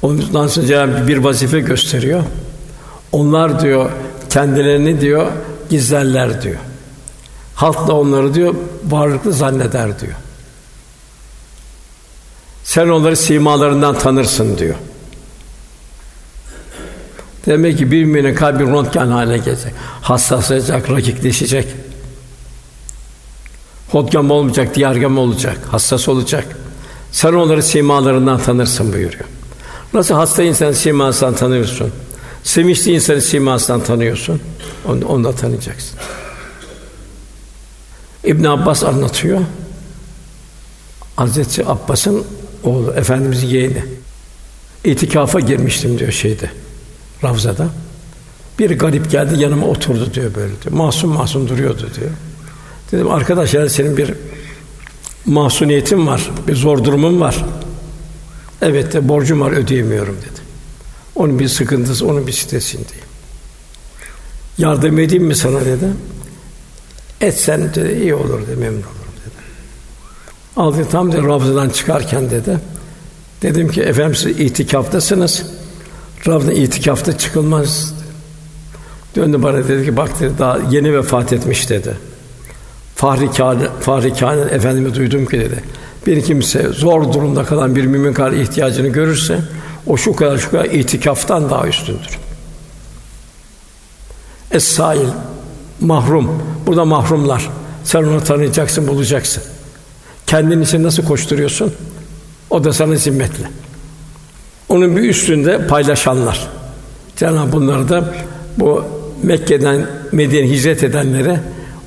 Ondan 0.01 0.47
sonra 0.47 0.65
Cenab-ı 0.65 1.07
bir 1.07 1.17
vazife 1.17 1.59
gösteriyor. 1.59 2.23
Onlar 3.11 3.61
diyor 3.61 3.89
kendilerini 4.29 5.01
diyor 5.01 5.27
gizlerler 5.69 6.41
diyor. 6.41 6.59
Halk 7.55 7.87
da 7.87 7.95
onları 7.95 8.33
diyor 8.33 8.55
varlıklı 8.89 9.33
zanneder 9.33 9.99
diyor. 9.99 10.15
Sen 12.65 12.89
onları 12.89 13.15
simalarından 13.15 13.99
tanırsın 13.99 14.57
diyor. 14.57 14.75
Demek 17.45 17.77
ki 17.77 17.91
bir 17.91 18.05
müminin 18.05 18.35
kalbi 18.35 18.63
röntgen 18.63 19.07
haline 19.07 19.37
gelecek. 19.37 19.73
Hassaslayacak, 20.01 20.89
rakikleşecek. 20.89 21.67
Hodgam 23.91 24.31
olmayacak, 24.31 24.75
diyargam 24.75 25.17
olacak, 25.17 25.57
hassas 25.71 26.07
olacak. 26.07 26.45
Sen 27.11 27.33
onları 27.33 27.63
simalarından 27.63 28.39
tanırsın 28.39 28.93
buyuruyor. 28.93 29.25
Nasıl 29.93 30.15
hasta 30.15 30.43
insan 30.43 30.71
simasından 30.71 31.35
tanıyorsun? 31.35 31.91
Sevinçli 32.43 32.91
insanı 32.91 33.21
simasından 33.21 33.83
tanıyorsun. 33.83 34.41
Onu, 34.85 35.05
onu 35.07 35.23
da 35.23 35.31
tanıyacaksın. 35.35 35.99
İbn 38.23 38.43
Abbas 38.43 38.83
anlatıyor. 38.83 39.41
Hazreti 41.15 41.65
Abbas'ın 41.65 42.25
oğlu, 42.65 42.93
Efendimizin 42.93 43.47
yeğeni. 43.47 43.83
İtikafa 44.83 45.39
girmiştim 45.39 45.99
diyor 45.99 46.11
şeyde, 46.11 46.49
Ravza'da. 47.23 47.69
Bir 48.59 48.79
garip 48.79 49.11
geldi 49.11 49.41
yanıma 49.41 49.67
oturdu 49.67 50.13
diyor 50.13 50.35
böyle 50.35 50.61
diyor. 50.61 50.75
Masum 50.75 51.11
masum 51.11 51.49
duruyordu 51.49 51.89
diyor. 51.99 52.11
Dedim 52.91 53.11
arkadaş 53.11 53.53
yani 53.53 53.69
senin 53.69 53.97
bir 53.97 54.13
mahsuniyetin 55.25 56.07
var, 56.07 56.31
bir 56.47 56.55
zor 56.55 56.83
durumun 56.83 57.19
var. 57.19 57.45
Evet 58.61 58.93
de 58.93 59.09
borcum 59.09 59.41
var 59.41 59.51
ödeyemiyorum 59.51 60.17
dedi. 60.17 60.41
Onun 61.15 61.39
bir 61.39 61.47
sıkıntısı, 61.47 62.07
onun 62.07 62.27
bir 62.27 62.31
stresindeyim. 62.31 63.05
Yardım 64.57 64.99
edeyim 64.99 65.23
mi 65.23 65.35
sana 65.35 65.65
dedi. 65.65 65.85
Etsen 67.21 67.73
dedi 67.75 67.99
iyi 68.01 68.15
olur 68.15 68.47
dedi, 68.47 68.55
memnun 68.55 68.77
olurum 68.79 69.04
tam 70.91 71.11
da 71.11 71.23
Ravza'dan 71.23 71.69
çıkarken 71.69 72.29
dedi. 72.29 72.59
Dedim 73.41 73.69
ki 73.69 73.81
efendim 73.81 74.15
siz 74.15 74.39
itikaftasınız. 74.39 75.45
Ravza 76.27 76.53
itikafta 76.53 77.17
çıkılmaz. 77.17 77.93
Döndü 79.15 79.43
bana 79.43 79.67
dedi 79.67 79.85
ki 79.85 79.97
bak 79.97 80.19
dedi 80.19 80.33
daha 80.39 80.59
yeni 80.71 80.97
vefat 80.97 81.33
etmiş 81.33 81.69
dedi. 81.69 81.97
Fahri 82.95 83.31
Kâne, 83.31 83.67
Fahri 83.79 84.13
Kâne 84.13 84.41
Efendimi 84.41 84.95
duydum 84.95 85.25
ki 85.25 85.39
dedi. 85.39 85.63
Bir 86.07 86.23
kimse 86.23 86.67
zor 86.67 87.13
durumda 87.13 87.43
kalan 87.43 87.75
bir 87.75 87.85
mümin 87.85 88.13
kadar 88.13 88.31
ihtiyacını 88.31 88.87
görürse 88.87 89.39
o 89.87 89.97
şu 89.97 90.15
kadar 90.15 90.37
şu 90.37 90.51
kadar 90.51 90.65
itikaftan 90.65 91.49
daha 91.49 91.67
üstündür. 91.67 92.19
Es-sail 94.51 95.07
mahrum. 95.81 96.43
Burada 96.67 96.85
mahrumlar. 96.85 97.49
Sen 97.83 98.03
onu 98.03 98.23
tanıyacaksın, 98.23 98.87
bulacaksın. 98.87 99.43
Kendin 100.27 100.61
için 100.61 100.83
nasıl 100.83 101.05
koşturuyorsun? 101.05 101.73
O 102.49 102.63
da 102.63 102.73
sana 102.73 102.95
zimmetli. 102.95 103.43
Onun 104.69 104.97
bir 104.97 105.09
üstünde 105.09 105.67
paylaşanlar. 105.67 106.47
Cenab-ı 107.15 107.51
bunları 107.51 107.89
da 107.89 108.13
bu 108.57 108.83
Mekke'den 109.23 109.87
Medine'ye 110.11 110.47
hicret 110.47 110.83
edenlere 110.83 111.39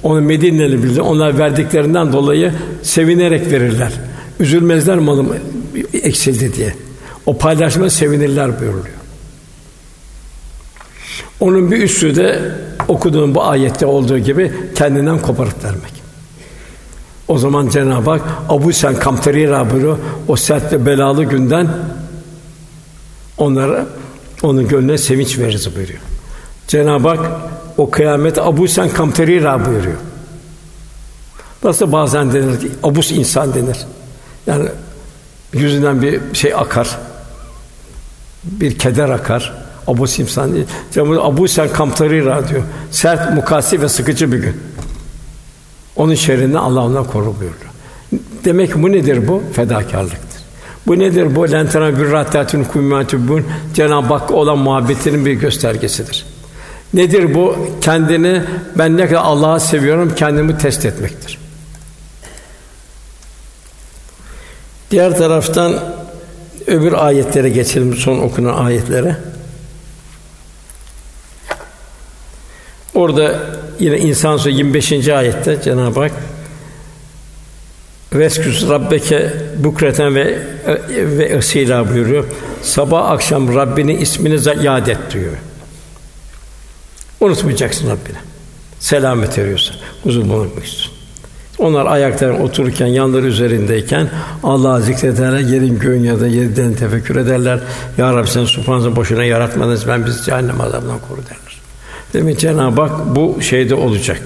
onu 0.02 0.20
Medine'li 0.20 0.82
bildi. 0.82 1.00
Onlar 1.00 1.38
verdiklerinden 1.38 2.12
dolayı 2.12 2.52
sevinerek 2.82 3.52
verirler. 3.52 3.92
Üzülmezler 4.40 4.98
malım 4.98 5.36
eksildi 5.92 6.54
diye. 6.54 6.74
O 7.26 7.38
paylaşma 7.38 7.90
sevinirler 7.90 8.60
buyuruluyor. 8.60 8.98
Onun 11.40 11.70
bir 11.70 11.82
üstü 11.82 12.16
de 12.16 12.52
okuduğum 12.88 13.34
bu 13.34 13.44
ayette 13.44 13.86
olduğu 13.86 14.18
gibi 14.18 14.52
kendinden 14.74 15.18
koparıp 15.18 15.64
vermek. 15.64 15.97
O 17.28 17.38
zaman 17.38 17.68
Cenab-ı 17.68 18.10
Hak 18.10 18.22
Abu 18.48 18.72
Sen 18.72 18.98
Kamterira 18.98 19.70
buyuruyor. 19.70 19.98
O 20.28 20.36
sert 20.36 20.72
ve 20.72 20.86
belalı 20.86 21.24
günden 21.24 21.68
onlara 23.38 23.86
onun 24.42 24.68
gönlüne 24.68 24.98
sevinç 24.98 25.38
veririz 25.38 25.76
buyuruyor. 25.76 26.00
Cenab-ı 26.68 27.08
Hak 27.08 27.30
o 27.76 27.90
kıyamet 27.90 28.38
Abu 28.38 28.68
Sen 28.68 28.88
Kamterira 28.88 29.66
buyuruyor. 29.66 29.96
Nasıl 31.64 31.92
bazen 31.92 32.32
denir, 32.32 32.70
abus 32.82 33.10
insan 33.10 33.54
denir. 33.54 33.76
Yani 34.46 34.68
yüzünden 35.52 36.02
bir 36.02 36.20
şey 36.32 36.54
akar, 36.54 36.98
bir 38.44 38.78
keder 38.78 39.08
akar. 39.08 39.68
Abu 39.86 40.06
Simsan 40.06 40.54
değil. 40.54 40.66
Cenab-ı 40.92 41.20
Abu 41.20 41.48
Sen 41.48 41.72
Kamtarira 41.72 42.48
diyor. 42.48 42.62
Sert, 42.90 43.34
mukasi 43.34 43.82
ve 43.82 43.88
sıkıcı 43.88 44.32
bir 44.32 44.38
gün. 44.38 44.56
Onun 45.98 46.14
şerrinden 46.14 46.58
Allah 46.58 46.84
ondan 46.84 47.04
koru 47.04 47.24
buyuruyor. 47.26 47.72
Demek 48.44 48.72
ki 48.72 48.82
bu 48.82 48.92
nedir 48.92 49.28
bu? 49.28 49.42
Fedakarlıktır. 49.52 50.42
Bu 50.86 50.98
nedir 50.98 51.36
bu? 51.36 51.50
Lentena 51.50 51.98
bir 51.98 52.10
rahtatun 52.10 52.64
kummatubun 52.64 53.44
Cenab-ı 53.74 54.14
Hak 54.14 54.30
olan 54.30 54.58
muhabbetinin 54.58 55.26
bir 55.26 55.32
göstergesidir. 55.32 56.26
Nedir 56.94 57.34
bu? 57.34 57.56
Kendini 57.80 58.42
ben 58.78 58.96
ne 58.96 59.06
kadar 59.06 59.20
Allah'ı 59.20 59.60
seviyorum 59.60 60.12
kendimi 60.16 60.58
test 60.58 60.84
etmektir. 60.84 61.38
Diğer 64.90 65.18
taraftan 65.18 65.74
öbür 66.66 66.92
ayetlere 66.92 67.48
geçelim 67.48 67.96
son 67.96 68.18
okunan 68.18 68.64
ayetlere. 68.64 69.16
Orada 72.94 73.40
yine 73.78 73.98
İnsan 73.98 74.36
Suresi 74.36 74.58
25. 74.58 75.08
ayette 75.08 75.62
Cenab-ı 75.62 76.00
Hak 76.00 76.12
Vesküs 78.12 78.68
Rabbeke 78.68 79.32
bukreten 79.58 80.14
ve 80.14 80.38
ve 80.88 81.24
esila 81.24 81.90
buyuruyor. 81.90 82.24
Sabah 82.62 83.10
akşam 83.10 83.54
Rabbinin 83.54 83.98
ismini 83.98 84.64
yad 84.64 84.86
et 84.86 84.98
diyor. 85.12 85.32
Unutmayacaksın 87.20 87.86
Rabbini. 87.86 88.18
Selamet 88.78 89.38
eriyorsa, 89.38 89.74
huzur 90.02 90.22
bulmak 90.22 90.64
istiyorsun. 90.64 90.92
Onlar 91.58 91.86
ayakta 91.86 92.32
otururken, 92.32 92.86
yanları 92.86 93.26
üzerindeyken 93.26 94.10
Allah'ı 94.42 94.82
zikrederler, 94.82 95.38
yerin 95.38 95.78
göğün 95.78 96.20
da 96.20 96.26
yerden 96.26 96.74
tefekkür 96.74 97.16
ederler. 97.16 97.60
Ya 97.98 98.14
Rabbi 98.14 98.30
sen 98.30 98.44
subhanallah 98.44 98.96
boşuna 98.96 99.24
yaratmadınız, 99.24 99.88
ben 99.88 100.06
bizi 100.06 100.24
cehennem 100.24 100.60
azabından 100.60 100.98
koru 101.08 101.20
derler. 101.22 101.47
Demek 102.12 102.38
Cenab-ı 102.38 102.80
Hak 102.80 103.16
bu 103.16 103.42
şeyde 103.42 103.74
olacak. 103.74 104.22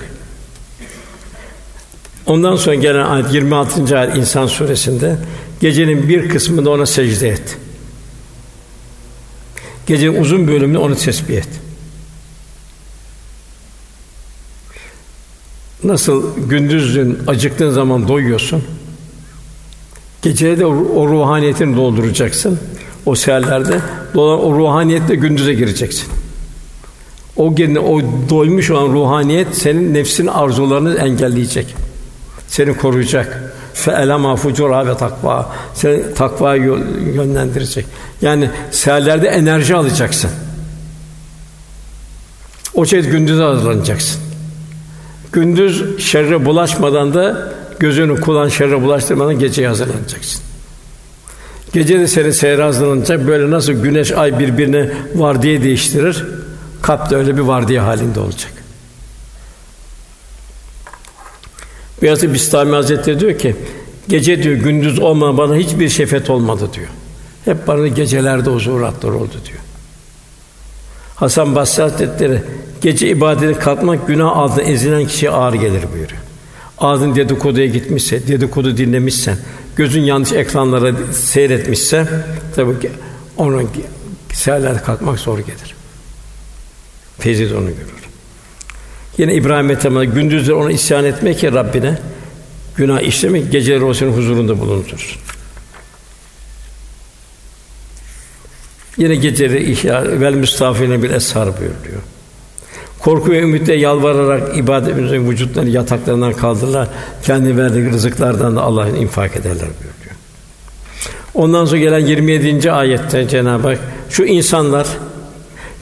Ondan 2.26 2.56
sonra 2.56 2.74
gelen 2.74 3.04
ayet 3.04 3.34
26. 3.34 3.98
ayet 3.98 4.16
İnsan 4.16 4.46
suresinde 4.46 5.16
gecenin 5.60 6.08
bir 6.08 6.28
kısmında 6.28 6.70
ona 6.70 6.86
secde 6.86 7.28
et. 7.28 7.56
Gecenin 9.86 10.20
uzun 10.20 10.48
bölümünde 10.48 10.78
onu 10.78 10.96
tesbih 10.96 11.36
et. 11.36 11.48
Nasıl 15.84 16.36
gündüzün 16.48 17.18
acıktığın 17.26 17.70
zaman 17.70 18.08
doyuyorsun. 18.08 18.64
Geceye 20.22 20.58
de 20.58 20.66
o 20.66 21.08
ruhaniyetini 21.08 21.76
dolduracaksın. 21.76 22.58
O 23.06 23.14
seherlerde 23.14 23.80
dolan 24.14 24.44
o 24.44 24.58
ruhaniyetle 24.58 25.14
gündüze 25.14 25.54
gireceksin. 25.54 26.21
O 27.36 27.54
gene 27.54 27.78
o 27.78 28.00
doymuş 28.30 28.70
olan 28.70 28.92
ruhaniyet 28.92 29.54
senin 29.54 29.94
nefsin 29.94 30.26
arzularını 30.26 30.94
engelleyecek. 30.94 31.74
Seni 32.48 32.76
koruyacak. 32.76 33.54
Fe 33.74 33.90
elama 33.90 34.36
fucura 34.36 34.86
ve 34.86 34.96
takva. 34.96 35.52
Seni 35.74 36.14
takvaya 36.14 36.64
yönlendirecek. 37.14 37.86
Yani 38.22 38.50
seherlerde 38.70 39.28
enerji 39.28 39.74
alacaksın. 39.74 40.30
O 42.74 42.86
şey 42.86 43.02
gündüze 43.02 43.42
hazırlanacaksın. 43.42 44.20
Gündüz 45.32 45.98
şerre 45.98 46.44
bulaşmadan 46.44 47.14
da 47.14 47.52
gözünü 47.78 48.20
kulağın 48.20 48.48
şerre 48.48 48.82
bulaştırmadan 48.82 49.38
geceye 49.38 49.68
hazırlanacaksın. 49.68 50.42
Gece 51.72 52.00
de 52.00 52.08
seni 52.08 52.32
seyre 52.32 52.62
hazırlanacak. 52.62 53.26
Böyle 53.26 53.50
nasıl 53.50 53.72
güneş 53.72 54.12
ay 54.12 54.38
birbirine 54.38 54.90
var 55.14 55.42
diye 55.42 55.62
değiştirir. 55.62 56.24
Kalp 56.82 57.12
öyle 57.12 57.36
bir 57.36 57.42
vardiya 57.42 57.86
halinde 57.86 58.20
olacak. 58.20 58.52
Beyazıt 62.02 62.34
Bistami 62.34 62.74
Hazretleri 62.74 63.20
diyor 63.20 63.38
ki, 63.38 63.56
gece 64.08 64.42
diyor 64.42 64.54
gündüz 64.54 64.98
olmadan 64.98 65.38
bana 65.38 65.56
hiçbir 65.56 65.88
şefet 65.88 66.30
olmadı 66.30 66.70
diyor. 66.72 66.88
Hep 67.44 67.66
bana 67.66 67.88
gecelerde 67.88 68.50
huzuratlar 68.50 69.10
oldu 69.10 69.34
diyor. 69.48 69.58
Hasan 71.14 71.54
Basri 71.54 71.82
Hazretleri 71.82 72.42
gece 72.80 73.08
ibadete 73.08 73.58
kalkmak 73.58 74.06
günah 74.06 74.36
altında 74.36 74.62
ezilen 74.62 75.06
kişiye 75.06 75.30
ağır 75.30 75.54
gelir 75.54 75.82
buyuruyor. 75.92 76.22
Ağzın 76.78 77.14
dedikoduya 77.14 77.66
gitmişse, 77.66 78.26
dedikodu 78.28 78.76
dinlemişsen, 78.76 79.36
gözün 79.76 80.02
yanlış 80.02 80.32
ekranlara 80.32 80.92
seyretmişse 81.12 82.06
tabii 82.56 82.80
ki 82.80 82.90
onun 83.36 83.70
seherlerde 84.32 84.82
kalkmak 84.82 85.18
zor 85.18 85.38
gelir. 85.38 85.81
Feyzi 87.22 87.54
onu 87.54 87.66
görür. 87.66 88.02
Yine 89.18 89.34
İbrahim 89.34 89.64
Aleyhisselam 89.66 90.04
gündüzleri 90.04 90.54
ona 90.54 90.72
isyan 90.72 91.04
etmek 91.04 91.38
ki 91.38 91.52
Rabbine 91.52 91.98
günah 92.76 93.00
işlemek, 93.00 93.52
geceleri 93.52 93.84
o 93.84 93.94
senin 93.94 94.12
huzurunda 94.12 94.60
bulundurur. 94.60 95.18
Yine 98.96 99.14
geceleri 99.14 99.72
ihya 99.72 100.20
vel 100.20 100.34
müstafine 100.34 101.02
bir 101.02 101.10
eshar 101.10 101.46
buyuruyor. 101.46 102.02
Korku 102.98 103.30
ve 103.30 103.40
ümitle 103.40 103.74
yalvararak 103.74 104.56
ibadetimizin 104.56 105.30
vücutlarını 105.30 105.70
yataklarından 105.70 106.32
kaldırırlar. 106.32 106.88
Kendi 107.22 107.56
verdiği 107.56 107.90
rızıklardan 107.90 108.56
da 108.56 108.62
Allah'ın 108.62 108.94
infak 108.94 109.36
ederler 109.36 109.68
buyuruyor. 109.80 110.16
Ondan 111.34 111.64
sonra 111.64 111.80
gelen 111.80 111.98
27. 111.98 112.72
ayette 112.72 113.28
Cenab-ı 113.28 113.68
Hak 113.68 113.78
şu 114.10 114.24
insanlar 114.24 114.86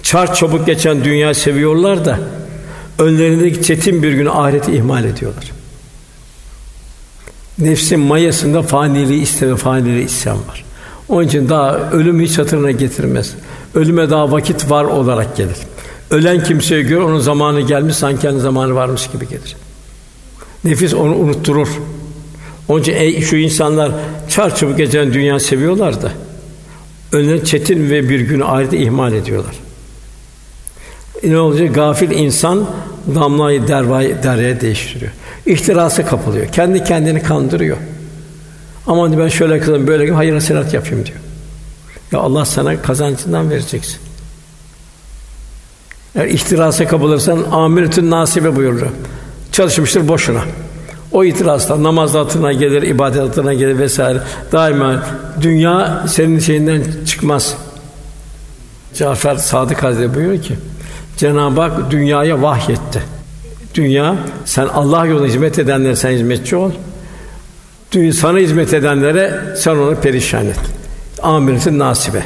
çar 0.02 0.34
çabuk 0.34 0.66
geçen 0.66 1.04
dünya 1.04 1.34
seviyorlar 1.34 2.04
da 2.04 2.18
önlerindeki 2.98 3.62
çetin 3.62 4.02
bir 4.02 4.12
gün 4.12 4.26
ahireti 4.26 4.72
ihmal 4.72 5.04
ediyorlar. 5.04 5.52
Nefsin 7.58 8.00
mayasında 8.00 8.62
faniliği 8.62 9.22
isteme, 9.22 9.56
faniliği 9.56 10.04
isyan 10.04 10.36
var. 10.36 10.64
Onun 11.08 11.26
için 11.26 11.48
daha 11.48 11.90
ölüm 11.90 12.20
hiç 12.20 12.38
hatırına 12.38 12.70
getirmez. 12.70 13.34
Ölüme 13.74 14.10
daha 14.10 14.32
vakit 14.32 14.70
var 14.70 14.84
olarak 14.84 15.36
gelir. 15.36 15.56
Ölen 16.10 16.44
kimseyi 16.44 16.84
gör, 16.84 17.00
onun 17.00 17.18
zamanı 17.18 17.60
gelmiş, 17.60 17.96
sanki 17.96 18.22
kendi 18.22 18.40
zamanı 18.40 18.74
varmış 18.74 19.10
gibi 19.12 19.28
gelir. 19.28 19.56
Nefis 20.64 20.94
onu 20.94 21.14
unutturur. 21.14 21.68
Onun 22.68 22.80
için 22.80 22.92
ey, 22.92 23.20
şu 23.20 23.36
insanlar 23.36 23.92
çar 24.28 24.56
çabuk 24.56 24.76
geçen 24.76 25.12
dünya 25.12 25.40
seviyorlar 25.40 26.02
da 26.02 26.12
önüne 27.12 27.44
çetin 27.44 27.90
ve 27.90 28.08
bir 28.08 28.20
günü 28.20 28.44
ayrıca 28.44 28.78
ihmal 28.78 29.12
ediyorlar. 29.12 29.54
Ne 31.24 31.38
olacak? 31.38 31.74
Gafil 31.74 32.10
insan 32.10 32.66
damlayı 33.14 33.68
dervayı 33.68 34.22
deryaya 34.22 34.60
değiştiriyor. 34.60 35.12
İhtirası 35.46 36.06
kapılıyor. 36.06 36.46
Kendi 36.46 36.84
kendini 36.84 37.22
kandırıyor. 37.22 37.76
Aman 38.86 39.18
ben 39.18 39.28
şöyle 39.28 39.60
kızım 39.60 39.86
böyle 39.86 40.04
gibi 40.04 40.14
hayır 40.14 40.34
hasenat 40.34 40.74
yapayım 40.74 41.06
diyor. 41.06 41.18
Ya 42.12 42.18
Allah 42.18 42.44
sana 42.44 42.82
kazancından 42.82 43.50
vereceksin. 43.50 43.98
Eğer 46.14 46.26
ihtirasa 46.26 46.86
kapılırsan 46.86 47.44
amiretün 47.52 48.10
nasibe 48.10 48.56
buyurur. 48.56 48.86
Çalışmıştır 49.52 50.08
boşuna. 50.08 50.40
O 51.12 51.24
itirazla 51.24 51.82
namaz 51.82 52.14
hatırına 52.14 52.52
gelir, 52.52 52.82
ibadet 52.82 53.22
hatırına 53.22 53.54
gelir 53.54 53.78
vesaire. 53.78 54.18
Daima 54.52 55.02
dünya 55.40 56.04
senin 56.08 56.38
şeyinden 56.38 56.82
çıkmaz. 57.06 57.56
Cafer 58.94 59.36
Sadık 59.36 59.82
Hazretleri 59.82 60.14
buyuruyor 60.14 60.42
ki 60.42 60.56
Cenab-ı 61.20 61.60
Hak 61.60 61.90
dünyaya 61.90 62.42
vahyetti. 62.42 63.02
Dünya 63.74 64.16
sen 64.44 64.66
Allah 64.66 65.06
yoluna 65.06 65.26
hizmet 65.26 65.58
edenlere 65.58 65.96
sen 65.96 66.10
hizmetçi 66.10 66.56
ol. 66.56 66.70
Dünya 67.92 68.12
sana 68.12 68.38
hizmet 68.38 68.74
edenlere 68.74 69.40
sen 69.56 69.70
onu 69.70 69.96
perişan 69.96 70.46
et. 70.46 70.58
Amiretin 71.22 71.78
nasibe. 71.78 72.22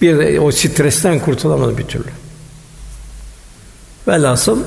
Bir 0.00 0.38
o 0.38 0.52
stresten 0.52 1.18
kurtulamadı 1.18 1.78
bir 1.78 1.84
türlü. 1.84 2.08
Velhasıl 4.08 4.58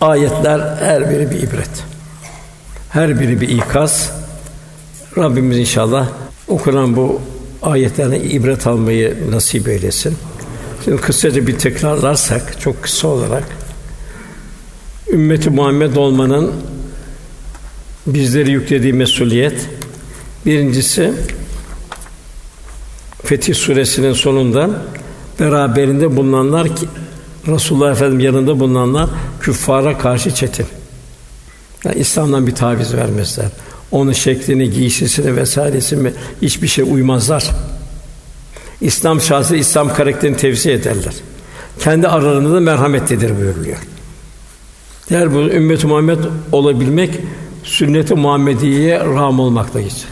ayetler 0.00 0.76
her 0.80 1.10
biri 1.10 1.30
bir 1.30 1.42
ibret. 1.42 1.84
Her 2.90 3.20
biri 3.20 3.40
bir 3.40 3.48
ikaz. 3.48 4.10
Rabbimiz 5.18 5.58
inşallah 5.58 6.08
okunan 6.48 6.96
bu 6.96 7.20
ayetlerden 7.62 8.20
ibret 8.20 8.66
almayı 8.66 9.16
nasip 9.30 9.68
eylesin. 9.68 10.18
Şimdi 10.86 11.02
kısaca 11.02 11.46
bir 11.46 11.58
tekrarlarsak 11.58 12.60
çok 12.60 12.82
kısa 12.82 13.08
olarak 13.08 13.44
ümmeti 15.12 15.50
Muhammed 15.50 15.96
olmanın 15.96 16.52
bizleri 18.06 18.50
yüklediği 18.50 18.92
mesuliyet 18.92 19.68
birincisi 20.46 21.12
Fetih 23.24 23.54
suresinin 23.54 24.12
sonunda 24.12 24.70
beraberinde 25.40 26.16
bulunanlar 26.16 26.76
ki 26.76 26.86
Resulullah 27.46 27.92
Efendimiz 27.92 28.24
yanında 28.24 28.60
bulunanlar 28.60 29.08
küffara 29.40 29.98
karşı 29.98 30.34
çetin. 30.34 30.66
Yani 31.84 31.98
İslam'dan 31.98 32.46
bir 32.46 32.54
taviz 32.54 32.94
vermezler. 32.94 33.46
Onun 33.90 34.12
şeklini, 34.12 34.70
giysisini 34.70 35.36
vesairesini 35.36 36.12
hiçbir 36.42 36.68
şey 36.68 36.84
uymazlar. 36.84 37.50
İslam 38.80 39.20
şahsı 39.20 39.56
İslam 39.56 39.94
karakterini 39.94 40.36
tevzi 40.36 40.70
ederler. 40.70 41.14
Kendi 41.80 42.08
aralarında 42.08 42.54
da 42.54 42.60
merhametlidir 42.60 43.38
buyuruluyor. 43.38 43.78
Diğer 45.08 45.34
bu 45.34 45.38
ümmet 45.38 45.84
Muhammed 45.84 46.18
olabilmek 46.52 47.10
sünnet-i 47.64 48.14
Muhammediye 48.14 49.00
ram 49.00 49.40
olmakla 49.40 49.80
geçer. 49.80 50.10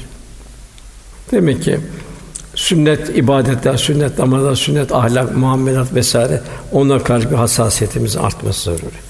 Demek 1.32 1.62
ki 1.62 1.80
sünnet 2.54 3.18
ibadetler, 3.18 3.76
sünnet 3.76 4.18
namazlar, 4.18 4.54
sünnet 4.54 4.92
ahlak, 4.92 5.36
muamelat 5.36 5.94
vesaire 5.94 6.40
onlar 6.72 7.04
karşı 7.04 7.30
bir 7.30 7.36
hassasiyetimiz 7.36 8.16
artması 8.16 8.64
zaruri. 8.64 9.04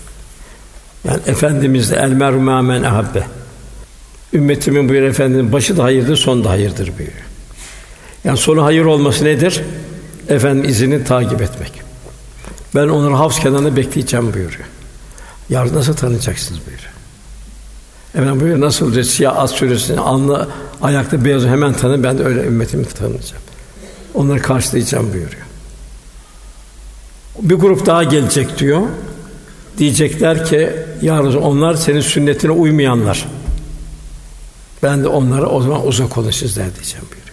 Yani 1.05 1.21
efendimiz 1.27 1.91
de 1.91 1.97
el 1.97 2.11
meru 2.11 2.51
ahabbe. 2.87 3.23
Ümmetimin 4.33 4.89
buyur 4.89 5.03
efendinin 5.03 5.53
başı 5.53 5.77
da 5.77 5.83
hayırdır, 5.83 6.17
son 6.17 6.45
da 6.45 6.51
hayırdır 6.51 6.87
buyuruyor. 6.99 7.24
Yani 8.25 8.39
sonu 8.39 8.65
hayır 8.65 8.85
olması 8.85 9.25
nedir? 9.25 9.63
Efendim 10.29 10.71
izini 10.71 11.05
takip 11.05 11.43
etmek. 11.43 11.73
Ben 12.75 12.89
onları 12.89 13.15
havz 13.15 13.39
kenarında 13.39 13.77
bekleyeceğim 13.77 14.35
buyuruyor. 14.35 14.65
Yarın 15.49 15.75
nasıl 15.75 15.95
tanıyacaksınız 15.95 16.61
buyuruyor. 16.67 16.93
Efendim 18.15 18.41
buyuruyor 18.41 18.61
nasıl 18.61 18.95
diyor, 18.95 19.05
siyah 19.05 19.39
az 19.39 19.51
suresini 19.51 20.01
alnı 20.01 20.49
ayakta 20.83 21.25
beyaz 21.25 21.45
hemen 21.45 21.73
tanı 21.73 22.03
ben 22.03 22.19
de 22.19 22.25
öyle 22.25 22.45
ümmetimi 22.45 22.85
tanıyacağım. 22.85 23.43
Onları 24.15 24.43
karşılayacağım 24.43 25.13
buyuruyor. 25.13 25.43
Bir 27.41 27.55
grup 27.55 27.87
daha 27.87 28.05
gelecek 28.05 28.59
diyor. 28.59 28.83
Diyecekler 29.79 30.45
ki 30.45 30.71
ya 31.03 31.23
onlar 31.23 31.75
senin 31.75 32.01
sünnetine 32.01 32.51
uymayanlar. 32.51 33.29
Ben 34.83 35.05
de 35.05 35.09
onlara 35.09 35.47
o 35.47 35.63
zaman 35.63 35.87
uzak 35.87 36.19
olun 36.19 36.31
sizler 36.31 36.75
diyeceğim 36.75 37.07
buyuruyor. 37.11 37.24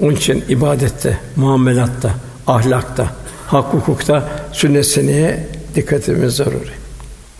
Onun 0.00 0.16
için 0.16 0.44
ibadette, 0.48 1.18
muamelatta, 1.36 2.14
ahlakta, 2.46 3.14
hak 3.46 3.72
hukukta 3.74 4.28
sünnet 4.52 4.86
seneye 4.86 5.48
dikkat 5.74 6.08
etmemiz 6.08 6.34
zaruri. 6.34 6.72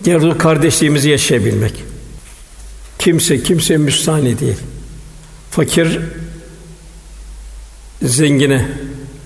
Diğer 0.04 0.38
kardeşliğimizi 0.38 1.10
yaşayabilmek. 1.10 1.84
Kimse 2.98 3.42
kimse 3.42 3.76
müstahni 3.76 4.38
değil. 4.38 4.58
Fakir 5.50 6.00
zengine 8.02 8.68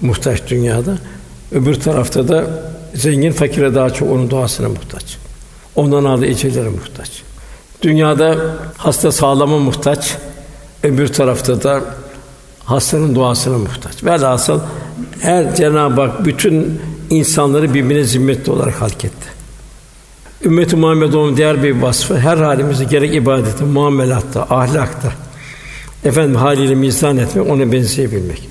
muhtaç 0.01 0.41
dünyada. 0.49 0.99
Öbür 1.53 1.74
tarafta 1.74 2.29
da 2.29 2.47
zengin 2.95 3.33
fakire 3.33 3.74
daha 3.74 3.91
çok 3.91 4.11
onun 4.11 4.31
duasına 4.31 4.68
muhtaç. 4.68 5.16
Ondan 5.77 6.05
aldığı 6.05 6.27
ecellere 6.27 6.68
muhtaç. 6.68 7.11
Dünyada 7.83 8.57
hasta 8.77 9.12
sağlama 9.12 9.59
muhtaç. 9.59 10.16
Öbür 10.83 11.09
tarafta 11.09 11.62
da 11.62 11.85
hastanın 12.67 13.14
duasına 13.14 13.59
muhtaç. 13.59 14.05
Velhasıl 14.05 14.61
her 15.21 15.57
Cenab-ı 15.57 16.01
Hak 16.01 16.25
bütün 16.25 16.81
insanları 17.11 17.75
birbirine 17.75 18.05
zimmetli 18.05 18.53
olarak 18.53 18.83
halk 18.83 19.05
etti. 19.05 19.29
Ümmet-i 20.45 20.77
Muhammed'in 20.77 21.37
diğer 21.37 21.62
bir 21.62 21.83
vasfı 21.83 22.19
her 22.19 22.37
halimizde 22.37 22.85
gerek 22.85 23.14
ibadette, 23.14 23.64
muamelatta, 23.64 24.43
ahlakta 24.51 25.12
efendim 26.05 26.35
haliyle 26.35 26.75
mizan 26.75 27.17
etmek, 27.17 27.51
ona 27.51 27.73
benzeyebilmek. 27.73 28.49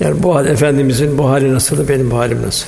Yani 0.00 0.22
bu 0.22 0.34
hal 0.34 0.46
efendimizin 0.46 1.18
bu 1.18 1.30
hali 1.30 1.54
nasıl, 1.54 1.88
benim 1.88 2.10
bu 2.10 2.18
halim 2.18 2.42
nasıl? 2.42 2.66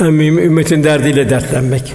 En 0.00 0.12
mühim 0.12 0.38
ümmetin 0.38 0.84
derdiyle 0.84 1.30
dertlenmek. 1.30 1.94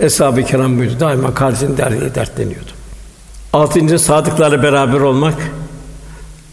Eshab-ı 0.00 0.42
Kiram 0.42 0.78
buydu. 0.78 0.92
Daima 1.00 1.34
kardeşin 1.34 1.76
derdiyle 1.76 2.14
dertleniyordu. 2.14 2.70
Altıncı 3.52 3.98
sadıklarla 3.98 4.62
beraber 4.62 5.00
olmak. 5.00 5.34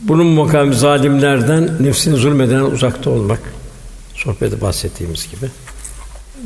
Bunun 0.02 0.26
mukavemet 0.26 0.76
zalimlerden 0.76 1.70
nefsini 1.80 2.16
zulmeden 2.16 2.62
uzakta 2.62 3.10
olmak. 3.10 3.40
Sohbette 4.16 4.62
bahsettiğimiz 4.62 5.28
gibi. 5.32 5.52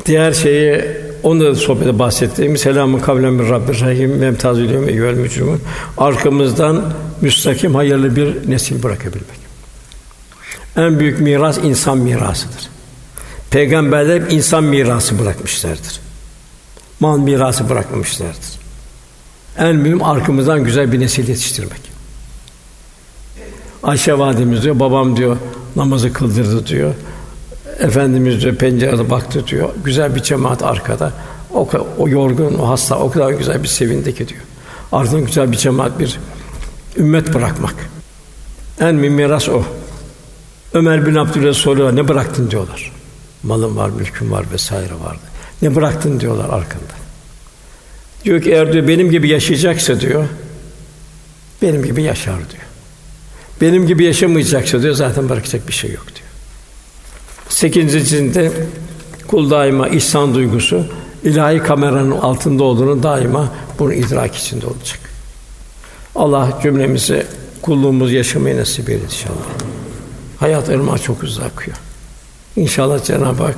Diğer 0.05 0.33
şeyi 0.33 0.81
onu 1.23 1.41
da 1.41 1.55
sohbette 1.55 1.99
bahsettiğimiz 1.99 2.61
selamın 2.61 2.99
kavlen 2.99 3.39
bir 3.39 3.49
Rabbir 3.49 3.81
Rahim 3.81 4.21
ve 4.21 4.25
emtazülüyüm 4.25 4.89
eyyüel 4.89 5.13
mücrimun. 5.13 5.61
Arkamızdan 5.97 6.93
müstakim 7.21 7.75
hayırlı 7.75 8.15
bir 8.15 8.51
nesil 8.51 8.83
bırakabilmek. 8.83 9.41
En 10.77 10.99
büyük 10.99 11.19
miras 11.19 11.57
insan 11.57 11.97
mirasıdır. 11.97 12.69
Peygamberler 13.49 14.21
hep 14.21 14.33
insan 14.33 14.63
mirası 14.63 15.19
bırakmışlardır. 15.19 15.99
Mal 16.99 17.17
mirası 17.17 17.69
bırakmamışlardır. 17.69 18.61
En 19.57 19.75
mühim 19.75 20.03
arkamızdan 20.03 20.63
güzel 20.63 20.91
bir 20.91 20.99
nesil 20.99 21.27
yetiştirmek. 21.27 21.90
Ayşe 23.83 24.19
validemiz 24.19 24.63
diyor, 24.63 24.79
babam 24.79 25.17
diyor 25.17 25.37
namazı 25.75 26.13
kıldırdı 26.13 26.67
diyor. 26.67 26.93
Efendimiz 27.79 28.41
diyor 28.41 28.55
pencerede 28.55 29.09
baktı 29.09 29.47
diyor. 29.47 29.69
Güzel 29.83 30.15
bir 30.15 30.23
cemaat 30.23 30.63
arkada. 30.63 31.13
O, 31.53 31.69
o 31.97 32.09
yorgun, 32.09 32.53
o 32.53 32.69
hasta 32.69 32.99
o 32.99 33.11
kadar 33.11 33.31
güzel 33.31 33.63
bir 33.63 33.67
sevindi 33.67 34.15
ki 34.15 34.27
diyor. 34.27 34.41
Ardından 34.91 35.25
güzel 35.25 35.51
bir 35.51 35.57
cemaat 35.57 35.99
bir 35.99 36.19
ümmet 36.97 37.33
bırakmak. 37.33 37.75
En 38.79 38.95
mühim 38.95 39.13
miras 39.13 39.49
o. 39.49 39.63
Ömer 40.73 41.05
bin 41.05 41.15
Abdülhamid 41.15 41.53
soruyor 41.53 41.95
ne 41.95 42.07
bıraktın 42.07 42.51
diyorlar. 42.51 42.91
Malım 43.43 43.77
var, 43.77 43.89
mülküm 43.89 44.31
var 44.31 44.45
vesaire 44.53 44.93
vardı. 44.93 45.21
Ne 45.61 45.75
bıraktın 45.75 46.19
diyorlar 46.19 46.45
arkanda. 46.45 46.93
Diyor 48.25 48.41
ki 48.41 48.51
eğer 48.51 48.73
diyor 48.73 48.87
benim 48.87 49.11
gibi 49.11 49.29
yaşayacaksa 49.29 49.99
diyor 49.99 50.25
benim 51.61 51.83
gibi 51.83 52.03
yaşar 52.03 52.35
diyor. 52.35 52.70
Benim 53.61 53.87
gibi 53.87 54.03
yaşamayacaksa 54.03 54.81
diyor 54.81 54.93
zaten 54.93 55.29
bırakacak 55.29 55.67
bir 55.67 55.73
şey 55.73 55.91
yok 55.91 56.05
diyor. 56.07 56.27
Sekizincisinde 57.49 58.51
kul 59.27 59.51
daima 59.51 59.87
ihsan 59.87 60.35
duygusu 60.35 60.85
ilahi 61.23 61.59
kameranın 61.59 62.11
altında 62.11 62.63
olduğunu 62.63 63.03
daima 63.03 63.51
bunu 63.79 63.93
idrak 63.93 64.35
içinde 64.35 64.65
olacak. 64.65 64.99
Allah 66.15 66.59
cümlemize 66.63 67.25
kulluğumuz 67.61 68.13
yaşamayı 68.13 68.57
nasip 68.57 68.89
eylesin 68.89 69.05
inşallah. 69.05 69.45
Hayat 70.39 70.69
ırmağı 70.69 70.97
çok 70.97 71.23
hızlı 71.23 71.43
akıyor. 71.43 71.77
İnşallah 72.55 73.03
Cenab-ı 73.03 73.43
Hak 73.43 73.57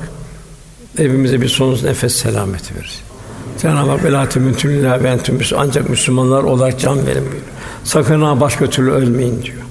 evimize 0.97 1.41
bir 1.41 1.49
son 1.49 1.73
nefes 1.83 2.15
selameti 2.15 2.75
verir. 2.75 2.99
Cenab-ı 3.61 3.89
Hak 3.89 4.03
velâ 4.03 5.03
ve 5.03 5.09
entüm 5.09 5.39
ancak 5.57 5.89
Müslümanlar 5.89 6.43
olarak 6.43 6.79
can 6.79 7.07
verin 7.07 7.21
buyuruyor. 7.21 7.43
Sakın 7.83 8.21
ha 8.21 8.39
başka 8.39 8.69
türlü 8.69 8.91
ölmeyin 8.91 9.43
diyor. 9.43 9.62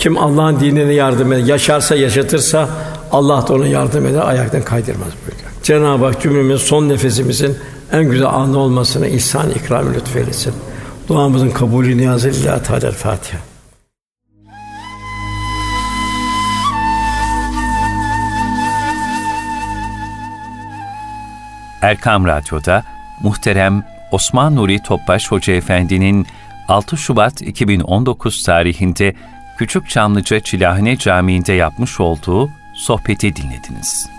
Kim 0.00 0.18
Allah'ın 0.18 0.60
dinine 0.60 0.92
yardım 0.92 1.32
eder, 1.32 1.44
yaşarsa, 1.44 1.96
yaşatırsa 1.96 2.68
Allah 3.12 3.48
da 3.48 3.54
ona 3.54 3.66
yardım 3.66 4.06
eder, 4.06 4.20
ayaktan 4.28 4.62
kaydırmaz 4.62 5.08
buyuruyor. 5.26 5.50
Cenab-ı 5.62 6.04
Hak 6.04 6.22
cümlemiz 6.22 6.60
son 6.60 6.88
nefesimizin 6.88 7.58
en 7.92 8.04
güzel 8.04 8.26
anı 8.26 8.58
olmasını 8.58 9.08
ihsan 9.08 9.50
ikram 9.50 9.94
lütfeylesin. 9.94 10.54
Duamızın 11.08 11.50
kabulü 11.50 11.96
niyazı 11.96 12.28
lillahi 12.28 12.62
Teala 12.62 12.92
Fatiha. 12.92 13.38
Erkam 21.82 22.26
Radyo'da 22.26 22.84
muhterem 23.22 23.84
Osman 24.12 24.56
Nuri 24.56 24.82
Topbaş 24.82 25.30
Hoca 25.32 25.52
Efendi'nin 25.52 26.26
6 26.68 26.96
Şubat 26.96 27.42
2019 27.42 28.42
tarihinde 28.42 29.14
Küçük 29.60 29.88
Çamlıca 29.88 30.40
Çilahane 30.40 30.96
Camii'nde 30.96 31.52
yapmış 31.52 32.00
olduğu 32.00 32.50
sohbeti 32.74 33.36
dinlediniz. 33.36 34.10